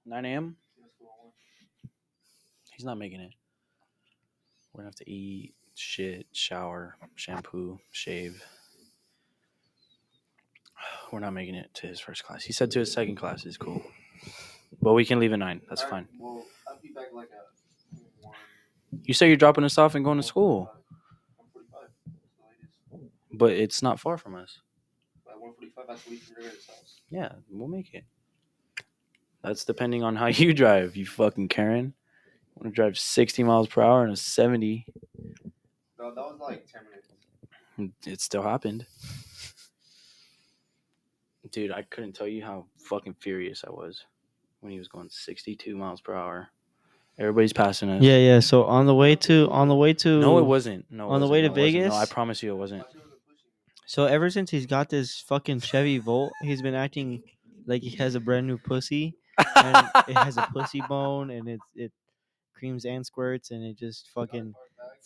9 0.06 0.24
a.m. 0.26 0.56
Let's 0.80 0.94
go 1.00 1.06
on. 1.06 1.30
He's 2.76 2.84
not 2.84 2.98
making 2.98 3.20
it. 3.20 3.32
We're 4.72 4.80
gonna 4.82 4.88
have 4.88 4.96
to 4.96 5.10
eat, 5.10 5.54
shit, 5.74 6.26
shower, 6.32 6.96
shampoo, 7.14 7.78
shave. 7.90 8.42
We're 11.12 11.20
not 11.20 11.32
making 11.32 11.54
it 11.54 11.72
to 11.74 11.86
his 11.86 12.00
first 12.00 12.24
class. 12.24 12.44
He 12.44 12.52
said 12.52 12.70
to 12.72 12.80
his 12.80 12.92
second 12.92 13.16
class 13.16 13.46
is 13.46 13.56
cool, 13.56 13.82
but 14.82 14.92
we 14.92 15.04
can 15.04 15.18
leave 15.20 15.32
at 15.32 15.38
nine. 15.38 15.60
That's 15.68 15.82
All 15.82 15.90
right, 15.90 16.06
fine. 16.06 16.08
Well, 16.18 16.44
I'll 16.68 16.78
be 16.82 16.90
back 16.94 17.06
like 17.14 17.28
a. 17.28 17.54
You 19.02 19.14
say 19.14 19.28
you're 19.28 19.36
dropping 19.36 19.64
us 19.64 19.78
off 19.78 19.94
and 19.94 20.04
going 20.04 20.18
to 20.18 20.22
school, 20.22 20.70
145. 21.44 21.90
That's 22.06 22.76
the 22.90 22.96
latest. 22.96 23.14
But 23.38 23.52
it's 23.52 23.82
not 23.82 24.00
far 24.00 24.16
from 24.18 24.34
us. 24.34 24.60
By 25.24 25.32
145, 25.32 25.84
I 25.88 25.92
have 25.92 26.04
to 26.04 26.10
leave 26.10 26.30
Rivera's 26.36 26.66
house. 26.66 27.00
Yeah, 27.10 27.32
we'll 27.50 27.68
make 27.68 27.92
it. 27.94 28.04
That's 29.42 29.64
depending 29.64 30.02
on 30.02 30.16
how 30.16 30.26
you 30.28 30.52
drive, 30.54 30.96
you 30.96 31.06
fucking 31.06 31.48
Karen. 31.48 31.94
Want 32.56 32.72
to 32.72 32.74
drive 32.74 32.96
60 32.98 33.42
miles 33.42 33.68
per 33.68 33.82
hour 33.82 34.04
and 34.04 34.12
a 34.12 34.16
70? 34.16 34.86
No, 35.98 36.14
that 36.14 36.16
was 36.16 36.38
like 36.40 36.66
10 36.70 36.82
minutes. 37.76 37.98
It 38.06 38.20
still 38.20 38.42
happened. 38.42 38.86
Dude, 41.50 41.70
I 41.72 41.82
couldn't 41.82 42.12
tell 42.14 42.26
you 42.26 42.42
how 42.44 42.66
fucking 42.78 43.16
furious 43.20 43.64
I 43.66 43.70
was 43.70 44.04
when 44.60 44.72
he 44.72 44.78
was 44.78 44.88
going 44.88 45.08
62 45.10 45.76
miles 45.76 46.00
per 46.00 46.14
hour. 46.14 46.48
Everybody's 47.18 47.52
passing 47.52 47.90
us. 47.90 48.02
Yeah, 48.02 48.16
yeah. 48.16 48.40
So 48.40 48.64
on 48.64 48.86
the 48.86 48.94
way 48.94 49.14
to 49.16 49.48
on 49.50 49.68
the 49.68 49.74
way 49.76 49.92
to 49.94 50.20
No, 50.20 50.38
it 50.38 50.44
wasn't. 50.46 50.86
No, 50.90 51.04
it 51.10 51.14
On 51.14 51.20
the 51.20 51.26
wasn't. 51.28 51.32
way 51.32 51.40
to 51.42 51.48
No. 51.48 51.54
Vegas? 51.54 51.88
No, 51.90 51.96
I 51.96 52.06
promise 52.06 52.42
you 52.42 52.52
it 52.52 52.56
wasn't. 52.56 52.84
So 53.86 54.06
ever 54.06 54.30
since 54.30 54.50
he's 54.50 54.66
got 54.66 54.88
this 54.88 55.20
fucking 55.20 55.60
Chevy 55.60 55.98
Volt, 55.98 56.32
he's 56.42 56.62
been 56.62 56.74
acting 56.74 57.22
like 57.66 57.82
he 57.82 57.96
has 57.96 58.14
a 58.14 58.20
brand 58.20 58.46
new 58.46 58.58
pussy, 58.58 59.16
and 59.56 59.88
it 60.08 60.16
has 60.16 60.36
a 60.36 60.48
pussy 60.52 60.80
bone, 60.88 61.30
and 61.30 61.48
it's 61.48 61.64
it 61.74 61.92
creams 62.54 62.84
and 62.84 63.04
squirts, 63.04 63.50
and 63.50 63.62
it 63.62 63.76
just 63.76 64.08
fucking 64.14 64.54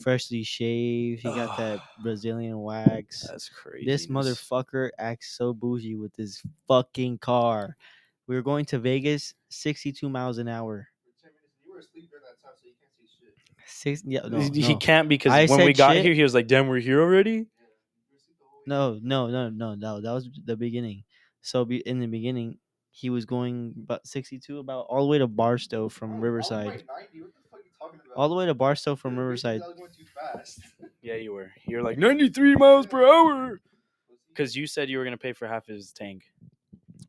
freshly 0.01 0.43
shaved. 0.43 1.23
He 1.23 1.29
got 1.29 1.57
that 1.59 1.81
Brazilian 2.03 2.61
wax. 2.61 3.27
That's 3.29 3.49
crazy. 3.49 3.87
This 3.87 4.07
motherfucker 4.07 4.91
acts 4.99 5.37
so 5.37 5.53
bougie 5.53 5.97
with 5.97 6.15
his 6.17 6.43
fucking 6.69 7.19
car. 7.19 7.77
We 8.27 8.37
were 8.37 8.43
going 8.43 8.67
to 8.67 8.79
Vegas, 8.79 9.35
62 9.49 10.09
miles 10.09 10.39
an 10.39 10.49
hour. 10.49 10.89
For 11.21 11.29
10 11.29 11.33
minutes. 11.33 11.55
You 11.65 11.73
were 11.73 11.79
asleep 11.81 12.11
during 12.11 12.25
that 12.25 12.43
time, 12.43 12.53
so 12.61 12.67
you 12.69 12.75
can't 12.79 12.93
see 12.95 13.09
shit. 13.19 13.35
Six, 13.67 14.03
yeah, 14.05 14.21
no, 14.29 14.39
he 14.41 14.77
can't 14.77 15.09
because 15.09 15.33
I 15.33 15.47
when 15.47 15.65
we 15.65 15.73
got 15.73 15.95
shit. 15.95 16.05
here, 16.05 16.15
he 16.15 16.23
was 16.23 16.35
like, 16.35 16.47
"Damn, 16.47 16.69
we're 16.69 16.79
here 16.79 17.01
already." 17.01 17.31
Yeah. 17.31 17.37
You 17.37 18.13
were 18.13 18.17
asleep 18.17 18.37
the 18.39 18.45
whole 18.47 18.58
way. 18.58 18.58
No, 18.69 18.99
no, 19.03 19.29
no, 19.29 19.49
no, 19.49 19.75
no. 19.75 20.01
That 20.01 20.13
was 20.13 20.29
the 20.45 20.57
beginning. 20.57 21.05
So 21.41 21.65
be, 21.65 21.79
in 21.79 21.99
the 22.01 22.07
beginning, 22.07 22.59
he 22.91 23.11
was 23.11 23.25
going 23.25 23.75
about 23.85 24.07
62, 24.07 24.59
about 24.59 24.87
all 24.89 25.03
the 25.03 25.09
way 25.09 25.19
to 25.19 25.27
Barstow 25.27 25.89
from 25.89 26.11
Oh, 26.11 26.15
all 26.17 26.21
Riverside. 26.21 26.67
the 26.67 26.71
way 26.71 26.85
90? 26.87 27.21
What 27.23 27.33
the 27.35 27.41
fuck 27.51 27.61
are 27.61 27.63
you 27.65 27.71
talking 27.81 28.01
about? 28.05 28.17
All 28.21 28.29
the 28.29 28.35
way 28.35 28.47
to 28.47 28.55
Barstow 28.55 28.97
from 28.97 29.15
You're 29.15 29.25
Riverside. 29.25 29.63
I 29.63 29.67
was 29.69 29.77
going 29.77 29.91
too 29.97 30.05
fast. 30.05 30.61
Yeah, 31.01 31.15
you 31.15 31.33
were. 31.33 31.53
You're 31.67 31.83
like 31.83 31.97
93 31.97 32.57
miles 32.57 32.87
per 32.87 33.07
hour 33.07 33.61
because 34.29 34.57
you 34.57 34.67
said 34.67 34.91
you 34.91 34.99
were 34.99 35.05
gonna 35.05 35.17
pay 35.17 35.33
for 35.33 35.47
half 35.47 35.67
his 35.67 35.93
tank. 35.93 36.25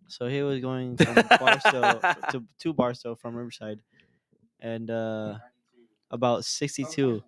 So 0.07 0.27
he 0.27 0.41
was 0.43 0.59
going 0.61 0.95
from 1.03 1.15
Barstow 1.39 1.99
to, 2.31 2.43
to 2.59 2.73
Barstow 2.73 3.15
from 3.15 3.35
Riverside, 3.35 3.79
and 4.59 4.89
uh, 4.91 5.39
about 6.11 6.45
62. 6.45 7.23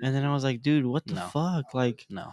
And 0.00 0.14
then 0.14 0.24
I 0.24 0.32
was 0.32 0.44
like, 0.44 0.62
dude, 0.62 0.86
what 0.86 1.04
the 1.06 1.14
No. 1.14 1.26
fuck? 1.28 1.74
Like, 1.74 2.06
No, 2.08 2.32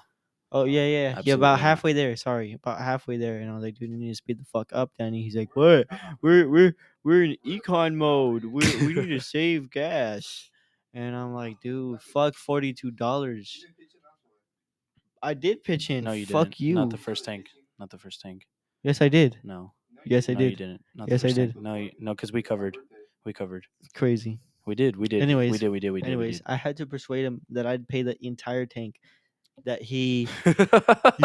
oh 0.53 0.63
yeah, 0.65 0.81
yeah, 0.85 0.87
yeah, 0.87 1.09
Absolutely 1.09 1.31
about 1.33 1.59
halfway 1.59 1.93
there. 1.93 2.15
Sorry, 2.15 2.53
about 2.53 2.79
halfway 2.79 3.17
there. 3.17 3.39
And 3.39 3.49
I 3.51 3.53
was 3.55 3.63
like, 3.63 3.75
dude, 3.75 3.89
you 3.89 3.97
need 3.97 4.09
to 4.09 4.15
speed 4.15 4.39
the 4.39 4.45
fuck 4.45 4.69
up, 4.71 4.91
Danny. 4.97 5.21
He's 5.23 5.35
like, 5.35 5.55
what? 5.55 5.87
We're 6.21 6.47
we're 6.49 6.75
we're 7.03 7.23
in 7.23 7.37
econ 7.45 7.95
mode. 7.95 8.45
We 8.45 8.61
we 8.85 8.93
need 8.93 9.09
to 9.09 9.19
save 9.19 9.69
gas. 9.71 10.49
And 10.93 11.15
I'm 11.15 11.33
like, 11.33 11.59
dude, 11.61 12.01
fuck 12.01 12.35
forty 12.35 12.71
two 12.73 12.91
dollars. 12.91 13.53
You 13.55 13.61
didn't 13.67 13.77
pitch 13.77 13.95
it 13.95 14.01
afterward. 14.07 15.23
I 15.23 15.33
did 15.33 15.63
pitch 15.63 15.89
in. 15.89 16.03
no, 16.05 16.11
you 16.13 16.25
fuck 16.25 16.49
didn't. 16.49 16.59
you. 16.61 16.75
Not 16.75 16.89
the 16.91 16.97
first 16.97 17.25
tank. 17.25 17.47
Not 17.79 17.89
the 17.89 17.97
first 17.97 18.21
tank. 18.21 18.45
yes, 18.83 19.01
I 19.01 19.09
did. 19.09 19.37
No, 19.43 19.73
Yes, 20.05 20.29
I 20.29 20.33
no, 20.33 20.41
you 20.41 20.49
did. 20.49 20.57
didn't. 20.57 20.81
Not 20.95 21.09
Yes, 21.09 21.21
I 21.23 21.27
first 21.27 21.35
tank. 21.37 21.53
did. 21.55 21.61
No, 21.63 21.75
you, 21.75 21.91
no, 21.99 22.13
because 22.13 22.31
we 22.31 22.41
covered. 22.43 22.77
We 23.25 23.33
covered. 23.33 23.65
Crazy. 23.95 24.39
We 24.65 24.75
did. 24.75 24.95
We 24.95 25.07
did. 25.07 25.17
we 25.17 25.21
Anyways, 25.23 25.59
did. 25.59 25.69
We 25.69 25.79
did. 25.79 25.89
We 25.91 26.01
did. 26.01 26.07
Anyways, 26.09 26.41
I 26.45 26.55
had 26.55 26.77
to 26.77 26.85
persuade 26.85 27.25
him 27.25 27.41
that 27.49 27.65
I'd 27.65 27.87
pay 27.87 28.01
the 28.03 28.15
entire 28.25 28.65
tank 28.65 28.95
that 29.65 29.81
he 29.81 30.27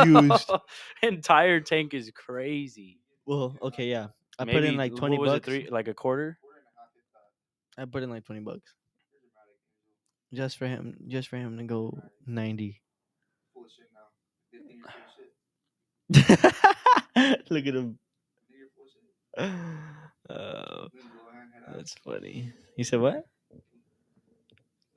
used. 0.05 0.51
Entire 1.03 1.61
tank 1.61 1.95
is 1.95 2.11
crazy. 2.15 2.99
well, 3.27 3.57
okay, 3.63 3.87
yeah. 3.87 4.09
I 4.39 4.45
put 4.45 4.65
in 4.65 4.77
like 4.77 4.95
twenty 4.95 5.17
bucks. 5.19 5.47
three, 5.47 5.69
like 5.71 5.89
a 5.89 5.95
quarter. 5.95 6.39
Quarter 6.41 6.59
and 6.59 6.67
a 6.67 6.81
half, 6.81 6.91
if 6.97 7.05
that. 7.77 7.83
I 7.83 7.85
put 7.87 8.03
in 8.03 8.11
like 8.11 8.25
twenty 8.25 8.41
bucks. 8.41 8.75
You're 9.11 9.21
dramatic, 9.31 9.57
Angel. 10.31 10.45
Just 10.45 10.59
for 10.59 10.67
him 10.67 10.97
just 11.09 11.29
for 11.29 11.37
him 11.37 11.59
to 11.59 11.65
go 11.65 11.99
ninety. 12.27 12.81
Full 13.55 13.65
of 13.65 13.71
shit 13.71 13.87
now. 13.93 14.09
Good 14.53 14.67
thing 14.67 14.79
you're 14.79 14.93
full 16.21 16.23
of 16.23 17.35
shit. 17.35 17.51
Look 17.51 17.67
at 17.67 17.75
him. 17.75 17.99
Good 18.39 18.47
thing 18.47 18.59
you're 18.59 18.71
full 18.77 18.85
of 18.85 18.91
shit. 18.93 19.03
Lindsay 20.93 21.09
Lohan 21.09 21.77
that's 21.77 21.95
funny. 21.95 22.53
You 22.77 22.85
said 22.85 23.01
what? 23.01 23.25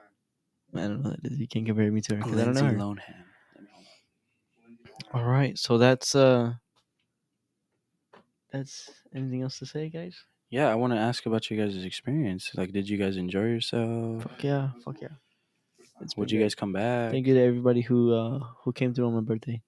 I 0.76 0.88
don't 0.88 1.02
know 1.04 1.10
that 1.12 1.32
is. 1.32 1.40
You 1.40 1.48
can't 1.48 1.66
compare 1.66 1.92
me 1.92 2.02
to 2.02 2.16
her 2.16 2.22
because 2.24 2.40
I 2.40 2.46
don't 2.46 2.54
know 2.56 2.64
her. 2.66 2.72
Lohan. 2.74 2.78
Let 2.78 2.78
me 2.78 2.82
hold 2.82 2.98
on. 2.98 3.04
Lindsay 4.64 4.84
Lohan. 5.14 5.20
All 5.20 5.24
right, 5.26 5.58
so 5.58 5.78
that's 5.78 6.16
uh, 6.16 6.54
that's 8.52 8.90
anything 9.16 9.42
else 9.42 9.60
to 9.60 9.66
say, 9.66 9.90
guys? 9.90 10.16
Yeah, 10.50 10.68
I 10.70 10.76
want 10.76 10.94
to 10.94 11.00
ask 11.00 11.26
about 11.26 11.50
you 11.52 11.58
guys' 11.58 11.84
experience. 11.84 12.52
Like, 12.56 12.72
did 12.72 12.90
you 12.90 12.98
guys 12.98 13.18
enjoy 13.18 13.42
yourself? 13.46 14.24
Fuck 14.24 14.44
yeah, 14.44 14.70
fuck 14.84 15.00
yeah. 15.02 15.10
It's 16.02 16.16
Would 16.18 16.32
you 16.32 16.40
guys 16.42 16.56
come 16.56 16.72
back? 16.74 17.12
Thank 17.12 17.28
you 17.28 17.34
to 17.34 17.42
everybody 17.42 17.82
who 17.82 18.14
uh 18.14 18.40
who 18.64 18.72
came 18.72 18.94
through 18.94 19.08
on 19.08 19.16
my 19.16 19.22
birthday. 19.22 19.62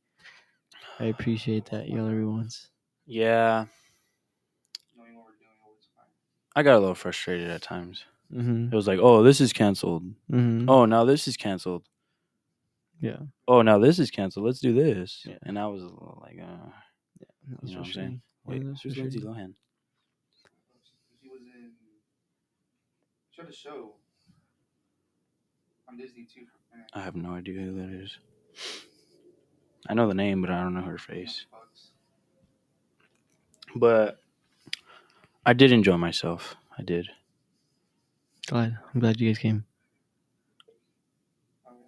I 1.00 1.06
appreciate 1.06 1.66
that. 1.72 1.88
Y'all 1.90 2.08
are 2.08 2.28
ones. 2.28 2.70
Yeah, 3.06 3.66
Knowing 4.96 5.16
what 5.18 5.26
we're 5.26 5.38
doing 5.38 5.58
always 5.66 5.84
fine. 5.96 6.06
I 6.56 6.64
got 6.64 6.76
a 6.76 6.80
little 6.80 6.96
frustrated 6.96 7.50
at 7.50 7.62
times. 7.62 8.06
Mm-hmm. 8.34 8.68
It 8.72 8.76
was 8.76 8.88
like, 8.88 9.00
oh, 9.02 9.24
this 9.24 9.42
is 9.42 9.54
canceled. 9.54 10.04
Mm-hmm. 10.32 10.70
Oh, 10.70 10.86
now 10.86 11.06
this 11.06 11.28
is 11.28 11.38
canceled. 11.38 11.84
Yeah. 13.00 13.18
Oh, 13.48 13.62
now 13.62 13.80
this 13.80 14.00
is 14.00 14.12
canceled. 14.12 14.46
Let's 14.46 14.60
do 14.60 14.74
this. 14.74 15.24
Yeah. 15.26 15.36
And 15.44 15.58
I 15.58 15.68
was 15.68 15.82
a 15.82 15.86
little 15.86 16.22
like, 16.22 16.40
uh, 16.42 16.70
That 17.20 17.28
you 17.64 17.74
know 17.74 17.80
what 17.80 17.88
I'm 17.88 17.94
saying? 17.94 18.22
Yeah, 18.48 18.52
wait, 18.52 18.68
that's 18.68 18.82
who's 18.82 18.98
Lindsay. 18.98 19.20
Lohan? 19.20 19.54
She 21.22 21.30
was 21.30 21.42
in. 21.42 21.72
She 23.32 23.42
had 23.42 23.50
a 23.50 23.54
show 23.54 23.96
on 25.90 25.98
Disney 25.98 26.26
too. 26.34 26.46
For. 26.46 27.00
I 27.00 27.02
have 27.04 27.16
no 27.16 27.32
idea 27.32 27.60
who 27.62 27.76
that 27.82 28.04
is. 28.04 28.18
I 29.90 29.94
know 29.94 30.08
the 30.08 30.14
name, 30.14 30.42
but 30.42 30.52
I 30.52 30.62
don't 30.62 30.76
know 30.76 30.82
her 30.82 30.98
face. 30.98 31.46
But 33.76 34.21
I 35.46 35.54
did 35.54 35.72
enjoy 35.72 35.98
myself. 35.98 36.56
I 36.78 36.84
did. 36.84 37.08
Glad. 38.48 38.78
I'm 38.94 39.00
glad 39.00 39.20
you 39.20 39.30
guys 39.30 39.40
came. 39.40 39.66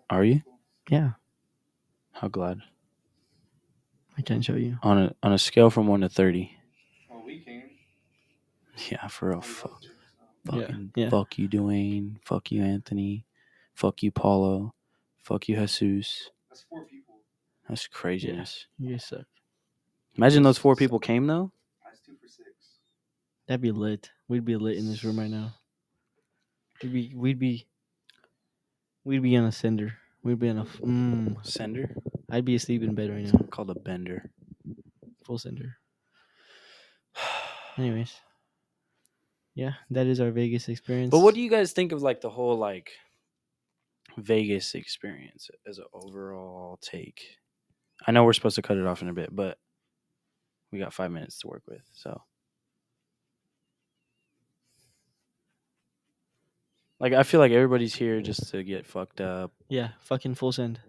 Are 0.10 0.24
you? 0.24 0.42
Yeah. 0.90 1.12
How 2.12 2.28
glad? 2.28 2.60
I 4.18 4.22
can't 4.22 4.44
show 4.44 4.56
you. 4.56 4.78
On 4.84 4.98
a 4.98 5.16
on 5.24 5.34
a 5.34 5.38
scale 5.38 5.70
from 5.70 5.88
one 5.88 6.02
to 6.02 6.10
thirty. 6.10 6.56
Well, 7.10 7.24
we 7.26 7.40
came. 7.40 7.64
Yeah, 8.90 9.08
for 9.08 9.30
real. 9.30 9.42
Fuck, 9.42 9.82
loved 10.46 10.68
her, 10.68 10.76
so. 10.76 10.76
Yeah, 10.96 11.04
yeah. 11.04 11.10
fuck 11.10 11.38
you, 11.38 11.48
Dwayne. 11.50 12.18
Fuck 12.24 12.52
you, 12.52 12.64
Anthony. 12.64 13.26
Fuck 13.74 14.04
you, 14.04 14.12
Paulo. 14.12 14.74
Fuck 15.24 15.48
you, 15.50 15.56
Jesus. 15.56 16.30
That's 16.50 16.64
four 16.70 16.86
people. 16.86 17.16
That's 17.68 17.88
craziness. 17.88 18.68
You 18.78 19.00
suck. 19.00 19.26
Imagine 20.16 20.44
those 20.44 20.60
four 20.60 20.76
people 20.76 21.00
came 21.00 21.26
though. 21.26 21.52
That's 21.84 22.00
two 22.02 22.14
for 22.22 22.28
six. 22.28 22.50
That'd 23.48 23.62
be 23.62 23.72
lit. 23.72 24.10
We'd 24.28 24.46
be 24.46 24.56
lit 24.56 24.78
in 24.78 24.88
this 24.88 25.04
room 25.04 25.20
right 25.20 25.30
now. 25.30 25.54
We'd 26.82 26.94
be 26.94 27.14
we'd 27.16 27.40
be 27.40 27.68
we'd 29.04 29.22
be 29.22 29.36
on 29.38 29.46
a 29.46 29.52
cinder. 29.52 29.94
We'd 30.24 30.40
be 30.40 30.50
on 30.50 30.60
a 30.60 30.66
mm, 30.66 31.46
Sender 31.46 31.96
I'd 32.34 32.46
be 32.46 32.56
asleep 32.56 32.82
in 32.82 32.96
bed 32.96 33.12
right 33.12 33.32
now. 33.32 33.46
called 33.52 33.70
a 33.70 33.76
bender. 33.76 34.32
Full 35.24 35.38
cinder. 35.38 35.78
Anyways. 37.78 38.16
Yeah, 39.54 39.74
that 39.92 40.08
is 40.08 40.20
our 40.20 40.32
Vegas 40.32 40.68
experience. 40.68 41.12
But 41.12 41.20
what 41.20 41.36
do 41.36 41.42
you 41.42 41.50
guys 41.50 41.74
think 41.74 41.92
of 41.92 42.02
like 42.02 42.22
the 42.22 42.32
whole 42.32 42.58
like 42.58 42.90
Vegas 44.18 44.74
experience 44.74 45.52
as 45.68 45.78
an 45.78 45.86
overall 45.94 46.80
take? 46.82 47.24
I 48.08 48.12
know 48.12 48.24
we're 48.24 48.34
supposed 48.34 48.56
to 48.56 48.64
cut 48.64 48.78
it 48.78 48.88
off 48.88 49.04
in 49.04 49.10
a 49.10 49.14
bit, 49.14 49.30
but 49.32 49.60
we 50.72 50.80
got 50.80 50.92
five 50.92 51.12
minutes 51.12 51.38
to 51.40 51.48
work 51.48 51.62
with. 51.68 51.84
So, 51.94 52.20
like, 57.04 57.14
I 57.14 57.24
feel 57.24 57.40
like 57.42 57.52
everybody's 57.52 57.94
here 57.94 58.22
just 58.22 58.50
to 58.52 58.64
get 58.64 58.88
fucked 58.88 59.20
up. 59.20 59.52
Yeah, 59.68 59.90
fucking 60.00 60.36
full 60.36 60.52
send. 60.54 60.80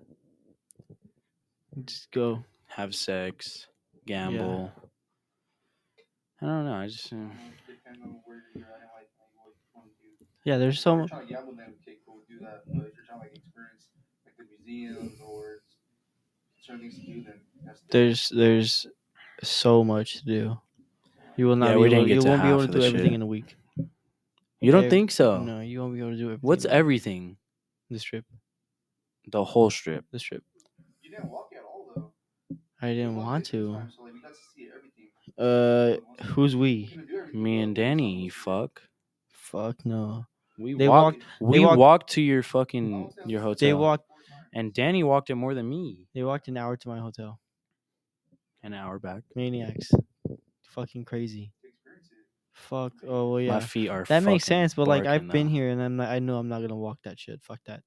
Just 1.84 2.10
go. 2.12 2.44
have 2.68 2.94
sex, 2.94 3.66
gamble. 4.06 4.70
I 6.40 6.46
don't 6.46 6.64
know. 6.66 6.74
I 6.74 6.86
just 6.86 7.12
uh, 7.12 7.16
Depends 7.66 8.00
on 8.04 8.20
where 8.24 8.42
you're 8.54 8.64
at 8.64 8.74
and 8.80 8.90
like, 8.94 9.08
like 9.18 9.32
what 9.34 9.54
you 9.54 9.74
want 9.74 9.88
to 9.88 9.94
do. 10.02 10.26
Yeah, 10.44 10.58
there's 10.58 10.76
If 10.76 10.80
so 10.82 10.96
you're 10.98 11.08
trying 11.08 11.26
to 11.26 11.32
gamble, 11.32 11.54
then 11.56 11.74
okay, 11.82 11.96
cool, 12.06 12.20
do 12.28 12.38
that. 12.40 12.62
But 12.66 12.86
if 12.86 12.94
you're 12.94 13.04
trying 13.08 13.18
to 13.20 13.24
like 13.26 13.36
experience 13.36 13.88
like 14.24 14.36
the 14.36 14.44
museums 14.64 15.20
or 15.20 15.62
certain 16.60 16.82
things 16.82 16.94
to 17.00 17.06
do, 17.06 17.24
then 17.24 17.40
that's 17.66 17.80
different. 17.80 17.90
there's 17.90 18.28
there's 18.28 18.86
so 19.42 19.82
much 19.82 20.18
to 20.20 20.24
do. 20.24 20.58
You 21.36 21.46
will 21.46 21.56
not 21.56 21.70
Yeah, 21.70 21.74
be 21.74 21.80
we 21.80 21.86
able, 21.88 21.96
didn't 21.96 22.08
get 22.08 22.14
you 22.14 22.20
to 22.22 22.28
won't 22.28 22.42
be 22.42 22.48
able 22.48 22.60
half 22.60 22.70
to 22.70 22.70
of 22.70 22.74
do 22.74 22.80
the 22.80 22.86
everything 22.86 23.06
shit. 23.10 23.14
in 23.14 23.22
a 23.22 23.26
week. 23.26 23.56
You 24.64 24.72
don't 24.72 24.84
Ev- 24.84 24.90
think 24.90 25.10
so? 25.10 25.38
No, 25.42 25.60
you 25.60 25.80
won't 25.80 25.94
be 25.94 26.00
able 26.00 26.10
to 26.10 26.16
do 26.16 26.30
it. 26.30 26.38
What's 26.42 26.64
in 26.64 26.70
a 26.70 26.74
week. 26.74 26.78
everything? 26.78 27.36
the 27.90 27.98
strip? 27.98 28.24
The 29.28 29.44
whole 29.44 29.70
strip. 29.70 30.04
The 30.10 30.18
strip. 30.18 30.42
You 31.02 31.10
didn't 31.10 31.30
walk 31.30 31.50
at 31.56 31.62
all 31.64 31.86
though. 31.94 32.56
I 32.82 32.88
didn't 32.88 33.16
want 33.16 33.46
to. 33.46 33.72
time, 33.74 33.92
so, 33.96 34.02
like, 34.02 34.12
we 34.14 34.20
got 34.20 34.28
to 34.28 34.34
see 34.54 34.68
everything. 34.74 35.10
Uh, 35.38 36.24
who's 36.34 36.54
we? 36.56 36.86
couldn't 36.86 37.06
do 37.08 37.16
everything, 37.18 37.42
Me 37.42 37.60
and 37.60 37.74
Danny. 37.76 38.22
You 38.24 38.30
fuck. 38.30 38.82
Fuck 39.28 39.84
no. 39.86 40.26
We 40.58 40.74
They 40.74 40.88
walked. 40.88 41.18
walked- 41.18 41.26
we 41.40 41.60
walked- 41.60 41.78
walked 41.78 42.10
to 42.12 42.20
your 42.22 42.42
fucking 42.42 43.12
your 43.26 43.40
hotel. 43.40 43.68
They 43.68 43.74
walked- 43.74 44.10
and 44.52 44.72
Danny 44.72 45.02
walked 45.02 45.30
it 45.30 45.34
more 45.34 45.54
than 45.54 45.68
me. 45.68 46.06
They 46.14 46.22
walked 46.22 46.48
an 46.48 46.56
hour 46.56 46.76
to 46.76 46.88
my 46.88 46.98
hotel. 47.00 47.40
An 48.62 48.72
hour 48.72 48.98
back. 48.98 49.22
Maniacs. 49.34 49.92
Fucking 50.68 51.04
crazy. 51.04 51.52
To 52.54 52.60
experience 52.62 52.92
it. 53.00 53.00
Fuck. 53.02 53.10
Oh 53.10 53.30
well, 53.32 53.38
My 53.40 53.44
yeah. 53.44 53.58
feet 53.60 53.88
are. 53.88 54.04
That 54.04 54.22
makes 54.22 54.44
sense, 54.44 54.74
but 54.74 54.86
like 54.88 55.06
I've 55.06 55.28
been 55.28 55.46
though. 55.48 55.52
here 55.52 55.68
and 55.70 55.82
I'm 55.82 55.96
not, 55.96 56.08
I 56.08 56.18
know 56.18 56.38
I'm 56.38 56.48
not 56.48 56.60
gonna 56.60 56.76
walk 56.76 56.98
that 57.04 57.18
shit. 57.18 57.42
Fuck 57.42 57.60
that. 57.66 57.82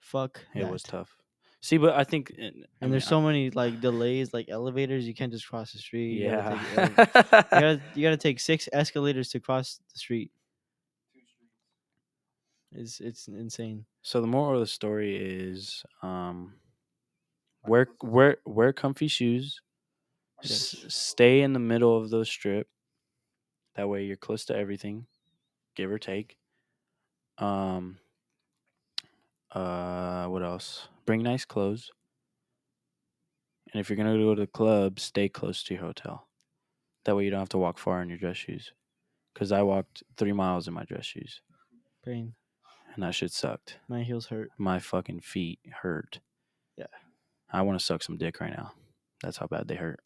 Fuck. 0.00 0.44
It 0.54 0.68
was 0.68 0.82
tough. 0.82 1.16
See, 1.62 1.78
but 1.78 1.94
I 1.94 2.04
think. 2.04 2.30
uh, 2.38 2.42
I 2.42 2.44
mean, 2.50 2.64
And 2.80 2.92
there's 2.92 3.06
I- 3.06 3.10
so 3.10 3.20
many 3.20 3.50
like 3.50 3.80
delays, 3.80 4.32
like 4.32 4.48
elevators. 4.48 5.06
You 5.06 5.14
can't 5.14 5.32
just 5.32 5.48
cross 5.48 5.72
the 5.72 5.78
street. 5.78 6.12
You 6.20 6.30
gotta 6.30 6.56
take 6.56 6.76
Yeah. 6.76 6.88
you 6.88 7.60
gotta, 7.60 7.80
you 7.94 8.02
gotta 8.02 8.16
take 8.16 8.38
six 8.40 8.68
escalators 8.72 9.30
to 9.30 9.40
cross 9.40 9.80
the 9.92 9.98
street. 9.98 10.30
It's 12.72 13.00
it's 13.00 13.26
insane. 13.28 13.86
so 14.02 14.20
the 14.20 14.26
moral 14.26 14.54
of 14.54 14.60
the 14.60 14.66
story 14.66 15.16
is, 15.16 15.82
um, 16.02 16.52
wear 17.66 17.88
wear 18.02 18.36
wear 18.44 18.72
comfy 18.72 19.08
shoes. 19.08 19.60
S- 20.44 20.84
stay 20.88 21.40
in 21.40 21.52
the 21.54 21.58
middle 21.58 21.96
of 21.96 22.10
the 22.10 22.24
strip. 22.24 22.68
That 23.76 23.88
way 23.88 24.04
you're 24.04 24.16
close 24.16 24.44
to 24.46 24.56
everything, 24.56 25.06
give 25.74 25.90
or 25.90 25.98
take. 25.98 26.36
Um. 27.38 27.98
Uh, 29.52 30.26
what 30.26 30.42
else? 30.42 30.88
Bring 31.06 31.22
nice 31.22 31.44
clothes. 31.44 31.90
And 33.72 33.80
if 33.80 33.88
you're 33.88 33.96
gonna 33.96 34.16
go 34.18 34.34
to 34.34 34.40
the 34.42 34.46
club, 34.46 34.98
stay 35.00 35.28
close 35.28 35.62
to 35.64 35.74
your 35.74 35.82
hotel. 35.82 36.26
That 37.04 37.16
way 37.16 37.24
you 37.24 37.30
don't 37.30 37.40
have 37.40 37.48
to 37.50 37.58
walk 37.58 37.78
far 37.78 38.02
in 38.02 38.08
your 38.08 38.18
dress 38.18 38.36
shoes. 38.36 38.72
Cause 39.34 39.52
I 39.52 39.62
walked 39.62 40.02
three 40.16 40.32
miles 40.32 40.66
in 40.66 40.74
my 40.74 40.84
dress 40.84 41.04
shoes, 41.04 41.42
Pain. 42.04 42.34
and 42.94 43.02
that 43.02 43.14
shit 43.14 43.32
sucked. 43.32 43.78
My 43.86 44.02
heels 44.02 44.26
hurt. 44.26 44.50
My 44.56 44.78
fucking 44.78 45.20
feet 45.20 45.58
hurt. 45.82 46.20
Yeah. 46.78 46.86
I 47.52 47.62
want 47.62 47.78
to 47.78 47.84
suck 47.84 48.02
some 48.02 48.16
dick 48.16 48.40
right 48.40 48.56
now. 48.56 48.72
That's 49.22 49.36
how 49.36 49.46
bad 49.46 49.68
they 49.68 49.74
hurt. 49.74 50.00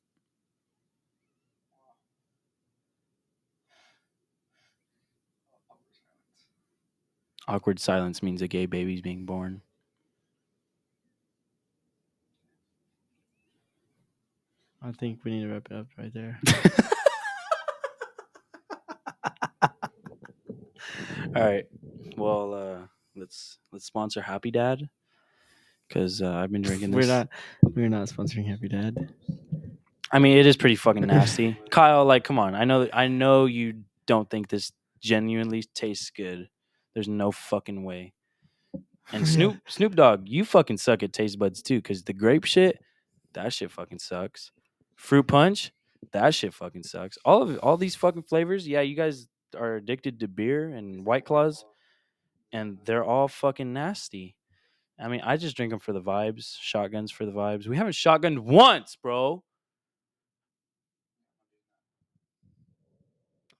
Awkward 7.50 7.80
silence 7.80 8.22
means 8.22 8.42
a 8.42 8.46
gay 8.46 8.66
baby's 8.66 9.00
being 9.00 9.26
born. 9.26 9.60
I 14.80 14.92
think 14.92 15.24
we 15.24 15.32
need 15.32 15.42
to 15.42 15.52
wrap 15.52 15.66
it 15.68 15.76
up 15.76 15.86
right 15.98 16.14
there. 16.14 16.38
All 21.34 21.42
right. 21.42 21.66
Well, 22.16 22.54
uh, 22.54 22.86
let's 23.16 23.58
let's 23.72 23.84
sponsor 23.84 24.20
Happy 24.20 24.52
Dad 24.52 24.88
because 25.88 26.22
uh, 26.22 26.32
I've 26.32 26.52
been 26.52 26.62
drinking 26.62 26.92
this. 26.92 27.04
we're 27.04 27.12
not 27.12 27.28
we're 27.74 27.88
not 27.88 28.06
sponsoring 28.06 28.46
Happy 28.46 28.68
Dad. 28.68 29.12
I 30.12 30.20
mean, 30.20 30.38
it 30.38 30.46
is 30.46 30.56
pretty 30.56 30.76
fucking 30.76 31.04
nasty. 31.04 31.58
Kyle, 31.70 32.04
like, 32.04 32.22
come 32.22 32.38
on. 32.38 32.54
I 32.54 32.64
know. 32.64 32.88
I 32.92 33.08
know 33.08 33.46
you 33.46 33.82
don't 34.06 34.30
think 34.30 34.46
this 34.46 34.70
genuinely 35.00 35.64
tastes 35.74 36.10
good. 36.10 36.48
There's 36.94 37.08
no 37.08 37.30
fucking 37.30 37.84
way. 37.84 38.12
And 39.12 39.26
Snoop 39.28 39.56
Snoop 39.68 39.94
Dogg, 39.94 40.28
you 40.28 40.44
fucking 40.44 40.78
suck 40.78 41.02
at 41.02 41.12
taste 41.12 41.38
buds 41.38 41.62
too, 41.62 41.78
because 41.78 42.02
the 42.02 42.12
grape 42.12 42.44
shit, 42.44 42.78
that 43.34 43.52
shit 43.52 43.70
fucking 43.70 43.98
sucks. 43.98 44.52
Fruit 44.96 45.26
punch, 45.26 45.72
that 46.12 46.34
shit 46.34 46.54
fucking 46.54 46.82
sucks. 46.82 47.18
All 47.24 47.42
of 47.42 47.58
all 47.58 47.76
these 47.76 47.94
fucking 47.94 48.24
flavors, 48.24 48.66
yeah, 48.66 48.80
you 48.80 48.94
guys 48.94 49.28
are 49.56 49.76
addicted 49.76 50.20
to 50.20 50.28
beer 50.28 50.68
and 50.68 51.04
White 51.04 51.24
Claws, 51.24 51.64
and 52.52 52.78
they're 52.84 53.04
all 53.04 53.28
fucking 53.28 53.72
nasty. 53.72 54.36
I 54.98 55.08
mean, 55.08 55.22
I 55.24 55.38
just 55.38 55.56
drink 55.56 55.70
them 55.70 55.80
for 55.80 55.94
the 55.94 56.02
vibes, 56.02 56.56
shotguns 56.60 57.10
for 57.10 57.24
the 57.24 57.32
vibes. 57.32 57.66
We 57.66 57.76
haven't 57.76 57.94
shotgunned 57.94 58.40
once, 58.40 58.96
bro. 58.96 59.42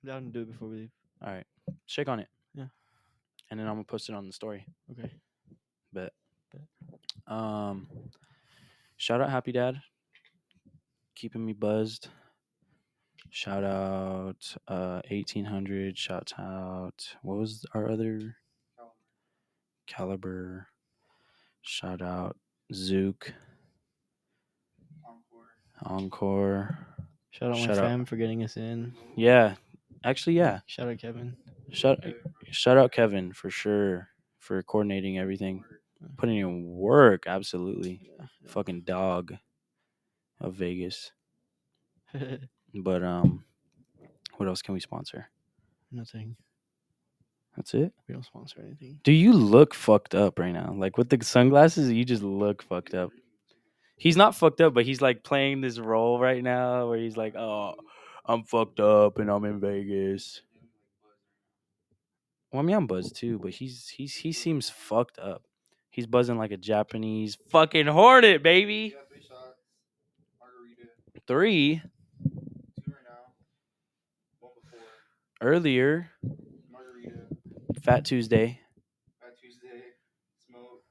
I'm 0.03 0.09
down 0.09 0.25
to 0.25 0.31
do 0.31 0.41
it 0.43 0.53
before 0.53 0.69
we 0.69 0.77
leave. 0.77 0.91
All 1.25 1.33
right, 1.33 1.47
shake 1.87 2.09
on 2.09 2.21
it. 2.21 2.29
Yeah. 3.51 3.53
and 3.53 3.61
then 3.61 3.67
I'm 3.67 3.75
gonna 3.75 3.85
post 3.85 4.09
it 4.09 4.15
on 4.15 4.27
the 4.27 4.33
story. 4.33 4.67
Okay. 4.93 5.11
But 5.93 6.13
Um, 7.27 7.89
shout 8.97 9.21
out 9.21 9.31
Happy 9.31 9.53
Dad, 9.53 9.81
keeping 11.15 11.45
me 11.45 11.53
buzzed. 11.53 12.09
Shout 13.31 13.63
out 13.63 14.55
uh 14.69 15.03
1800. 15.11 15.97
Shout 15.97 16.33
out 16.39 17.17
what 17.23 17.39
was 17.39 17.65
our 17.75 17.89
other 17.91 18.37
caliber? 19.87 20.67
Shout 21.63 22.03
out 22.03 22.37
Zouk 22.73 23.33
Encore. 25.05 25.51
Encore. 25.85 26.79
Shout 27.31 27.51
out 27.53 27.59
my 27.59 27.71
out- 27.73 27.77
fam 27.77 28.05
for 28.05 28.17
getting 28.17 28.43
us 28.43 28.57
in. 28.57 28.95
Yeah, 29.17 29.55
actually, 30.05 30.37
yeah. 30.37 30.61
Shout 30.67 30.89
out 30.89 30.99
Kevin. 30.99 31.37
Shout 31.73 32.03
shout 32.51 32.79
out 32.79 32.93
Kevin 32.93 33.33
for 33.33 33.51
sure 33.51 34.09
for 34.39 34.63
coordinating 34.63 35.19
everything, 35.19 35.65
putting 36.17 36.39
in 36.39 36.65
work. 36.67 37.25
Absolutely, 37.27 38.11
fucking 38.47 38.83
dog 38.83 39.35
of 40.41 40.55
Vegas. 40.55 41.13
But 42.73 43.03
um, 43.03 43.45
what 44.37 44.49
else 44.49 44.63
can 44.63 44.75
we 44.75 44.81
sponsor? 44.81 45.29
Nothing. 45.91 46.37
That's 47.57 47.75
it. 47.75 47.93
We 48.07 48.15
don't 48.15 48.25
sponsor 48.25 48.61
anything. 48.61 49.01
Do 49.03 49.13
you 49.13 49.33
look 49.33 49.75
fucked 49.75 50.15
up 50.15 50.39
right 50.39 50.53
now? 50.53 50.73
Like 50.77 50.97
with 50.97 51.09
the 51.09 51.23
sunglasses, 51.25 51.91
you 51.91 52.05
just 52.05 52.23
look 52.23 52.63
fucked 52.63 52.95
up. 52.95 53.11
He's 53.97 54.17
not 54.17 54.35
fucked 54.35 54.61
up, 54.61 54.73
but 54.73 54.85
he's 54.85 55.03
like 55.03 55.25
playing 55.25 55.61
this 55.61 55.79
role 55.79 56.19
right 56.21 56.43
now 56.43 56.89
where 56.89 56.99
he's 56.99 57.17
like, 57.17 57.35
"Oh, 57.35 57.75
I'm 58.25 58.45
fucked 58.45 58.81
up 58.81 59.19
and 59.19 59.29
I'm 59.29 59.45
in 59.45 59.61
Vegas." 59.61 60.43
Well, 62.53 62.61
I 62.61 62.63
mean, 62.65 62.77
I'm 62.77 62.87
buzzed 62.87 63.17
too, 63.17 63.39
but 63.39 63.53
he's 63.53 63.89
he's 63.89 64.15
he 64.17 64.33
seems 64.33 64.69
fucked 64.71 65.19
up. 65.19 65.43
He's 65.91 66.07
buzzing 66.07 66.37
like 66.39 66.51
a 66.51 66.57
Japanese 66.57 67.37
fucking 67.51 67.87
hornet, 67.87 68.43
baby. 68.43 68.91
got 68.91 69.09
three 69.09 69.23
shots. 69.23 69.57
Three 71.27 71.83
Two 72.85 72.93
right 72.93 73.05
now. 73.05 73.33
One 74.41 74.53
before. 74.63 74.81
earlier, 75.41 76.11
Margarita. 76.73 77.21
Fat 77.83 78.05
Tuesday. 78.05 78.61
Fat 79.21 79.37
Tuesday. 79.41 79.83
Smoke. 80.49 80.83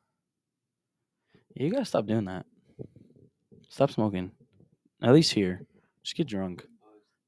You 1.55 1.72
gotta 1.72 1.86
stop 1.86 2.05
doing 2.05 2.26
that. 2.26 2.45
Stop 3.68 3.91
smoking. 3.91 4.32
At 5.01 5.14
least 5.14 5.34
here, 5.34 5.66
just 6.03 6.16
get 6.16 6.28
drunk, 6.28 6.66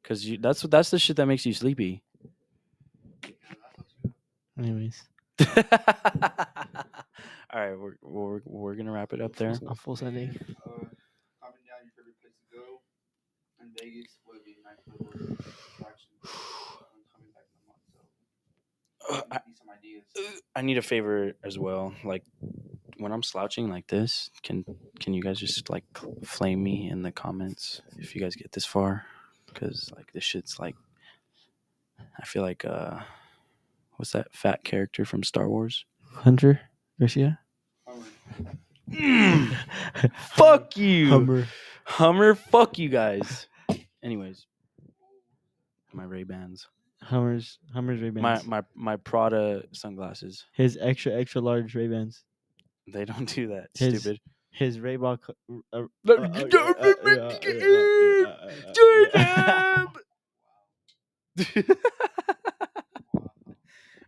cause 0.04 0.24
you, 0.26 0.38
that's 0.38 0.64
what 0.64 0.72
that's 0.72 0.90
the 0.90 1.00
shit 1.00 1.16
that 1.18 1.26
makes 1.26 1.46
you 1.46 1.54
sleepy. 1.54 2.04
Anyways, 4.62 5.04
All 5.42 5.56
right, 7.54 7.74
we're, 7.78 7.96
we're 8.04 8.42
we're 8.46 8.76
gonna 8.76 8.92
wrap 8.92 9.12
it 9.14 9.22
up 9.22 9.36
there. 9.36 9.54
a 9.68 9.74
full 9.76 9.96
Sunday. 9.96 10.30
Uh, 10.30 10.70
comment 11.42 11.64
down 11.66 11.82
your 11.84 11.94
favorite 11.98 12.16
place 12.22 12.36
to 12.38 12.56
go 12.56 12.82
in 13.60 13.72
Vegas. 13.80 14.18
What 14.24 14.36
would 14.38 14.46
be 14.46 14.54
a 14.54 14.64
nice 14.64 14.78
little 14.88 15.08
attraction? 15.10 16.12
I'm 16.24 17.04
coming 17.12 17.32
back 17.34 17.48
in 17.50 17.58
a 17.64 17.68
month, 17.68 17.82
so 17.92 19.16
Uh, 19.16 19.22
I, 19.32 19.38
give 19.40 19.48
me 19.48 19.54
some 19.58 19.70
ideas. 19.70 20.42
I 20.56 20.62
need 20.62 20.78
a 20.78 20.82
favor 20.84 21.34
as 21.44 21.58
well. 21.58 21.94
Like 22.04 22.24
when 22.98 23.12
I'm 23.12 23.24
slouching 23.24 23.70
like 23.72 23.88
this, 23.88 24.30
can 24.44 24.64
can 25.00 25.16
you 25.16 25.24
guys 25.24 25.40
just 25.40 25.72
like 25.72 25.86
flame 26.24 26.62
me 26.62 26.88
in 26.88 27.02
the 27.02 27.12
comments 27.12 27.82
if 27.98 28.14
you 28.14 28.22
guys 28.22 28.36
get 28.36 28.52
this 28.52 28.66
far? 28.66 29.06
Because 29.48 29.92
like 29.98 30.14
this 30.14 30.24
shit's 30.24 30.60
like, 30.60 30.76
I 32.20 32.26
feel 32.26 32.44
like 32.44 32.64
uh, 32.64 33.00
what's 34.02 34.14
that 34.14 34.34
fat 34.34 34.64
character 34.64 35.06
from 35.06 35.22
Star 35.22 35.48
Wars? 35.48 35.86
Hunter 36.12 36.60
Garcia. 37.00 37.38
Mm. 38.90 39.56
fuck 40.18 40.76
you, 40.76 41.08
Hummer. 41.08 41.46
Hummer. 41.86 42.34
Fuck 42.34 42.80
you 42.80 42.90
guys. 42.90 43.48
Anyways, 44.02 44.48
my 45.94 46.04
Ray 46.04 46.24
Bans, 46.24 46.68
Hummers. 47.04 47.60
Hummers 47.76 48.02
Ray 48.02 48.10
Bans. 48.10 48.44
my 48.44 48.58
my 48.58 48.64
my 48.74 48.96
Prada 48.96 49.66
sunglasses. 49.72 50.48
His 50.54 50.80
extra 50.82 51.14
extra 51.14 51.42
large 51.42 51.76
Ray 51.76 51.88
Bans. 51.88 52.24
They 52.92 53.06
don't 53.06 53.32
do 53.32 53.50
that. 53.50 53.68
His- 53.78 54.02
Stupid. 54.02 54.20
His. 54.50 54.78
Uh, 54.78 55.18
uh, 55.72 55.86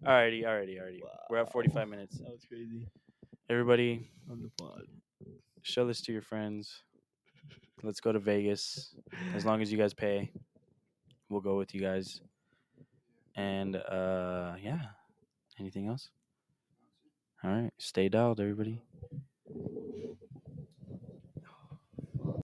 Alrighty, 0.06 0.44
alrighty, 0.44 0.82
alrighty. 0.82 1.02
Wow. 1.02 1.10
We're 1.30 1.38
at 1.38 1.52
45 1.52 1.88
minutes. 1.88 2.18
That 2.18 2.30
was 2.30 2.46
crazy. 2.46 2.88
Everybody, 3.50 4.10
on 4.30 4.42
the 4.42 4.50
pod. 4.62 4.84
show 5.62 5.88
this 5.88 6.02
to 6.02 6.12
your 6.12 6.22
friends. 6.22 6.84
Let's 7.84 8.02
go 8.02 8.12
to 8.12 8.20
Vegas. 8.20 8.94
As 9.34 9.46
long 9.46 9.62
as 9.62 9.72
you 9.72 9.78
guys 9.78 9.94
pay, 9.94 10.30
we'll 11.30 11.40
go 11.40 11.58
with 11.58 11.74
you 11.74 11.80
guys. 11.80 12.20
And 13.38 13.78
uh 13.78 14.56
yeah, 14.62 14.82
anything 15.58 15.88
else? 15.88 16.10
All 17.42 17.52
right, 17.52 17.72
stay 17.78 18.10
dialed, 18.10 18.42
everybody. 18.42 18.82